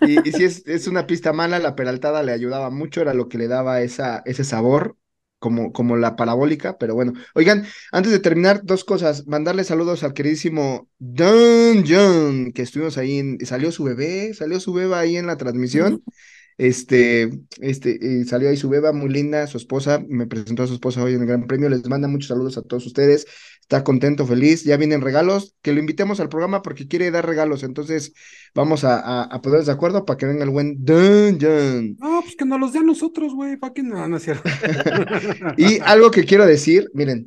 [0.00, 3.28] Y, y sí, es, es una pista mala, la peraltada le ayudaba mucho, era lo
[3.28, 4.96] que le daba esa, ese sabor,
[5.38, 7.12] como, como la parabólica, pero bueno.
[7.34, 9.26] Oigan, antes de terminar, dos cosas.
[9.26, 14.72] Mandarle saludos al queridísimo Don John, que estuvimos ahí, en, salió su bebé, salió su
[14.72, 16.02] beba ahí en la transmisión.
[16.58, 17.30] Este,
[17.60, 21.02] este, eh, salió ahí su beba muy linda, su esposa, me presentó a su esposa
[21.02, 23.26] hoy en el Gran Premio, les manda muchos saludos a todos ustedes,
[23.60, 27.62] está contento, feliz, ya vienen regalos, que lo invitemos al programa porque quiere dar regalos,
[27.62, 28.12] entonces
[28.56, 31.96] vamos a, a, a ponernos de acuerdo para que venga el buen John.
[32.00, 33.56] No, pues que nos los den nosotros, güey.
[33.56, 34.06] ¿Para qué no?
[34.08, 34.48] No es cierto.
[35.56, 37.26] Y algo que quiero decir, miren,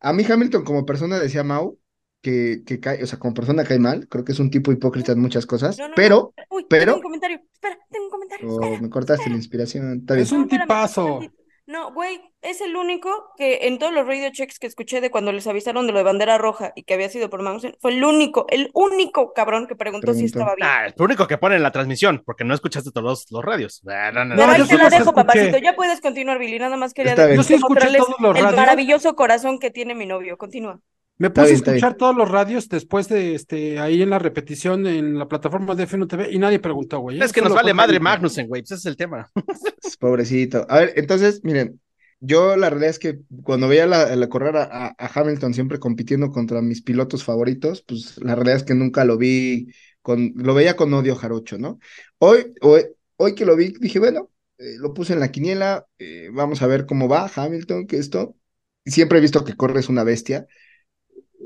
[0.00, 1.78] a mí Hamilton como persona decía Mau,
[2.26, 5.12] que, que cae, o sea, como persona cae mal, creo que es un tipo hipócrita
[5.12, 6.44] en muchas cosas, No, no, pero, no.
[6.56, 7.40] Uy, pero- tengo un comentario.
[7.52, 8.48] Espera, tengo un comentario.
[8.48, 9.30] oh, espera, me cortaste espera.
[9.30, 10.24] la inspiración, está bien.
[10.24, 11.20] Es un tipazo.
[11.68, 15.32] No, güey, es el único que en todos los radio checks que escuché de cuando
[15.32, 18.04] les avisaron de lo de bandera roja y que había sido por Magnussen, fue el
[18.04, 20.68] único, el único cabrón que preguntó si estaba bien.
[20.70, 23.44] Ah, es lo único que pone en la transmisión, porque no escuchaste todos los, los
[23.44, 23.82] radios.
[23.88, 25.58] Ah, no, no, Pero No, ahí yo te la dejo, papacito.
[25.58, 26.58] Ya puedes continuar, Billy.
[26.60, 27.16] Nada más quería.
[27.34, 28.60] Yo sí escuché mostrarles todos los el radios.
[28.60, 30.36] maravilloso corazón que tiene mi novio.
[30.38, 30.80] Continúa.
[31.18, 34.86] Me puse bien, a escuchar todos los radios después de este ahí en la repetición
[34.86, 37.20] en la plataforma de FNU TV y nadie preguntó, güey.
[37.22, 38.00] Es que nos vale madre.
[38.00, 38.62] Magnussen, güey.
[38.62, 39.30] Ese es el tema.
[39.98, 40.66] Pobrecito.
[40.68, 41.80] A ver, entonces, miren,
[42.20, 45.78] yo la realidad es que cuando veía la, la correr a, a- a Hamilton siempre
[45.78, 49.68] compitiendo contra mis pilotos favoritos, pues la realidad es que nunca lo vi
[50.02, 51.78] con, lo veía con odio jarocho, ¿no?
[52.18, 52.84] Hoy, hoy,
[53.16, 56.66] hoy que lo vi, dije, bueno, eh, lo puse en la quiniela, eh, vamos a
[56.66, 58.36] ver cómo va Hamilton, que esto.
[58.84, 60.46] Siempre he visto que corre es una bestia,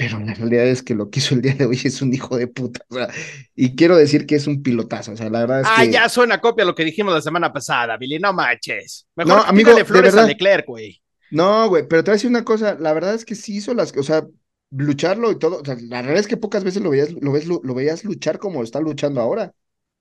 [0.00, 2.36] pero la realidad es que lo que hizo el día de hoy es un hijo
[2.38, 3.08] de puta, o sea,
[3.54, 5.90] y quiero decir que es un pilotazo, o sea, la verdad es Ah, que...
[5.90, 8.18] ya suena copia lo que dijimos la semana pasada, Billy.
[8.18, 9.06] No manches.
[9.16, 10.26] Mejor No, amigo, tírale de flores a verdad.
[10.26, 11.00] Leclerc, güey.
[11.30, 13.72] No, güey, pero te voy a decir una cosa, la verdad es que sí hizo
[13.74, 14.26] las, o sea,
[14.70, 17.46] lucharlo y todo, o sea, la realidad es que pocas veces lo veías, lo ves,
[17.46, 19.52] lo, lo veías luchar como está luchando ahora.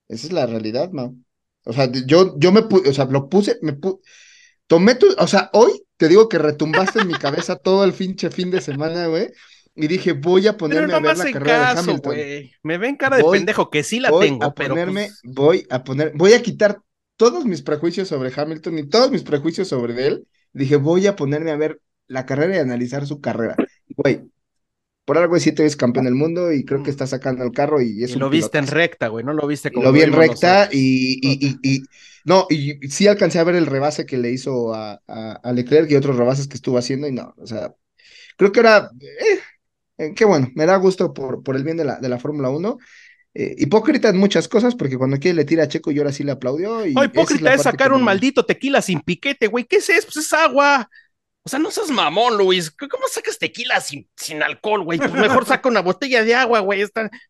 [0.08, 1.16] Esa es la realidad, Mau.
[1.64, 4.00] O sea, yo, yo me puse, o sea, lo puse, me pu
[4.68, 8.30] tomé tu, o sea, hoy te digo que retumbaste en mi cabeza todo el pinche
[8.30, 9.30] fin de semana, güey,
[9.74, 12.12] y dije, voy a Pero ponerme a ver la carrera de caso, Hamilton.
[12.14, 12.52] güey.
[12.62, 15.20] Me ven cara de Voy- pendejo, que sí la voy tengo, a pero ponerme, pues,
[15.24, 16.80] voy a poner, voy a quitar
[17.16, 20.26] todos mis prejuicios sobre Hamilton y todos mis prejuicios sobre él.
[20.52, 23.56] Dije, voy a ponerme a ver la carrera y analizar su carrera.
[23.96, 24.22] Güey,
[25.04, 27.80] por algo es siete veces campeón del mundo y creo que está sacando el carro
[27.82, 29.24] y es y un lo viste en recta, güey.
[29.24, 31.82] No lo viste como lo vi en recta y, y, y, y-
[32.24, 35.90] no, y sí alcancé a ver el rebase que le hizo a, a, a Leclerc
[35.90, 37.74] y otros rebases que estuvo haciendo y no, o sea,
[38.36, 39.40] creo que era, eh,
[40.00, 42.48] eh, qué bueno, me da gusto por, por el bien de la, de la Fórmula
[42.50, 42.78] 1.
[43.32, 46.24] Eh, hipócrita en muchas cosas, porque cuando quiere le tira a Checo y ahora sí
[46.24, 46.84] le aplaudió.
[46.84, 49.64] Y No, esa hipócrita es sacar un no- maldito tequila sin piquete, güey.
[49.64, 50.08] ¿Qué es eso?
[50.12, 50.88] Pues es agua.
[51.42, 52.70] O sea, no seas mamón, Luis.
[52.72, 54.98] ¿Cómo sacas tequila sin, sin alcohol, güey?
[54.98, 56.84] Pues mejor saca una botella de agua, güey.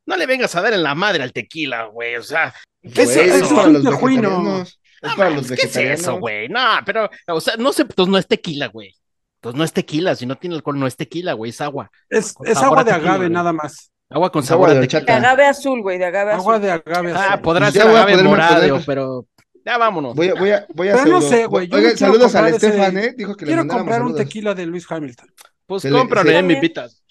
[0.07, 2.17] No le vengas a dar en la madre al tequila, güey.
[2.17, 3.45] O sea, ¿qué es Güey, eso?
[3.45, 4.23] eso para es un los tejuino.
[4.31, 4.69] vegetarianos.
[5.03, 6.49] Es No para mames, los ¿Qué es eso, güey?
[6.49, 8.95] No, pero, o sea, no sé, pues no es tequila, güey.
[9.41, 11.91] Entonces no es tequila, si no tiene alcohol, no es tequila, güey, es agua.
[12.11, 13.31] Es, agua de tequila, agave güey.
[13.31, 13.91] nada más.
[14.11, 15.05] Agua con sabor agua a de tequila.
[15.07, 16.63] De agave azul, güey, de agave Agua azul.
[16.67, 17.13] de agave.
[17.17, 17.41] Ah, azul.
[17.41, 19.27] podrá Ya ser agave morado, pero
[19.65, 20.15] ya vámonos.
[20.15, 22.99] Voy a, voy a, voy a Pero no sé, güey, Oigan, no saludos al Estefan,
[22.99, 23.15] ¿eh?
[23.17, 25.33] Dijo que le Quiero comprar un tequila de Luis Hamilton.
[25.65, 27.03] Pues le- cómpralo, eh, me invitas.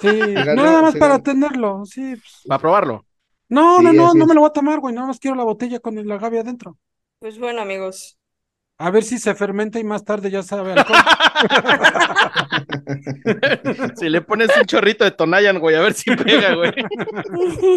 [0.00, 1.84] Sí, ganó, nada más para tenerlo.
[1.84, 2.16] Sí.
[2.16, 2.42] pues.
[2.46, 3.04] Para probarlo.
[3.48, 4.94] No, Sí, no, no, no me lo voy a tomar, güey.
[4.94, 6.78] Nada más quiero la botella con el agave adentro.
[7.18, 8.16] Pues bueno, amigos.
[8.84, 10.94] A ver si se fermenta y más tarde ya sabe alcohol.
[13.96, 16.70] si le pones un chorrito de Tonayan, güey, a ver si pega, güey.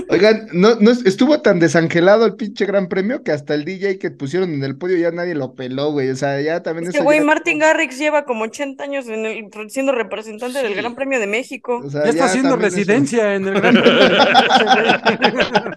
[0.09, 3.99] Oigan, no, no es- estuvo tan desangelado el pinche gran premio que hasta el DJ
[3.99, 6.09] que pusieron en el podio ya nadie lo peló, güey.
[6.09, 9.25] O sea, ya también Es que, güey, ya- Martin Garrix lleva como 80 años en
[9.25, 10.75] el, siendo representante del.
[10.75, 11.81] Gran Premio de México.
[11.85, 15.71] o sea, Ya está haciendo eso- residencia en el Gran Premio de México,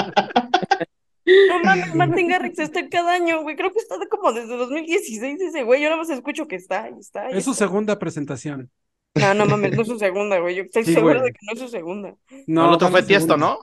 [1.26, 3.56] No mames, Martin Garrix está cada año, güey.
[3.56, 5.80] Creo que está de como desde 2016 ese güey.
[5.82, 7.30] Yo nada más escucho que está, y está.
[7.30, 7.66] y Es su está.
[7.66, 8.70] segunda presentación.
[9.14, 10.56] No, no mames, no es su segunda, güey.
[10.56, 11.26] Yo estoy Sí, seguro güey.
[11.26, 12.14] de que no es su segunda.
[12.47, 13.36] No, el otro fue Tiesto.
[13.36, 13.59] ¿no?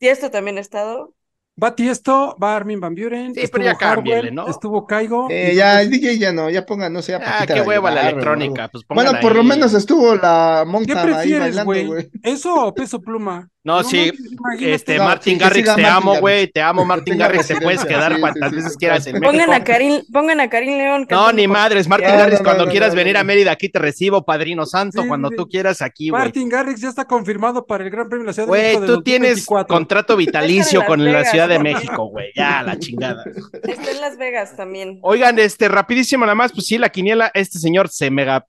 [0.00, 1.14] Y esto también ha estado.
[1.62, 4.48] Va Tiesto, va Armin Van Buren, Sí, pero estuvo ya Harwell, ¿no?
[4.48, 5.28] estuvo Caigo.
[5.30, 8.08] Eh, ya, el DJ ya no, ya pongan, no sé, a Ah, qué hueva la
[8.08, 8.68] electrónica.
[8.68, 12.10] Pues Bueno, por lo menos estuvo la ¿Qué monja ahí prefieres, bailando, güey.
[12.22, 13.50] ¿Eso o peso pluma?
[13.64, 14.10] No, sí.
[14.58, 17.60] Este, No, Martin sí, que Garrix, te Martin amo, güey, te amo, Martin Garrix, te
[17.60, 19.30] puedes quedar cuantas veces quieras en México.
[19.30, 21.02] Pongan a Karim, pongan a Karim León.
[21.02, 23.20] No, cantando ni madres, Martin No, Garrix, no, cuando no, quieras no, venir no.
[23.20, 25.36] a Mérida, aquí te recibo, Padrino Santo, Sí, cuando sí.
[25.36, 26.22] tú quieras aquí, güey.
[26.22, 28.80] Martin Garrix ya está confirmado para el Gran Premio de la Ciudad de Güey, México
[28.80, 29.74] de tú tienes 2024.
[29.76, 31.62] contrato vitalicio con la Ciudad de ¿no?
[31.64, 32.32] México, güey.
[32.34, 33.24] Ya, la chingada.
[33.62, 34.98] Está en Las Vegas también.
[35.02, 38.44] Oigan, este, rapidísimo nada más, pues sí, la quiniela, este señor se mega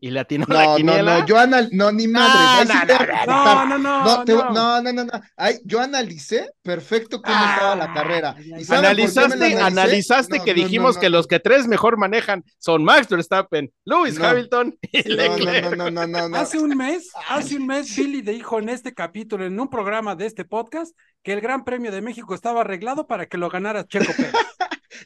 [0.00, 1.18] y le atinó la No, no, quiniela.
[1.20, 1.68] no, yo anal...
[1.72, 2.64] no, ni madre.
[2.64, 3.24] no, no.
[3.26, 4.50] No, no, no, No, no.
[4.52, 5.12] no, no, no, no.
[5.36, 8.34] Ay, yo analicé perfecto cómo Ah, estaba la carrera.
[8.36, 10.94] ay, ay, ¿Y saben por qué me la Analizaste, analizaste No, que no, no, dijimos
[10.96, 11.16] no, que no.
[11.18, 14.26] los que tres mejor manejan son Max Verstappen, Lewis No.
[14.26, 15.76] Hamilton y No, Leclerc.
[15.76, 16.36] no, no, no, no, no.
[16.36, 20.26] Hace un mes, hace un mes, Billy dijo en este capítulo, en un programa de
[20.26, 24.12] este podcast, que el Gran Premio de México estaba arreglado para que lo ganara Checo
[24.16, 24.32] Pérez.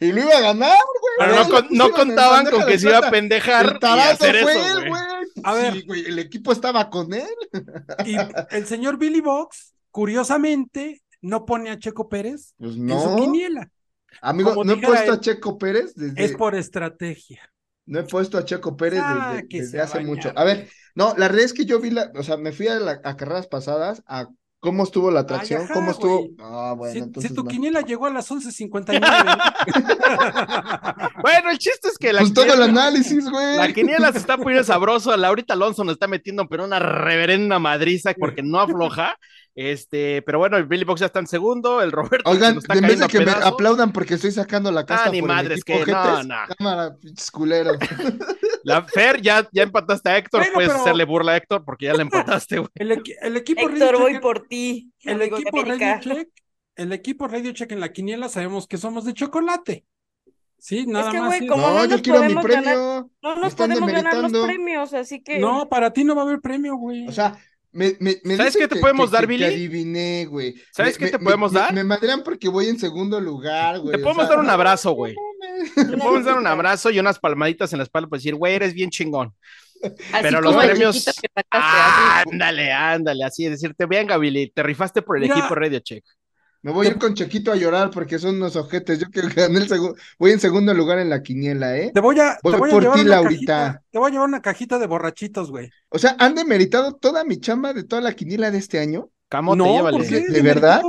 [0.01, 1.15] Y lo iba a ganar, güey.
[1.31, 4.53] Pero no, con- no contaban con que se iba a pendejar El y hacer fue
[4.53, 5.03] eso, él, güey.
[5.43, 5.73] A ver.
[5.75, 7.29] Sí, güey, el equipo estaba con él.
[8.05, 8.17] Y
[8.51, 13.17] el señor Billy Box, curiosamente, no pone a Checo Pérez Pues en su no.
[13.17, 13.71] quiniela.
[14.23, 16.25] Amigo, Como no he puesto él, a Checo Pérez desde.
[16.25, 17.51] Es por estrategia.
[17.87, 20.33] No he puesto a Checo Pérez Ah, desde, hace mucho.
[20.37, 22.77] A ver, no, la realidad es que yo vi la, o sea, me fui a,
[22.81, 24.29] la- a carreras pasadas a
[24.65, 26.19] cómo estuvo la atracción, ajá, cómo estuvo.
[26.21, 26.35] güey.
[26.41, 27.51] Ah, bueno, si, entonces si tu no.
[27.51, 29.01] quiniela llegó a las 11.59.
[31.23, 33.57] Bueno, el chiste es que la Pues todo el quiniela, análisis, güey.
[33.57, 35.17] la quiniela se está poniendo sabroso.
[35.17, 39.17] Laurita Alonso nos está metiendo pero una reverenda madriza porque no afloja.
[39.57, 42.99] Este, pero bueno, el Billy Box ya está en segundo, el Roberto Oigan, en vez
[42.99, 45.85] de que me aplaudan porque estoy sacando la casta Ah, ni por el madres equipo
[45.85, 46.35] que- no, no.
[46.59, 46.97] cámara,
[47.33, 47.77] culeros.
[48.65, 51.85] La Fer, ya, ya empataste a Héctor, Bueno, puedes pero- hacerle burla a Héctor porque
[51.87, 52.71] ya le empataste, güey.
[52.77, 54.93] el, equi- el equipo Héctor, Radio voy Check- por ti.
[55.05, 56.01] el de equipo Radio.
[56.01, 56.29] Check,
[56.77, 59.85] el equipo Radio Check en la quiniela sabemos que somos de chocolate.
[60.59, 61.29] Sí, nada que, más.
[61.29, 62.63] güey, es- como no, no yo quiero mi premio.
[62.65, 65.39] ganar- No nos podemos ganar los premios, así que.
[65.39, 67.07] No, para ti no va a haber premio, güey.
[67.07, 67.37] O sea,
[67.75, 69.45] me, me, me ¿Sabes qué te que- podemos que- dar, que- Billy?
[69.45, 70.55] Que adiviné, güey.
[70.73, 71.73] ¿Sabes Me- qué te me- podemos me- dar?
[71.75, 73.97] Me, madrean porque voy en segundo lugar, güey.
[73.97, 75.15] Te o podemos sea, dar un abrazo, güey.
[75.75, 78.73] Te podemos dar un abrazo y unas palmaditas en la espalda para decir, güey, eres
[78.75, 79.35] bien chingón.
[79.83, 79.93] Así
[80.23, 80.97] Pero los premios.
[80.97, 81.79] chiquito que sacaste,
[82.23, 82.31] así.
[82.33, 85.37] Ándale, ándale, así decirte, venga, Billy, te rifaste por el Mira.
[85.39, 86.05] equipo Radio Check.
[86.65, 88.99] Me voy a ir con Chequito a llorar porque son unos ojetes.
[88.99, 91.91] Yo que gané el segundo, voy en segundo lugar en la quiniela, ¿eh?
[91.93, 93.55] Te voy a, Voy te voy a por llevar ti, una Laurita.
[93.65, 95.71] cajita, te voy a llevar una cajita de borrachitos, güey.
[95.91, 99.11] O sea, han demeritado toda mi chamba de toda la quiniela de este año.
[99.29, 99.99] Camote, no, llévale.
[99.99, 100.21] ¿por qué?
[100.27, 100.81] ¿De verdad?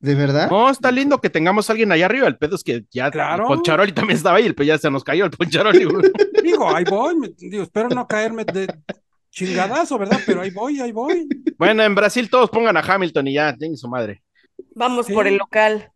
[0.00, 0.50] ¿De verdad?
[0.50, 2.26] No, está lindo que tengamos a alguien allá arriba.
[2.26, 3.44] El pedo es que ya Claro.
[3.44, 5.84] el Poncharoli también estaba ahí, el pedo ya se nos cayó el Poncharoli.
[5.84, 6.10] güey.
[6.42, 8.66] Digo, ahí voy, me- digo, espero no caerme de
[9.30, 10.18] chingadazo, ¿verdad?
[10.26, 11.28] Pero ahí voy, ahí voy.
[11.58, 14.20] bueno, en Brasil todos pongan a Hamilton y ya, tiene su madre.
[14.74, 15.12] Vamos Sí.
[15.14, 15.90] por el local.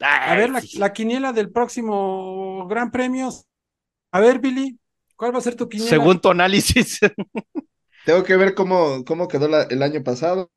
[0.00, 3.30] A ver, la, quiniela del próximo Gran Premio.
[4.10, 4.78] A ver, Billy,
[5.16, 5.90] ¿cuál va a ser tu quiniela?
[5.90, 6.98] Según tu análisis.
[8.04, 10.50] Tengo que ver cómo, cómo quedó la- el año pasado.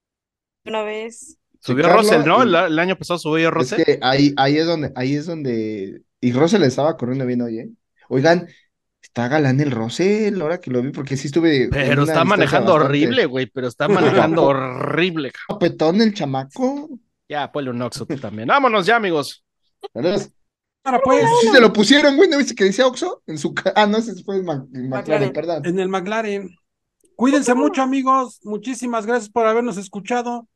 [0.65, 1.38] Una vez.
[1.60, 2.40] Subió Russell, ¿no?
[2.44, 3.84] y- El, el año pasado subió Es Russell.
[3.84, 6.02] que ahí, ahí es donde, ahí es donde.
[6.22, 7.69] Y Russell estaba corriendo bien hoy, ¿eh?
[8.10, 8.48] Oigan,
[9.02, 11.69] está galán el Russell, ahora que lo vi, porque sí estuve.
[11.72, 13.88] Pero está manejando bastante- horrible, güey, pero está
[14.34, 15.32] manejando horrible.
[15.48, 16.90] Guapetón el chamaco.
[17.27, 18.47] Ya, ponle un Oxo tú también.
[18.47, 19.43] Vámonos ya, amigos.
[19.93, 20.22] ¿Verdad?
[20.84, 23.23] Ahora pues, Sí se lo pusieron, güey, ¿no viste que decía Oxo?
[23.26, 25.34] En su Ah, no, ese fue el Mac- McLaren, McLaren.
[25.34, 25.65] perdón.
[25.65, 26.56] en el McLaren.
[27.15, 28.39] Cuídense mucho, amigos.
[28.43, 30.47] Muchísimas gracias por habernos escuchado.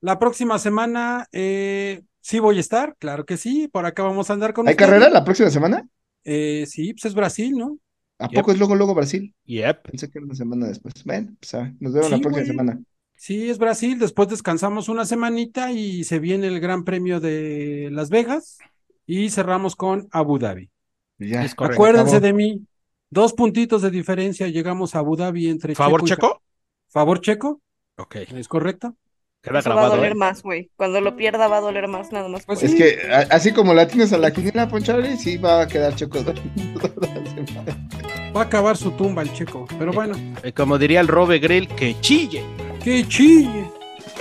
[0.00, 3.66] La próxima semana, eh, sí voy a estar, claro que sí.
[3.68, 4.90] Por acá vamos a andar con ¿Hay ustedes.
[4.90, 5.88] carrera la próxima semana?
[6.24, 7.78] Eh, sí, pues es Brasil, ¿no?
[8.18, 8.34] ¿A Yep.
[8.40, 9.34] poco es luego, luego Brasil?
[9.46, 9.82] Yep.
[9.90, 10.94] Pensé que era una semana después.
[11.04, 12.46] Bueno, pues ah, nos vemos la próxima güey.
[12.46, 12.80] semana.
[13.24, 18.10] Sí, es Brasil, después descansamos una semanita y se viene el Gran Premio de Las
[18.10, 18.58] Vegas
[19.06, 20.70] y cerramos con Abu Dhabi.
[21.18, 21.44] Ya.
[21.44, 21.74] Es correcto.
[21.80, 22.26] Acuérdense acabó.
[22.26, 22.66] de mí,
[23.10, 26.30] dos puntitos de diferencia, llegamos a Abu Dhabi entre ¿Favor y checo?
[26.32, 26.40] Ca-
[26.88, 27.60] ¿Favor checo?
[27.96, 28.16] Ok.
[28.16, 28.96] ¿Es correcto?
[29.40, 30.16] Queda Eso va a doler ¿eh?
[30.16, 30.72] más, güey.
[30.74, 32.44] Cuando lo pierda va a doler más, nada más.
[32.44, 32.76] Pues Es sí.
[32.76, 32.98] que
[33.30, 36.18] así como la tienes a la quiniela, Ponchale, sí va a quedar choco.
[36.24, 37.88] toda la semana.
[38.36, 41.68] Va a acabar su tumba el checo, pero bueno, Eh, Como diría el Robe Grill,
[41.68, 42.42] que chille
[42.82, 43.70] que chille.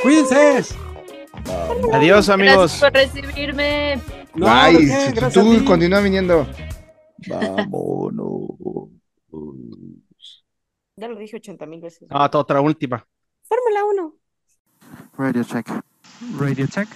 [0.01, 0.75] Cuídense.
[1.93, 2.79] Adiós, amigos.
[2.79, 4.01] Gracias por recibirme.
[4.35, 4.87] No, Ay,
[5.33, 6.47] tú continúa viniendo.
[7.27, 8.49] Vámonos.
[10.95, 12.07] Ya lo dije 80 mil veces.
[12.11, 13.05] Ah, otra última.
[13.43, 14.15] Fórmula 1.
[15.17, 15.67] Radio check.
[16.39, 16.87] Radio check.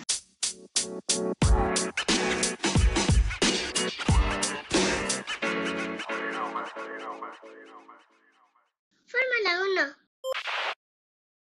[9.07, 10.04] Fórmula 1.